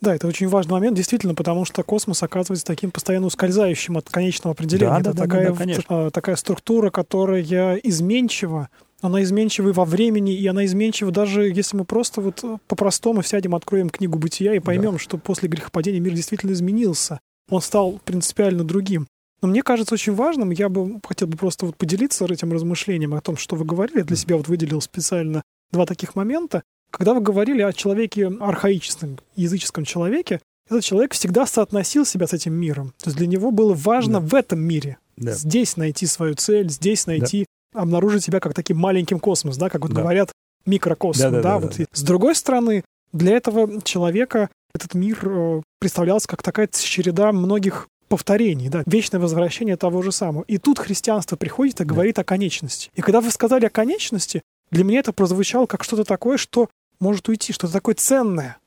Да, 0.00 0.14
это 0.14 0.26
очень 0.26 0.48
важный 0.48 0.72
момент, 0.72 0.96
действительно, 0.96 1.34
потому 1.34 1.64
что 1.64 1.82
космос 1.82 2.22
оказывается 2.22 2.66
таким 2.66 2.90
постоянно 2.90 3.26
ускользающим 3.26 3.96
от 3.96 4.08
конечного 4.10 4.52
определения. 4.52 4.92
Да, 4.92 5.00
это 5.00 5.14
да, 5.14 5.22
такая, 5.22 5.52
да, 5.52 5.64
да, 5.64 6.06
э, 6.06 6.10
такая 6.10 6.36
структура, 6.36 6.90
которая 6.90 7.42
изменчива, 7.76 8.68
она 9.06 9.22
изменчива 9.22 9.72
во 9.72 9.84
времени, 9.84 10.34
и 10.34 10.46
она 10.46 10.64
изменчива 10.64 11.10
даже 11.10 11.48
если 11.48 11.76
мы 11.76 11.84
просто 11.84 12.20
вот 12.20 12.44
э, 12.44 12.58
по-простому 12.66 13.22
сядем, 13.22 13.54
откроем 13.54 13.88
книгу 13.88 14.18
бытия 14.18 14.54
и 14.54 14.60
поймем, 14.60 14.92
да. 14.92 14.98
что 14.98 15.18
после 15.18 15.48
грехопадения 15.48 16.00
мир 16.00 16.14
действительно 16.14 16.52
изменился. 16.52 17.20
Он 17.48 17.60
стал 17.60 18.00
принципиально 18.04 18.64
другим. 18.64 19.06
Но 19.42 19.48
мне 19.48 19.62
кажется 19.62 19.94
очень 19.94 20.14
важным, 20.14 20.50
я 20.50 20.68
бы 20.68 21.00
хотел 21.04 21.28
бы 21.28 21.36
просто 21.36 21.66
вот 21.66 21.76
поделиться 21.76 22.24
этим 22.24 22.52
размышлением 22.52 23.14
о 23.14 23.20
том, 23.20 23.36
что 23.36 23.54
вы 23.56 23.64
говорили. 23.64 23.98
Я 23.98 24.04
для 24.04 24.16
себя 24.16 24.36
вот 24.36 24.48
выделил 24.48 24.80
специально 24.80 25.42
два 25.72 25.86
таких 25.86 26.14
момента. 26.14 26.62
Когда 26.90 27.14
вы 27.14 27.20
говорили 27.20 27.62
о 27.62 27.72
человеке 27.72 28.28
архаическом, 28.40 29.18
языческом 29.34 29.84
человеке, 29.84 30.40
этот 30.68 30.82
человек 30.82 31.12
всегда 31.12 31.46
соотносил 31.46 32.04
себя 32.04 32.26
с 32.26 32.32
этим 32.32 32.54
миром. 32.54 32.94
То 32.98 33.10
есть 33.10 33.18
для 33.18 33.26
него 33.26 33.50
было 33.50 33.74
важно 33.74 34.20
да. 34.20 34.26
в 34.26 34.34
этом 34.34 34.60
мире 34.60 34.98
да. 35.16 35.32
здесь 35.32 35.76
найти 35.76 36.06
свою 36.06 36.34
цель, 36.34 36.70
здесь 36.70 37.06
найти 37.06 37.46
обнаружить 37.76 38.24
себя 38.24 38.40
как 38.40 38.54
таким 38.54 38.78
маленьким 38.78 39.18
космос, 39.18 39.56
да, 39.56 39.68
как 39.68 39.82
вот 39.82 39.92
да. 39.92 40.02
говорят 40.02 40.32
микрокосм, 40.64 41.20
да, 41.20 41.30
да, 41.30 41.36
да, 41.36 41.42
да, 41.42 41.58
вот. 41.58 41.76
да. 41.76 41.84
С 41.92 42.02
другой 42.02 42.34
стороны, 42.34 42.84
для 43.12 43.36
этого 43.36 43.80
человека 43.82 44.50
этот 44.74 44.94
мир 44.94 45.18
э, 45.24 45.62
представлялся 45.78 46.28
как 46.28 46.42
такая 46.42 46.68
череда 46.72 47.32
многих 47.32 47.88
повторений, 48.08 48.68
да, 48.68 48.82
вечное 48.86 49.20
возвращение 49.20 49.76
того 49.76 50.02
же 50.02 50.12
самого. 50.12 50.44
И 50.44 50.58
тут 50.58 50.78
христианство 50.78 51.36
приходит 51.36 51.80
и 51.80 51.84
говорит 51.84 52.16
да. 52.16 52.22
о 52.22 52.24
конечности. 52.24 52.90
И 52.94 53.00
когда 53.00 53.20
вы 53.20 53.30
сказали 53.30 53.66
о 53.66 53.70
конечности, 53.70 54.42
для 54.70 54.84
меня 54.84 55.00
это 55.00 55.12
прозвучало 55.12 55.66
как 55.66 55.84
что-то 55.84 56.04
такое, 56.04 56.36
что 56.36 56.68
может 57.00 57.28
уйти, 57.28 57.52
что-то 57.52 57.72
такое 57.72 57.94
ценное. 57.94 58.58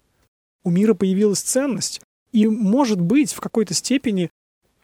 У 0.63 0.71
мира 0.71 0.93
появилась 0.93 1.41
ценность, 1.41 2.01
и, 2.31 2.47
может 2.47 2.99
быть, 2.99 3.33
в 3.33 3.39
какой-то 3.39 3.73
степени 3.73 4.29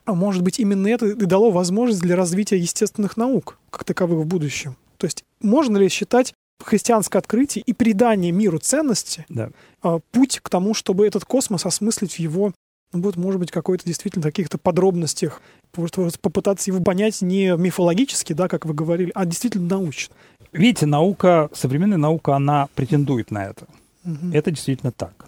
а 0.06 0.14
может 0.14 0.42
быть, 0.42 0.58
именно 0.58 0.86
это 0.86 1.06
и 1.06 1.26
дало 1.26 1.50
возможность 1.50 2.00
для 2.00 2.16
развития 2.16 2.56
естественных 2.56 3.16
наук, 3.16 3.58
как 3.70 3.84
таковых 3.84 4.20
в 4.20 4.26
будущем. 4.26 4.76
То 4.96 5.06
есть 5.06 5.24
можно 5.42 5.76
ли 5.76 5.88
считать 5.88 6.32
христианское 6.64 7.18
открытие 7.18 7.62
и 7.66 7.72
придание 7.72 8.32
миру 8.32 8.58
ценности 8.58 9.26
да. 9.28 9.50
А, 9.82 9.98
путь 10.12 10.40
к 10.42 10.48
тому, 10.48 10.72
чтобы 10.74 11.06
этот 11.06 11.24
космос 11.24 11.66
осмыслить 11.66 12.14
в 12.14 12.18
его, 12.18 12.52
ну, 12.92 13.02
вот, 13.02 13.16
может 13.16 13.40
быть, 13.40 13.50
какой-то 13.50 13.84
действительно 13.84 14.22
каких-то 14.22 14.58
подробностях, 14.58 15.42
попытаться 15.72 16.70
его 16.70 16.82
понять 16.82 17.20
не 17.20 17.56
мифологически, 17.56 18.32
да, 18.32 18.48
как 18.48 18.64
вы 18.64 18.72
говорили, 18.72 19.12
а 19.14 19.26
действительно 19.26 19.68
научно. 19.68 20.14
Видите, 20.52 20.86
наука, 20.86 21.50
современная 21.52 21.98
наука, 21.98 22.36
она 22.36 22.68
претендует 22.74 23.30
на 23.30 23.46
это. 23.46 23.66
Угу. 24.04 24.32
Это 24.32 24.50
действительно 24.50 24.92
так. 24.92 25.26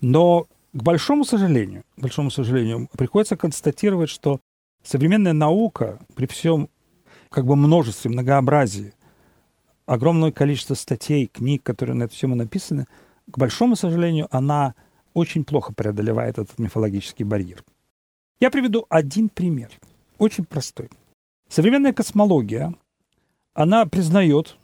Но 0.00 0.46
к 0.74 0.82
большому 0.82 1.24
сожалению, 1.24 1.84
к 1.96 2.02
большому 2.02 2.30
сожалению, 2.30 2.88
приходится 2.98 3.36
констатировать, 3.36 4.10
что 4.10 4.40
современная 4.82 5.32
наука 5.32 6.00
при 6.16 6.26
всем 6.26 6.68
как 7.30 7.46
бы 7.46 7.54
множестве, 7.54 8.10
многообразии, 8.10 8.92
огромное 9.86 10.32
количество 10.32 10.74
статей, 10.74 11.28
книг, 11.28 11.62
которые 11.62 11.94
на 11.94 12.04
эту 12.04 12.16
тему 12.16 12.34
написаны, 12.34 12.86
к 13.30 13.38
большому 13.38 13.76
сожалению, 13.76 14.26
она 14.32 14.74
очень 15.14 15.44
плохо 15.44 15.72
преодолевает 15.72 16.38
этот 16.38 16.58
мифологический 16.58 17.24
барьер. 17.24 17.64
Я 18.40 18.50
приведу 18.50 18.84
один 18.88 19.28
пример, 19.28 19.70
очень 20.18 20.44
простой. 20.44 20.90
Современная 21.48 21.92
космология, 21.92 22.74
она 23.52 23.86
признает, 23.86 24.56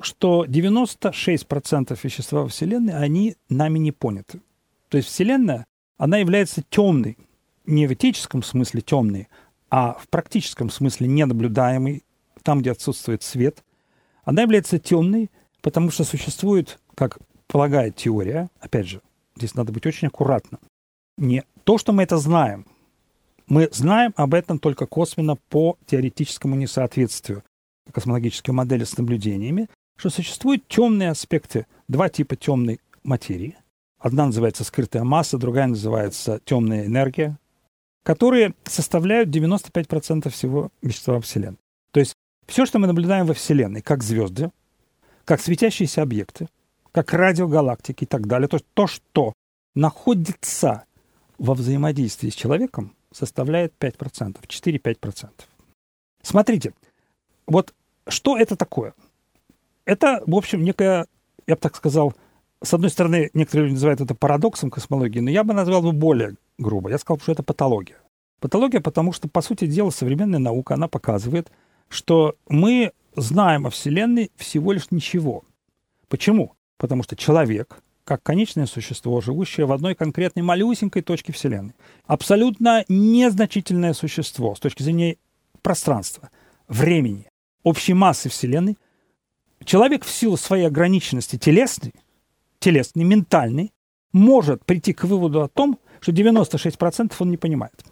что 0.00 0.44
96% 0.44 1.96
вещества 2.02 2.42
во 2.42 2.48
Вселенной, 2.48 2.94
они 2.94 3.36
нами 3.48 3.78
не 3.78 3.92
поняты. 3.92 4.40
То 4.92 4.98
есть 4.98 5.08
Вселенная, 5.08 5.64
она 5.96 6.18
является 6.18 6.62
темной, 6.68 7.16
не 7.64 7.86
в 7.86 7.94
этическом 7.94 8.42
смысле 8.42 8.82
темной, 8.82 9.28
а 9.70 9.94
в 9.94 10.06
практическом 10.08 10.68
смысле 10.68 11.06
ненаблюдаемой, 11.06 12.04
там, 12.42 12.60
где 12.60 12.72
отсутствует 12.72 13.22
свет. 13.22 13.64
Она 14.24 14.42
является 14.42 14.78
темной, 14.78 15.30
потому 15.62 15.90
что 15.90 16.04
существует, 16.04 16.78
как 16.94 17.20
полагает 17.46 17.96
теория, 17.96 18.50
опять 18.60 18.86
же, 18.86 19.00
здесь 19.34 19.54
надо 19.54 19.72
быть 19.72 19.86
очень 19.86 20.08
аккуратным, 20.08 20.60
не 21.16 21.42
то, 21.64 21.78
что 21.78 21.94
мы 21.94 22.02
это 22.02 22.18
знаем. 22.18 22.66
Мы 23.46 23.70
знаем 23.72 24.12
об 24.16 24.34
этом 24.34 24.58
только 24.58 24.84
косвенно 24.84 25.36
по 25.48 25.78
теоретическому 25.86 26.54
несоответствию 26.54 27.44
космологической 27.90 28.50
модели 28.50 28.84
с 28.84 28.98
наблюдениями, 28.98 29.70
что 29.96 30.10
существуют 30.10 30.68
темные 30.68 31.08
аспекты, 31.08 31.64
два 31.88 32.10
типа 32.10 32.36
темной 32.36 32.78
материи. 33.04 33.56
Одна 34.02 34.26
называется 34.26 34.64
скрытая 34.64 35.04
масса, 35.04 35.38
другая 35.38 35.68
называется 35.68 36.40
темная 36.44 36.86
энергия, 36.86 37.38
которые 38.02 38.52
составляют 38.64 39.28
95% 39.28 40.28
всего 40.28 40.70
вещества 40.82 41.20
Вселенной. 41.20 41.58
То 41.92 42.00
есть 42.00 42.14
все, 42.48 42.66
что 42.66 42.80
мы 42.80 42.88
наблюдаем 42.88 43.26
во 43.26 43.34
Вселенной, 43.34 43.80
как 43.80 44.02
звезды, 44.02 44.50
как 45.24 45.40
светящиеся 45.40 46.02
объекты, 46.02 46.48
как 46.90 47.12
радиогалактики 47.12 48.02
и 48.02 48.06
так 48.08 48.26
далее, 48.26 48.48
то, 48.48 48.58
то 48.74 48.88
что 48.88 49.34
находится 49.76 50.82
во 51.38 51.54
взаимодействии 51.54 52.30
с 52.30 52.34
человеком, 52.34 52.96
составляет 53.12 53.72
5%, 53.78 54.36
4-5%. 54.48 55.30
Смотрите, 56.22 56.74
вот 57.46 57.72
что 58.08 58.36
это 58.36 58.56
такое? 58.56 58.94
Это, 59.84 60.24
в 60.26 60.34
общем, 60.34 60.64
некая, 60.64 61.06
я 61.46 61.54
бы 61.54 61.60
так 61.60 61.76
сказал, 61.76 62.14
с 62.62 62.74
одной 62.74 62.90
стороны, 62.90 63.30
некоторые 63.34 63.64
люди 63.64 63.74
называют 63.74 64.00
это 64.00 64.14
парадоксом 64.14 64.70
космологии, 64.70 65.20
но 65.20 65.30
я 65.30 65.44
бы 65.44 65.52
назвал 65.52 65.82
бы 65.82 65.92
более 65.92 66.36
грубо. 66.58 66.90
Я 66.90 66.98
сказал, 66.98 67.18
что 67.20 67.32
это 67.32 67.42
патология. 67.42 67.96
Патология, 68.40 68.80
потому 68.80 69.12
что, 69.12 69.28
по 69.28 69.42
сути 69.42 69.66
дела, 69.66 69.90
современная 69.90 70.38
наука, 70.38 70.74
она 70.74 70.88
показывает, 70.88 71.50
что 71.88 72.36
мы 72.48 72.92
знаем 73.14 73.66
о 73.66 73.70
Вселенной 73.70 74.30
всего 74.36 74.72
лишь 74.72 74.90
ничего. 74.90 75.44
Почему? 76.08 76.52
Потому 76.78 77.02
что 77.02 77.16
человек, 77.16 77.80
как 78.04 78.22
конечное 78.22 78.66
существо, 78.66 79.20
живущее 79.20 79.66
в 79.66 79.72
одной 79.72 79.94
конкретной 79.94 80.42
малюсенькой 80.42 81.02
точке 81.02 81.32
Вселенной, 81.32 81.74
абсолютно 82.06 82.84
незначительное 82.88 83.92
существо 83.92 84.54
с 84.54 84.60
точки 84.60 84.82
зрения 84.82 85.16
пространства, 85.62 86.30
времени, 86.68 87.28
общей 87.62 87.94
массы 87.94 88.28
Вселенной, 88.28 88.76
человек 89.64 90.04
в 90.04 90.10
силу 90.10 90.36
своей 90.36 90.66
ограниченности 90.66 91.36
телесной– 91.38 91.92
телесный, 92.62 93.04
ментальный, 93.04 93.72
может 94.12 94.64
прийти 94.64 94.92
к 94.92 95.04
выводу 95.04 95.42
о 95.42 95.48
том, 95.48 95.78
что 96.00 96.12
96% 96.12 97.12
он 97.18 97.30
не 97.30 97.36
понимает. 97.36 97.84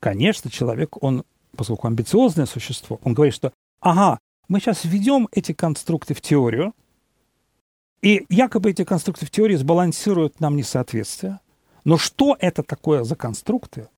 Конечно, 0.00 0.50
человек, 0.50 1.02
он, 1.02 1.24
поскольку 1.56 1.86
амбициозное 1.86 2.46
существо, 2.46 3.00
он 3.02 3.14
говорит, 3.14 3.34
что 3.34 3.52
ага, 3.80 4.18
мы 4.48 4.60
сейчас 4.60 4.84
введем 4.84 5.28
эти 5.32 5.52
конструкты 5.52 6.14
в 6.14 6.20
теорию, 6.20 6.72
и 8.02 8.24
якобы 8.28 8.70
эти 8.70 8.84
конструкты 8.84 9.26
в 9.26 9.30
теории 9.30 9.56
сбалансируют 9.56 10.40
нам 10.40 10.56
несоответствие. 10.56 11.40
Но 11.84 11.98
что 11.98 12.36
это 12.38 12.62
такое 12.62 13.04
за 13.04 13.16
конструкты, 13.16 13.88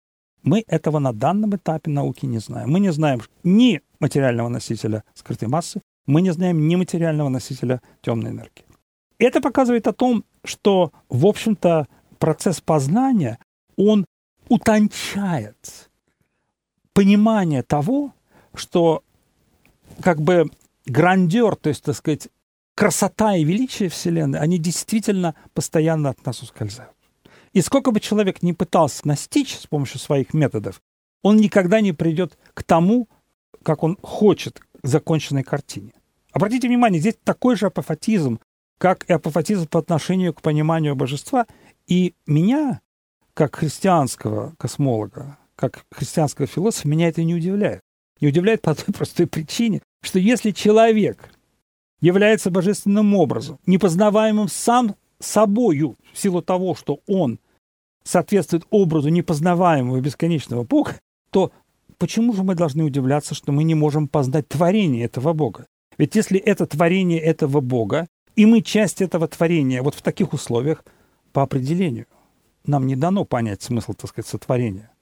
мы 0.43 0.65
этого 0.67 0.99
на 0.99 1.13
данном 1.13 1.57
этапе 1.57 1.91
науки 1.91 2.25
не 2.27 2.39
знаем. 2.39 2.71
Мы 2.71 2.81
не 2.81 2.93
знаем 2.93 3.21
ни 3.43 3.83
материального 3.99 4.49
носителя 4.49 5.03
скрытой 5.15 5.49
массы, 5.49 5.83
мы 6.07 6.23
не 6.23 6.31
знаем 6.31 6.67
ни 6.69 6.77
материального 6.77 7.29
носителя 7.29 7.83
темной 8.01 8.31
энергии. 8.31 8.68
Это 9.19 9.41
показывает 9.41 9.87
о 9.87 9.93
том, 9.93 10.25
что, 10.45 10.93
в 11.09 11.27
общем-то, 11.27 11.89
процесс 12.19 12.61
познания, 12.61 13.39
он 13.77 14.05
утончает 14.49 15.91
понимание 16.93 17.63
того, 17.63 18.15
что 18.55 19.03
как 20.01 20.21
бы 20.21 20.51
грандер, 20.87 21.57
то 21.57 21.69
есть, 21.69 21.85
так 21.85 21.97
сказать, 21.97 22.29
красота 22.75 23.37
и 23.37 23.45
величие 23.45 23.89
Вселенной, 23.89 24.39
они 24.39 24.59
действительно 24.59 25.35
постоянно 25.53 26.11
от 26.11 26.25
нас 26.25 26.43
ускользают. 26.43 26.95
И 27.53 27.61
сколько 27.61 27.91
бы 27.91 28.01
человек 28.01 28.43
ни 28.43 28.53
пытался 28.53 29.07
настичь 29.07 29.57
с 29.57 29.67
помощью 29.67 29.99
своих 29.99 30.33
методов, 30.33 30.81
он 31.23 31.39
никогда 31.39 31.81
не 31.81 31.93
придет 31.93 32.39
к 32.55 32.63
тому, 32.63 33.09
как 33.63 33.83
он 33.83 33.99
хочет, 34.03 34.61
к 34.61 34.87
законченной 34.87 35.43
картине. 35.43 35.93
Обратите 36.33 36.69
внимание, 36.69 37.01
здесь 37.01 37.17
такой 37.25 37.57
же 37.57 37.67
апофатизм, 37.67 38.39
как 38.79 39.05
и 39.09 39.13
апофатизм 39.13 39.67
по 39.67 39.81
отношению 39.81 40.33
к 40.33 40.41
пониманию 40.41 40.97
божества. 40.97 41.47
И 41.87 42.15
меня, 42.27 42.81
как 43.35 43.57
христианского 43.57 44.55
космолога, 44.59 45.39
как 45.57 45.85
христианского 45.91 46.47
философа, 46.47 46.89
меня 46.89 47.09
это 47.09 47.23
не 47.25 47.35
удивляет. 47.35 47.81
Не 48.21 48.29
удивляет 48.29 48.63
по 48.63 48.75
той 48.75 48.95
простой 48.95 49.27
причине, 49.27 49.83
что 50.03 50.19
если 50.19 50.53
человек 50.53 51.31
является 52.01 52.51
божественным 52.51 53.15
образом, 53.15 53.59
непознаваемым 53.67 54.49
сам 54.49 54.95
собою, 55.19 55.97
в 56.13 56.19
силу 56.19 56.43
того, 56.43 56.75
что 56.75 57.01
он 57.07 57.41
соответствует 58.05 58.65
образу 58.71 59.09
непознаваемого 59.09 60.01
бесконечного 60.01 60.63
Бога, 60.65 61.01
то 61.31 61.53
почему 61.99 62.33
же 62.33 62.45
мы 62.45 62.55
должны 62.55 62.85
удивляться, 62.85 63.35
что 63.35 63.51
мы 63.53 63.65
не 63.65 63.75
можем 63.75 64.09
познать 64.09 64.49
творение 64.49 65.05
этого 65.05 65.33
Бога? 65.33 65.67
Ведь 65.99 66.15
если 66.15 66.39
это 66.39 66.67
творение 66.67 67.19
этого 67.19 67.61
Бога, 67.61 68.07
и 68.39 68.47
мы 68.47 68.63
часть 68.63 69.03
этого 69.03 69.27
творения 69.27 69.83
вот 69.83 69.97
в 69.97 70.03
таких 70.03 70.33
условиях, 70.33 70.85
по 71.33 71.43
определению, 71.43 72.07
нам 72.65 72.87
не 72.87 72.95
дано 72.95 73.25
понять 73.25 73.63
смысл, 73.63 73.95
так 73.95 74.11
сказать, 74.11 74.29
сотворения. 74.29 74.93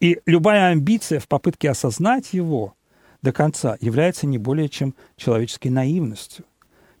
И 0.00 0.18
любая 0.24 0.70
амбиция 0.70 1.20
в 1.20 1.28
попытке 1.28 1.68
осознать 1.68 2.32
его 2.32 2.72
до 3.20 3.32
конца 3.32 3.76
является 3.82 4.26
не 4.26 4.38
более 4.38 4.70
чем 4.70 4.94
человеческой 5.18 5.68
наивностью. 5.68 6.46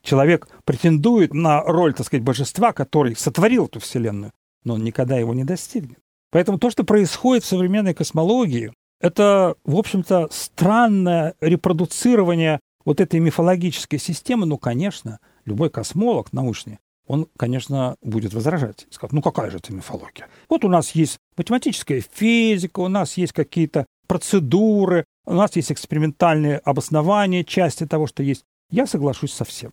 Человек 0.02 0.48
претендует 0.66 1.32
на 1.32 1.62
роль, 1.62 1.94
так 1.94 2.04
сказать, 2.04 2.22
божества, 2.22 2.74
который 2.74 3.16
сотворил 3.16 3.64
эту 3.64 3.80
Вселенную, 3.80 4.32
но 4.64 4.74
он 4.74 4.84
никогда 4.84 5.16
его 5.16 5.32
не 5.32 5.44
достигнет. 5.44 5.98
Поэтому 6.30 6.58
то, 6.58 6.68
что 6.68 6.84
происходит 6.84 7.42
в 7.42 7.48
современной 7.48 7.94
космологии, 7.94 8.70
это, 9.00 9.54
в 9.64 9.76
общем-то, 9.76 10.28
странное 10.30 11.36
репродуцирование 11.40 12.60
вот 12.84 13.00
этой 13.00 13.18
мифологической 13.18 13.98
системы. 13.98 14.44
Ну, 14.44 14.58
конечно, 14.58 15.20
любой 15.46 15.70
космолог 15.70 16.32
научный, 16.32 16.78
он, 17.06 17.28
конечно, 17.36 17.96
будет 18.02 18.34
возражать. 18.34 18.86
Скажет, 18.90 19.12
ну 19.12 19.22
какая 19.22 19.50
же 19.50 19.58
это 19.58 19.72
мифология? 19.72 20.28
Вот 20.48 20.64
у 20.64 20.68
нас 20.68 20.90
есть 20.90 21.18
математическая 21.36 22.02
физика, 22.12 22.80
у 22.80 22.88
нас 22.88 23.16
есть 23.16 23.32
какие-то 23.32 23.86
процедуры, 24.08 25.04
у 25.24 25.34
нас 25.34 25.56
есть 25.56 25.72
экспериментальные 25.72 26.58
обоснования 26.58 27.44
части 27.44 27.86
того, 27.86 28.06
что 28.06 28.22
есть. 28.22 28.44
Я 28.70 28.86
соглашусь 28.86 29.32
со 29.32 29.44
всем, 29.44 29.72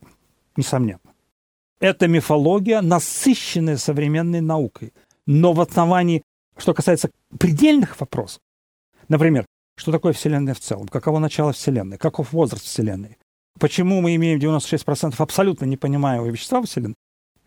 несомненно. 0.55 0.99
Это 1.79 2.07
мифология, 2.07 2.81
насыщенная 2.81 3.77
современной 3.77 4.41
наукой. 4.41 4.93
Но 5.25 5.53
в 5.53 5.61
основании, 5.61 6.23
что 6.57 6.73
касается 6.73 7.09
предельных 7.39 7.99
вопросов, 7.99 8.39
например, 9.07 9.45
что 9.75 9.91
такое 9.91 10.13
Вселенная 10.13 10.53
в 10.53 10.59
целом, 10.59 10.87
каково 10.87 11.19
начало 11.19 11.53
Вселенной, 11.53 11.97
каков 11.97 12.31
возраст 12.31 12.63
Вселенной, 12.63 13.17
почему 13.59 14.01
мы 14.01 14.15
имеем 14.15 14.39
96% 14.39 15.15
абсолютно 15.17 15.65
непонимаемого 15.65 16.29
вещества 16.29 16.61
в 16.61 16.65
Вселенной, 16.65 16.95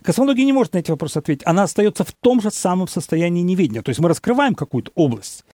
Космология 0.03 0.45
не 0.45 0.53
может 0.53 0.75
на 0.75 0.79
эти 0.79 0.93
вопросы 0.93 1.19
ответить. 1.19 1.43
Она 1.47 1.65
остается 1.65 2.05
в 2.05 2.13
том 2.13 2.41
же 2.41 2.53
самом 2.53 2.87
состоянии 2.87 3.43
неведения. 3.43 3.83
То 3.83 3.89
есть 3.89 4.01
мы 4.01 4.09
раскрываем 4.09 4.55
какую-то 4.55 4.93
область. 4.95 5.45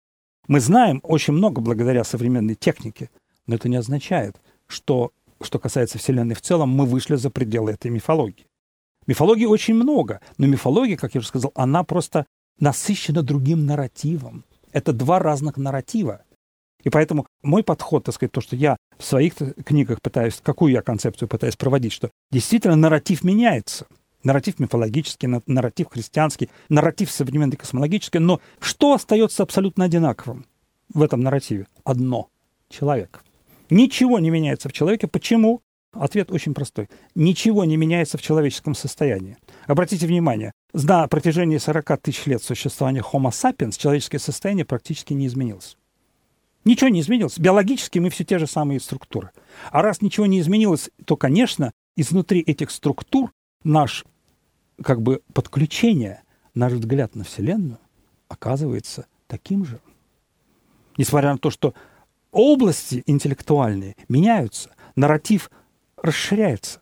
Мы 0.47 0.61
знаем 0.61 1.01
очень 1.05 1.33
много 1.33 1.63
благодаря 1.63 2.05
современной 2.05 2.55
технике, 2.55 3.09
но 3.47 3.55
это 3.55 3.71
не 3.71 3.77
означает, 3.77 4.37
что, 4.67 5.13
что 5.41 5.59
касается 5.59 5.99
Вселенной 5.99 6.35
в 6.35 6.43
целом, 6.43 6.69
мы 6.69 6.85
вышли 6.85 7.15
за 7.15 7.31
пределы 7.31 7.73
этой 7.73 7.91
мифологии. 7.91 8.47
Мифологии 9.07 9.47
очень 9.47 9.75
много, 9.75 10.21
но 10.37 10.47
мифология, 10.47 10.97
как 10.97 11.15
я 11.15 11.21
уже 11.21 11.29
сказал, 11.29 11.53
она 11.55 11.83
просто 11.85 12.27
насыщена 12.59 13.23
другим 13.23 13.65
нарративом. 13.65 14.45
Это 14.73 14.93
два 14.93 15.19
разных 15.19 15.57
нарратива. 15.57 16.23
И 16.85 16.91
поэтому 16.91 17.27
мой 17.43 17.63
подход, 17.63 18.05
так 18.05 18.15
сказать, 18.15 18.33
то, 18.33 18.41
что 18.41 18.57
я 18.57 18.77
в 18.99 19.05
своих 19.05 19.35
книгах 19.65 20.01
пытаюсь, 20.01 20.41
какую 20.43 20.73
я 20.73 20.83
концепцию 20.83 21.29
пытаюсь 21.29 21.57
проводить, 21.57 21.93
что 21.93 22.11
действительно 22.31 22.77
нарратив 22.77 23.25
меняется– 23.25 23.87
нарратив 24.25 24.59
мифологический, 24.59 25.29
нарратив 25.47 25.89
христианский, 25.91 26.51
нарратив 26.69 27.11
современный 27.11 27.57
космологический. 27.57 28.19
Но 28.19 28.41
что 28.61 28.95
остается 28.95 29.43
абсолютно 29.43 29.85
одинаковым 29.85 30.47
в 30.93 31.03
этом 31.03 31.21
нарративе? 31.21 31.67
Одно– 31.85 32.29
человек. 32.69 33.25
Ничего 33.71 34.19
не 34.19 34.31
меняется 34.31 34.69
в 34.69 34.73
человеке. 34.73 35.07
Почему? 35.07 35.63
Ответ 35.93 36.31
очень 36.33 36.55
простой. 36.55 36.89
Ничего 37.15 37.65
не 37.65 37.77
меняется 37.77 38.17
в 38.17 38.23
человеческом 38.23 38.75
состоянии. 38.75 39.37
Обратите 39.67 40.07
внимание, 40.07 40.53
на 40.73 41.07
протяжении 41.07 41.59
40 41.59 42.01
тысяч 42.01 42.25
лет 42.27 42.43
существования 42.43 43.03
Homo 43.03 43.31
sapiens 43.31 43.79
человеческое 43.79 44.19
состояние 44.19 44.65
практически 44.65 45.13
не 45.13 45.27
изменилось. 45.27 45.77
Ничего 46.65 46.89
не 46.89 47.01
изменилось. 47.01 47.39
Биологически 47.39 47.99
мы 47.99 48.11
все 48.11 48.25
те 48.25 48.39
же 48.39 48.47
самые 48.47 48.81
структуры. 48.81 49.31
А 49.71 49.83
раз 49.83 50.01
ничего 50.01 50.27
не 50.27 50.41
изменилось, 50.41 50.91
то, 51.05 51.17
конечно, 51.17 51.73
изнутри 51.97 52.41
этих 52.41 52.71
структур 52.71 53.33
наш 53.65 54.05
как 54.83 55.03
бы 55.03 55.23
подключение, 55.33 56.23
наш 56.55 56.73
взгляд 56.73 57.15
на 57.15 57.25
Вселенную 57.25 57.79
оказывается 58.29 59.07
таким 59.27 59.65
же. 59.65 59.81
Несмотря 60.97 61.33
на 61.33 61.39
то, 61.39 61.51
что 61.51 61.75
области 62.31 63.03
интеллектуальные 63.07 63.97
меняются, 64.09 64.71
нарратив 64.97 65.51
расширяется, 65.97 66.81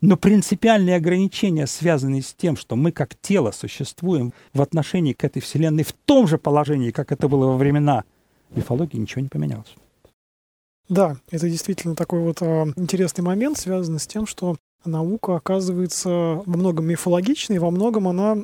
но 0.00 0.16
принципиальные 0.16 0.96
ограничения, 0.96 1.66
связанные 1.66 2.22
с 2.22 2.34
тем, 2.34 2.56
что 2.56 2.76
мы 2.76 2.92
как 2.92 3.14
тело 3.16 3.50
существуем 3.50 4.32
в 4.52 4.60
отношении 4.60 5.14
к 5.14 5.24
этой 5.24 5.40
Вселенной 5.40 5.84
в 5.84 5.92
том 5.92 6.26
же 6.26 6.38
положении, 6.38 6.90
как 6.90 7.12
это 7.12 7.28
было 7.28 7.46
во 7.46 7.56
времена 7.56 8.04
мифологии, 8.50 8.98
ничего 8.98 9.22
не 9.22 9.28
поменялось. 9.28 9.74
Да, 10.88 11.16
это 11.30 11.50
действительно 11.50 11.96
такой 11.96 12.20
вот 12.20 12.38
а, 12.42 12.66
интересный 12.76 13.22
момент, 13.22 13.58
связанный 13.58 13.98
с 13.98 14.06
тем, 14.06 14.26
что 14.26 14.56
наука 14.84 15.36
оказывается 15.36 16.08
во 16.08 16.56
многом 16.56 16.86
мифологичной, 16.86 17.58
во 17.58 17.70
многом 17.70 18.06
она 18.06 18.38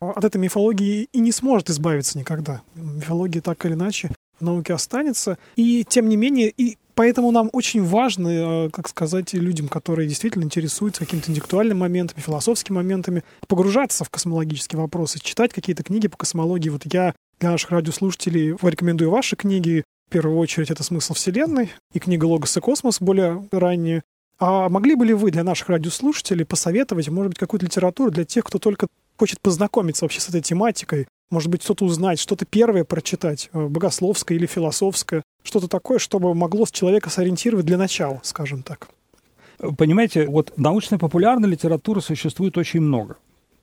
от 0.00 0.24
этой 0.24 0.38
мифологии 0.38 1.08
и 1.12 1.20
не 1.20 1.32
сможет 1.32 1.70
избавиться 1.70 2.18
никогда. 2.18 2.62
Мифология 2.74 3.40
так 3.40 3.64
или 3.64 3.74
иначе 3.74 4.10
в 4.38 4.44
науке 4.44 4.74
останется. 4.74 5.38
И 5.56 5.84
тем 5.88 6.08
не 6.08 6.16
менее, 6.16 6.52
и 6.54 6.76
поэтому 6.94 7.30
нам 7.30 7.48
очень 7.52 7.84
важно, 7.84 8.66
э, 8.66 8.70
как 8.70 8.88
сказать, 8.88 9.32
людям, 9.32 9.68
которые 9.68 10.08
действительно 10.08 10.42
интересуются 10.42 11.04
какими-то 11.04 11.30
интеллектуальными 11.30 11.78
моментами, 11.78 12.20
философскими 12.20 12.76
моментами, 12.76 13.24
погружаться 13.46 14.04
в 14.04 14.10
космологические 14.10 14.80
вопросы, 14.80 15.18
читать 15.20 15.52
какие-то 15.52 15.82
книги 15.82 16.08
по 16.08 16.16
космологии. 16.16 16.68
Вот 16.68 16.82
я 16.92 17.14
для 17.40 17.50
наших 17.50 17.70
радиослушателей 17.70 18.56
рекомендую 18.62 19.10
ваши 19.10 19.36
книги. 19.36 19.84
В 20.08 20.12
первую 20.12 20.38
очередь 20.38 20.70
это 20.70 20.82
«Смысл 20.82 21.14
Вселенной» 21.14 21.70
и 21.92 21.98
книга 21.98 22.24
«Логос 22.24 22.56
и 22.56 22.60
космос» 22.60 23.00
более 23.00 23.46
ранние. 23.50 24.02
А 24.38 24.68
могли 24.68 24.94
бы 24.94 25.04
ли 25.04 25.14
вы 25.14 25.30
для 25.30 25.42
наших 25.42 25.68
радиослушателей 25.68 26.44
посоветовать, 26.44 27.08
может 27.08 27.30
быть, 27.30 27.38
какую-то 27.38 27.66
литературу 27.66 28.10
для 28.10 28.24
тех, 28.24 28.44
кто 28.44 28.58
только 28.58 28.86
хочет 29.18 29.40
познакомиться 29.40 30.04
вообще 30.04 30.20
с 30.20 30.28
этой 30.28 30.42
тематикой, 30.42 31.08
может 31.30 31.50
быть, 31.50 31.62
что-то 31.62 31.84
узнать, 31.84 32.20
что-то 32.20 32.44
первое 32.44 32.84
прочитать, 32.84 33.50
э, 33.52 33.66
богословское 33.66 34.38
или 34.38 34.46
философское, 34.46 35.22
что-то 35.42 35.68
такое, 35.68 35.98
чтобы 35.98 36.34
могло 36.34 36.66
человека 36.66 37.10
сориентировать 37.10 37.66
для 37.66 37.78
начала, 37.78 38.20
скажем 38.22 38.62
так? 38.62 38.88
Понимаете, 39.78 40.26
вот 40.26 40.52
научной 40.56 40.98
популярной 40.98 41.48
литературы 41.48 42.00
существует 42.00 42.58
очень 42.58 42.80
много. 42.80 43.16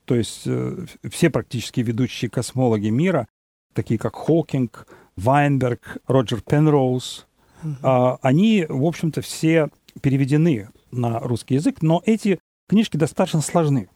То 0.04 0.14
есть 0.16 0.42
э, 0.44 0.86
все 1.10 1.30
практически 1.30 1.80
ведущие 1.80 2.30
космологи 2.30 2.88
мира, 2.88 3.26
такие 3.74 3.98
как 3.98 4.16
Хокинг, 4.16 4.86
Вайнберг, 5.16 5.98
Роджер 6.06 6.40
Пенроуз, 6.40 7.26
угу. 7.62 7.72
э, 7.82 8.16
они, 8.22 8.66
в 8.68 8.84
общем-то, 8.84 9.20
все 9.20 9.68
переведены 10.00 10.68
на 10.90 11.20
русский 11.20 11.54
язык, 11.54 11.82
но 11.82 12.02
эти 12.04 12.38
книжки 12.68 12.96
достаточно 12.96 13.40
сложны. 13.40 13.88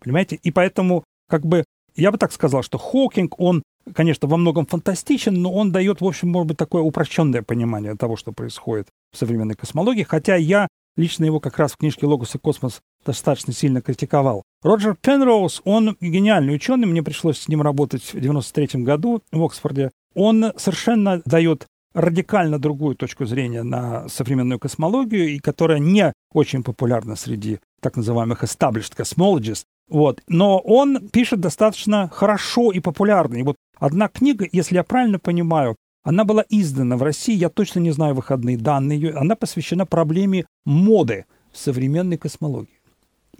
Понимаете? 0.00 0.38
И 0.42 0.50
поэтому, 0.50 1.04
как 1.28 1.44
бы, 1.44 1.64
я 1.94 2.10
бы 2.10 2.18
так 2.18 2.32
сказал, 2.32 2.62
что 2.62 2.78
Хокинг, 2.78 3.38
он, 3.38 3.62
конечно, 3.94 4.28
во 4.28 4.36
многом 4.36 4.66
фантастичен, 4.66 5.34
но 5.34 5.52
он 5.52 5.72
дает, 5.72 6.00
в 6.00 6.06
общем, 6.06 6.28
может 6.30 6.48
быть, 6.48 6.56
такое 6.56 6.82
упрощенное 6.82 7.42
понимание 7.42 7.96
того, 7.96 8.16
что 8.16 8.32
происходит 8.32 8.88
в 9.12 9.18
современной 9.18 9.54
космологии, 9.54 10.02
хотя 10.02 10.36
я 10.36 10.68
лично 10.96 11.24
его 11.24 11.40
как 11.40 11.58
раз 11.58 11.72
в 11.72 11.76
книжке 11.76 12.06
«Логос 12.06 12.34
и 12.34 12.38
космос» 12.38 12.80
достаточно 13.04 13.52
сильно 13.52 13.80
критиковал. 13.80 14.42
Роджер 14.62 14.96
Пенроуз, 15.00 15.60
он 15.64 15.96
гениальный 16.00 16.54
ученый, 16.54 16.86
мне 16.86 17.02
пришлось 17.02 17.38
с 17.38 17.48
ним 17.48 17.62
работать 17.62 18.14
в 18.14 18.20
93 18.20 18.82
году 18.82 19.22
в 19.32 19.42
Оксфорде. 19.42 19.90
Он 20.14 20.52
совершенно 20.56 21.22
дает 21.24 21.66
радикально 21.94 22.58
другую 22.58 22.96
точку 22.96 23.26
зрения 23.26 23.62
на 23.62 24.08
современную 24.08 24.58
космологию, 24.58 25.28
и 25.28 25.38
которая 25.38 25.78
не 25.78 26.12
очень 26.32 26.62
популярна 26.62 27.16
среди 27.16 27.58
так 27.80 27.96
называемых 27.96 28.44
established 28.44 28.96
cosmologists. 28.96 29.64
Вот. 29.88 30.22
Но 30.28 30.58
он 30.58 31.08
пишет 31.08 31.40
достаточно 31.40 32.08
хорошо 32.08 32.72
и 32.72 32.80
популярно. 32.80 33.36
И 33.36 33.42
вот 33.42 33.56
одна 33.78 34.08
книга, 34.08 34.46
если 34.52 34.76
я 34.76 34.84
правильно 34.84 35.18
понимаю, 35.18 35.76
она 36.04 36.24
была 36.24 36.44
издана 36.48 36.96
в 36.96 37.02
России, 37.02 37.34
я 37.34 37.48
точно 37.48 37.80
не 37.80 37.90
знаю 37.90 38.14
выходные 38.14 38.56
данные 38.56 38.98
ее, 39.00 39.14
она 39.14 39.36
посвящена 39.36 39.86
проблеме 39.86 40.46
моды 40.64 41.26
в 41.52 41.58
современной 41.58 42.16
космологии 42.16 42.81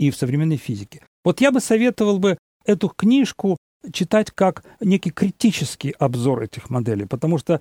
и 0.07 0.11
в 0.11 0.17
современной 0.17 0.57
физике. 0.57 1.05
Вот 1.25 1.41
я 1.41 1.53
бы 1.53 1.61
советовал 1.61 2.19
бы 2.19 2.39
эту 2.65 2.89
книжку 2.89 3.57
читать 3.93 4.31
как 4.31 4.65
некий 4.81 5.11
критический 5.11 5.91
обзор 5.99 6.43
этих 6.43 6.71
моделей, 6.71 7.07
потому 7.07 7.39
что 7.39 7.61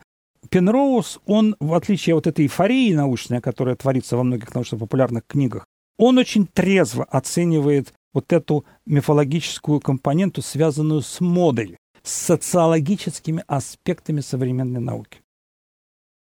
Пенроуз, 0.50 1.20
он, 1.26 1.56
в 1.60 1.74
отличие 1.76 2.16
от 2.16 2.26
этой 2.26 2.46
эйфории 2.46 2.94
научной, 2.94 3.42
которая 3.42 3.76
творится 3.76 4.18
во 4.18 4.24
многих 4.24 4.54
научно-популярных 4.56 5.24
книгах, 5.28 5.66
он 5.98 6.18
очень 6.18 6.48
трезво 6.48 7.04
оценивает 7.04 7.94
вот 8.14 8.34
эту 8.34 8.66
мифологическую 8.88 9.80
компоненту, 9.80 10.42
связанную 10.42 11.02
с 11.02 11.22
модой, 11.22 11.78
с 12.02 12.12
социологическими 12.12 13.44
аспектами 13.48 14.22
современной 14.22 14.80
науки. 14.80 15.22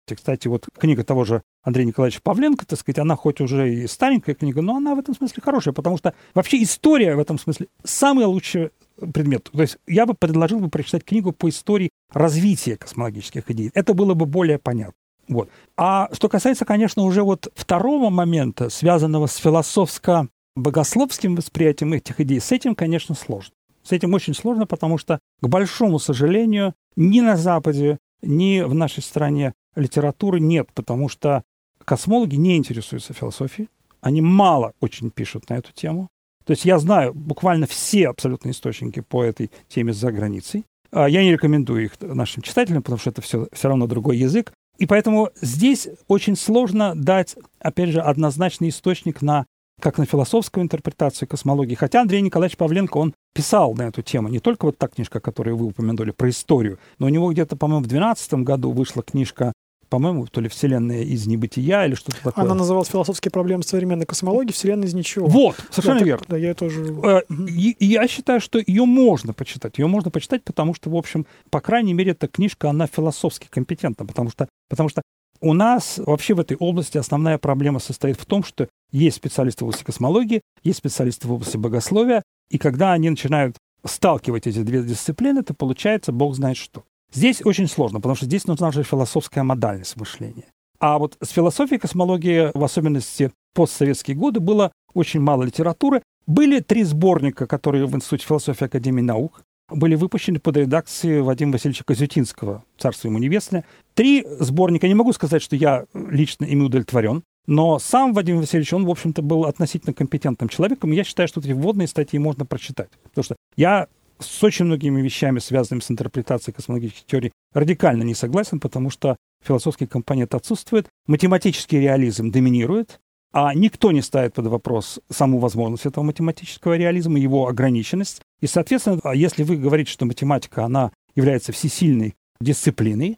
Кстати, 0.07 0.47
вот 0.47 0.67
книга 0.77 1.03
того 1.03 1.25
же 1.25 1.41
Андрея 1.65 1.87
Николаевича 1.87 2.21
Павленко, 2.21 2.65
так 2.65 2.79
сказать, 2.79 2.99
она 2.99 3.15
хоть 3.15 3.41
уже 3.41 3.73
и 3.73 3.87
старенькая 3.87 4.35
книга, 4.35 4.61
но 4.61 4.77
она 4.77 4.93
в 4.93 4.99
этом 4.99 5.15
смысле 5.15 5.41
хорошая, 5.43 5.73
потому 5.73 5.97
что 5.97 6.13
вообще 6.35 6.61
история 6.61 7.15
в 7.15 7.19
этом 7.19 7.39
смысле 7.39 7.67
самый 7.83 8.25
лучший 8.25 8.69
предмет. 9.13 9.49
То 9.51 9.61
есть 9.61 9.77
я 9.87 10.05
бы 10.05 10.13
предложил 10.13 10.59
бы 10.59 10.69
прочитать 10.69 11.03
книгу 11.03 11.31
по 11.31 11.49
истории 11.49 11.89
развития 12.13 12.77
космологических 12.77 13.49
идей. 13.49 13.71
Это 13.73 13.95
было 13.95 14.13
бы 14.13 14.27
более 14.27 14.59
понятно. 14.59 14.93
Вот. 15.27 15.49
А 15.75 16.07
что 16.13 16.29
касается, 16.29 16.65
конечно, 16.65 17.01
уже 17.01 17.23
вот 17.23 17.51
второго 17.55 18.11
момента, 18.11 18.69
связанного 18.69 19.25
с 19.25 19.37
философско-богословским 19.37 21.35
восприятием 21.35 21.93
этих 21.93 22.21
идей, 22.21 22.39
с 22.39 22.51
этим, 22.51 22.75
конечно, 22.75 23.15
сложно. 23.15 23.55
С 23.81 23.91
этим 23.91 24.13
очень 24.13 24.35
сложно, 24.35 24.67
потому 24.67 24.99
что, 24.99 25.19
к 25.41 25.47
большому 25.47 25.97
сожалению, 25.97 26.75
ни 26.95 27.21
на 27.21 27.37
Западе, 27.37 27.97
ни 28.21 28.61
в 28.61 28.75
нашей 28.75 29.01
стране 29.01 29.53
литературы 29.75 30.39
нет, 30.39 30.69
потому 30.73 31.09
что 31.09 31.43
космологи 31.85 32.35
не 32.35 32.57
интересуются 32.57 33.13
философией. 33.13 33.69
Они 34.01 34.21
мало 34.21 34.73
очень 34.81 35.09
пишут 35.09 35.49
на 35.49 35.55
эту 35.55 35.71
тему. 35.71 36.09
То 36.45 36.51
есть 36.51 36.65
я 36.65 36.77
знаю 36.77 37.13
буквально 37.13 37.65
все 37.65 38.09
абсолютно 38.09 38.51
источники 38.51 38.99
по 38.99 39.23
этой 39.23 39.49
теме 39.67 39.93
за 39.93 40.11
границей. 40.11 40.65
А 40.91 41.09
я 41.09 41.23
не 41.23 41.31
рекомендую 41.31 41.85
их 41.85 41.93
нашим 41.99 42.43
читателям, 42.43 42.83
потому 42.83 42.99
что 42.99 43.09
это 43.09 43.21
все, 43.21 43.47
все 43.51 43.67
равно 43.67 43.87
другой 43.87 44.17
язык. 44.17 44.53
И 44.77 44.85
поэтому 44.85 45.29
здесь 45.41 45.87
очень 46.07 46.35
сложно 46.35 46.93
дать, 46.95 47.35
опять 47.59 47.89
же, 47.89 48.01
однозначный 48.01 48.69
источник 48.69 49.21
на 49.21 49.45
как 49.81 49.97
на 49.97 50.05
философскую 50.05 50.63
интерпретацию 50.63 51.27
космологии. 51.27 51.75
Хотя 51.75 52.01
Андрей 52.01 52.21
Николаевич 52.21 52.57
Павленко, 52.57 52.97
он 52.97 53.13
писал 53.33 53.73
на 53.73 53.83
эту 53.83 54.01
тему. 54.01 54.29
Не 54.29 54.39
только 54.39 54.65
вот 54.65 54.77
та 54.77 54.87
книжка, 54.87 55.19
которую 55.19 55.57
вы 55.57 55.65
упомянули, 55.65 56.11
про 56.11 56.29
историю, 56.29 56.79
но 56.97 57.07
у 57.07 57.09
него 57.09 57.31
где-то, 57.31 57.57
по-моему, 57.57 57.83
в 57.83 57.87
2012 57.87 58.33
году 58.45 58.71
вышла 58.71 59.03
книжка 59.03 59.51
по-моему, 59.89 60.27
то 60.27 60.41
ли 60.41 60.49
«Вселенная 60.49 61.03
из 61.03 61.27
небытия» 61.27 61.85
или 61.85 61.95
что-то 61.95 62.17
такое. 62.23 62.45
Она 62.45 62.55
называлась 62.55 62.89
«Философские 62.89 63.31
проблемы 63.31 63.63
современной 63.63 64.05
космологии. 64.05 64.51
Вселенная 64.51 64.87
из 64.87 64.93
ничего». 64.93 65.27
Вот, 65.27 65.55
совершенно 65.69 65.99
да, 65.99 66.05
верно. 66.05 66.19
Так, 66.19 66.29
да, 66.29 66.37
я 66.37 66.53
тоже... 66.53 66.95
Э, 67.03 67.21
и, 67.29 67.75
я 67.85 68.07
считаю, 68.07 68.39
что 68.41 68.59
ее 68.59 68.85
можно 68.85 69.33
почитать. 69.33 69.77
Ее 69.77 69.87
можно 69.87 70.11
почитать, 70.11 70.43
потому 70.43 70.73
что, 70.73 70.89
в 70.89 70.95
общем, 70.95 71.25
по 71.49 71.61
крайней 71.61 71.93
мере, 71.93 72.11
эта 72.11 72.27
книжка, 72.27 72.69
она 72.69 72.87
философски 72.87 73.47
компетентна, 73.49 74.05
потому 74.05 74.29
что, 74.29 74.47
потому 74.69 74.89
что 74.89 75.01
у 75.41 75.53
нас 75.53 75.97
вообще 75.97 76.33
в 76.33 76.39
этой 76.39 76.57
области 76.57 76.97
основная 76.97 77.37
проблема 77.37 77.79
состоит 77.79 78.19
в 78.19 78.25
том, 78.25 78.43
что 78.43 78.67
есть 78.91 79.17
специалисты 79.17 79.63
в 79.63 79.67
области 79.67 79.83
космологии, 79.83 80.41
есть 80.63 80.79
специалисты 80.79 81.27
в 81.27 81.33
области 81.33 81.57
богословия, 81.57 82.23
и 82.49 82.57
когда 82.57 82.93
они 82.93 83.09
начинают 83.09 83.57
сталкивать 83.83 84.47
эти 84.47 84.63
две 84.63 84.81
дисциплины, 84.83 85.43
то 85.43 85.53
получается 85.53 86.11
бог 86.11 86.35
знает 86.35 86.57
что. 86.57 86.83
Здесь 87.15 87.41
очень 87.45 87.67
сложно, 87.67 87.99
потому 87.99 88.15
что 88.15 88.25
здесь 88.25 88.45
нужна 88.45 88.71
же 88.71 88.83
философская 88.83 89.43
модальность 89.43 89.95
мышления. 89.95 90.45
А 90.79 90.99
вот 90.99 91.17
с 91.21 91.29
философией 91.29 91.79
космологии, 91.79 92.51
в 92.53 92.61
особенности 92.61 93.31
постсоветские 93.53 94.17
годы, 94.17 94.41
было 94.41 94.73
очень 94.93 95.21
мало 95.21 95.43
литературы. 95.43 96.01
Были 96.27 96.59
три 96.59 96.83
сборника, 96.83 97.47
которые 97.47 97.85
в 97.85 97.95
Институте 97.95 98.25
философии 98.27 98.65
Академии 98.65 99.01
наук 99.01 99.43
были 99.69 99.95
выпущены 99.95 100.39
под 100.39 100.57
редакцией 100.57 101.21
Вадима 101.21 101.53
Васильевича 101.53 101.85
Козютинского, 101.85 102.63
царство 102.77 103.07
ему 103.07 103.17
небесное. 103.17 103.63
Три 103.93 104.25
сборника, 104.39 104.87
не 104.87 104.93
могу 104.93 105.13
сказать, 105.13 105.41
что 105.41 105.55
я 105.55 105.85
лично 105.93 106.45
ими 106.45 106.63
удовлетворен, 106.63 107.23
но 107.47 107.79
сам 107.79 108.13
Вадим 108.13 108.39
Васильевич, 108.39 108.73
он, 108.73 108.85
в 108.85 108.89
общем-то, 108.89 109.21
был 109.21 109.45
относительно 109.45 109.93
компетентным 109.93 110.49
человеком, 110.49 110.91
я 110.91 111.03
считаю, 111.03 111.27
что 111.27 111.39
эти 111.39 111.51
вводные 111.51 111.87
статьи 111.87 112.19
можно 112.19 112.45
прочитать. 112.45 112.89
Потому 113.03 113.23
что 113.23 113.35
я 113.55 113.87
с 114.19 114.43
очень 114.43 114.65
многими 114.65 115.01
вещами, 115.01 115.39
связанными 115.39 115.81
с 115.81 115.91
интерпретацией 115.91 116.55
космологических 116.55 117.05
теорий, 117.05 117.31
радикально 117.53 118.03
не 118.03 118.15
согласен, 118.15 118.59
потому 118.59 118.89
что 118.89 119.17
философский 119.43 119.87
компонент 119.87 120.33
отсутствует, 120.33 120.87
математический 121.07 121.79
реализм 121.79 122.31
доминирует, 122.31 122.99
а 123.31 123.53
никто 123.53 123.91
не 123.91 124.01
ставит 124.01 124.33
под 124.33 124.47
вопрос 124.47 124.99
саму 125.09 125.39
возможность 125.39 125.85
этого 125.85 126.03
математического 126.03 126.77
реализма, 126.77 127.19
его 127.19 127.47
ограниченность. 127.47 128.21
И, 128.39 128.47
соответственно, 128.47 128.99
а 129.03 129.13
если 129.13 129.43
вы 129.43 129.57
говорите, 129.57 129.91
что 129.91 130.05
математика, 130.05 130.63
она 130.63 130.91
является 131.15 131.51
всесильной 131.51 132.15
дисциплиной, 132.39 133.17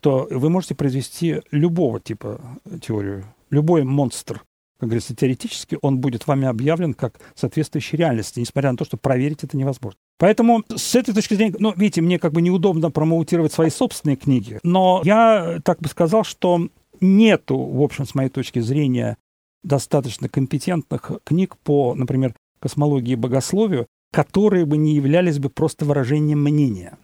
то 0.00 0.26
вы 0.30 0.50
можете 0.50 0.74
произвести 0.74 1.42
любого 1.52 2.00
типа 2.00 2.40
теорию, 2.82 3.24
любой 3.50 3.84
монстр, 3.84 4.42
как 4.82 4.88
говорится, 4.88 5.14
теоретически 5.14 5.78
он 5.80 5.98
будет 5.98 6.26
вами 6.26 6.48
объявлен 6.48 6.92
как 6.92 7.20
соответствующий 7.36 7.96
реальности, 7.96 8.40
несмотря 8.40 8.72
на 8.72 8.76
то, 8.76 8.84
что 8.84 8.96
проверить 8.96 9.44
это 9.44 9.56
невозможно. 9.56 9.96
Поэтому 10.18 10.64
с 10.74 10.96
этой 10.96 11.14
точки 11.14 11.34
зрения, 11.34 11.54
ну, 11.60 11.72
видите, 11.76 12.00
мне 12.00 12.18
как 12.18 12.32
бы 12.32 12.42
неудобно 12.42 12.90
промоутировать 12.90 13.52
свои 13.52 13.70
собственные 13.70 14.16
книги, 14.16 14.58
но 14.64 15.00
я 15.04 15.60
так 15.64 15.78
бы 15.78 15.88
сказал, 15.88 16.24
что 16.24 16.66
нету, 17.00 17.56
в 17.56 17.80
общем, 17.80 18.06
с 18.06 18.16
моей 18.16 18.28
точки 18.28 18.58
зрения, 18.58 19.18
достаточно 19.62 20.28
компетентных 20.28 21.12
книг 21.22 21.56
по, 21.58 21.94
например, 21.94 22.34
космологии 22.58 23.12
и 23.12 23.16
богословию, 23.16 23.86
которые 24.12 24.66
бы 24.66 24.78
не 24.78 24.96
являлись 24.96 25.38
бы 25.38 25.48
просто 25.48 25.84
выражением 25.84 26.42
мнения. 26.42 26.98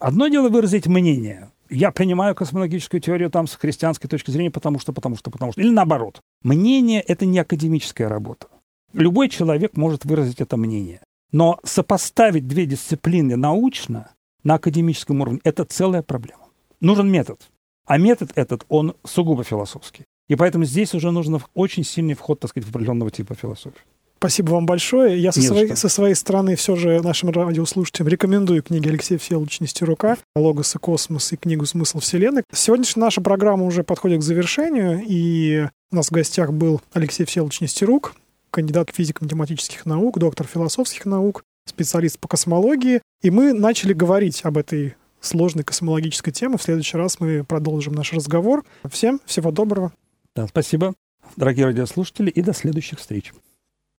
Одно 0.00 0.26
дело 0.26 0.48
выразить 0.48 0.88
мнение. 0.88 1.52
Я 1.72 1.90
принимаю 1.90 2.34
космологическую 2.34 3.00
теорию 3.00 3.30
там 3.30 3.46
с 3.46 3.54
христианской 3.54 4.08
точки 4.08 4.30
зрения, 4.30 4.50
потому 4.50 4.78
что, 4.78 4.92
потому 4.92 5.16
что, 5.16 5.30
потому 5.30 5.52
что. 5.52 5.60
Или 5.62 5.70
наоборот. 5.70 6.20
Мнение– 6.42 7.00
это 7.08 7.24
не 7.24 7.38
академическая 7.38 8.10
работа. 8.10 8.48
Любой 8.92 9.30
человек 9.30 9.74
может 9.74 10.04
выразить 10.04 10.42
это 10.42 10.58
мнение. 10.58 11.00
Но 11.32 11.58
сопоставить 11.64 12.46
две 12.46 12.66
дисциплины 12.66 13.36
научно 13.36 14.10
на 14.44 14.54
академическом 14.54 15.22
уровне– 15.22 15.40
это 15.44 15.64
целая 15.64 16.02
проблема. 16.02 16.44
Нужен 16.80 17.10
метод. 17.10 17.40
А 17.86 17.96
метод 17.96 18.32
этот, 18.34 18.66
он 18.68 18.94
сугубо 19.02 19.42
философский. 19.42 20.04
И 20.28 20.36
поэтому 20.36 20.66
здесь 20.66 20.92
уже 20.92 21.10
нужен 21.10 21.40
очень 21.54 21.84
сильный 21.84 22.14
вход, 22.14 22.38
так 22.38 22.50
сказать, 22.50 22.66
в 22.66 22.70
определенного 22.70 23.10
типа 23.10 23.34
философии. 23.34 23.80
Спасибо 24.22 24.50
вам 24.50 24.66
большое. 24.66 25.20
Я 25.20 25.32
со 25.32 25.42
своей, 25.42 25.74
со 25.74 25.88
своей 25.88 26.14
стороны 26.14 26.54
все 26.54 26.76
же 26.76 27.02
нашим 27.02 27.30
радиослушателям 27.30 28.06
рекомендую 28.06 28.62
книги 28.62 28.88
Алексея 28.88 29.18
Всеволодовича 29.18 29.64
Нестерука 29.64 30.16
«Логос 30.36 30.76
и 30.76 30.78
космос» 30.78 31.32
и 31.32 31.36
книгу 31.36 31.66
«Смысл 31.66 31.98
Вселенной». 31.98 32.44
Сегодняшняя 32.54 33.00
наша 33.00 33.20
программа 33.20 33.64
уже 33.64 33.82
подходит 33.82 34.20
к 34.20 34.22
завершению, 34.22 35.02
и 35.04 35.66
у 35.90 35.96
нас 35.96 36.06
в 36.06 36.12
гостях 36.12 36.52
был 36.52 36.80
Алексей 36.92 37.24
Всеволодович 37.24 37.62
Нестерук, 37.62 38.14
кандидат 38.52 38.90
физико-математических 38.94 39.86
наук, 39.86 40.20
доктор 40.20 40.46
философских 40.46 41.04
наук, 41.04 41.42
специалист 41.66 42.16
по 42.20 42.28
космологии. 42.28 43.02
И 43.22 43.30
мы 43.30 43.52
начали 43.52 43.92
говорить 43.92 44.44
об 44.44 44.56
этой 44.56 44.94
сложной 45.20 45.64
космологической 45.64 46.30
теме. 46.30 46.58
В 46.58 46.62
следующий 46.62 46.96
раз 46.96 47.18
мы 47.18 47.42
продолжим 47.42 47.94
наш 47.94 48.12
разговор. 48.12 48.64
Всем 48.88 49.20
всего 49.26 49.50
доброго. 49.50 49.92
Да, 50.36 50.46
спасибо, 50.46 50.94
дорогие 51.36 51.66
радиослушатели, 51.66 52.30
и 52.30 52.40
до 52.40 52.52
следующих 52.52 53.00
встреч. 53.00 53.32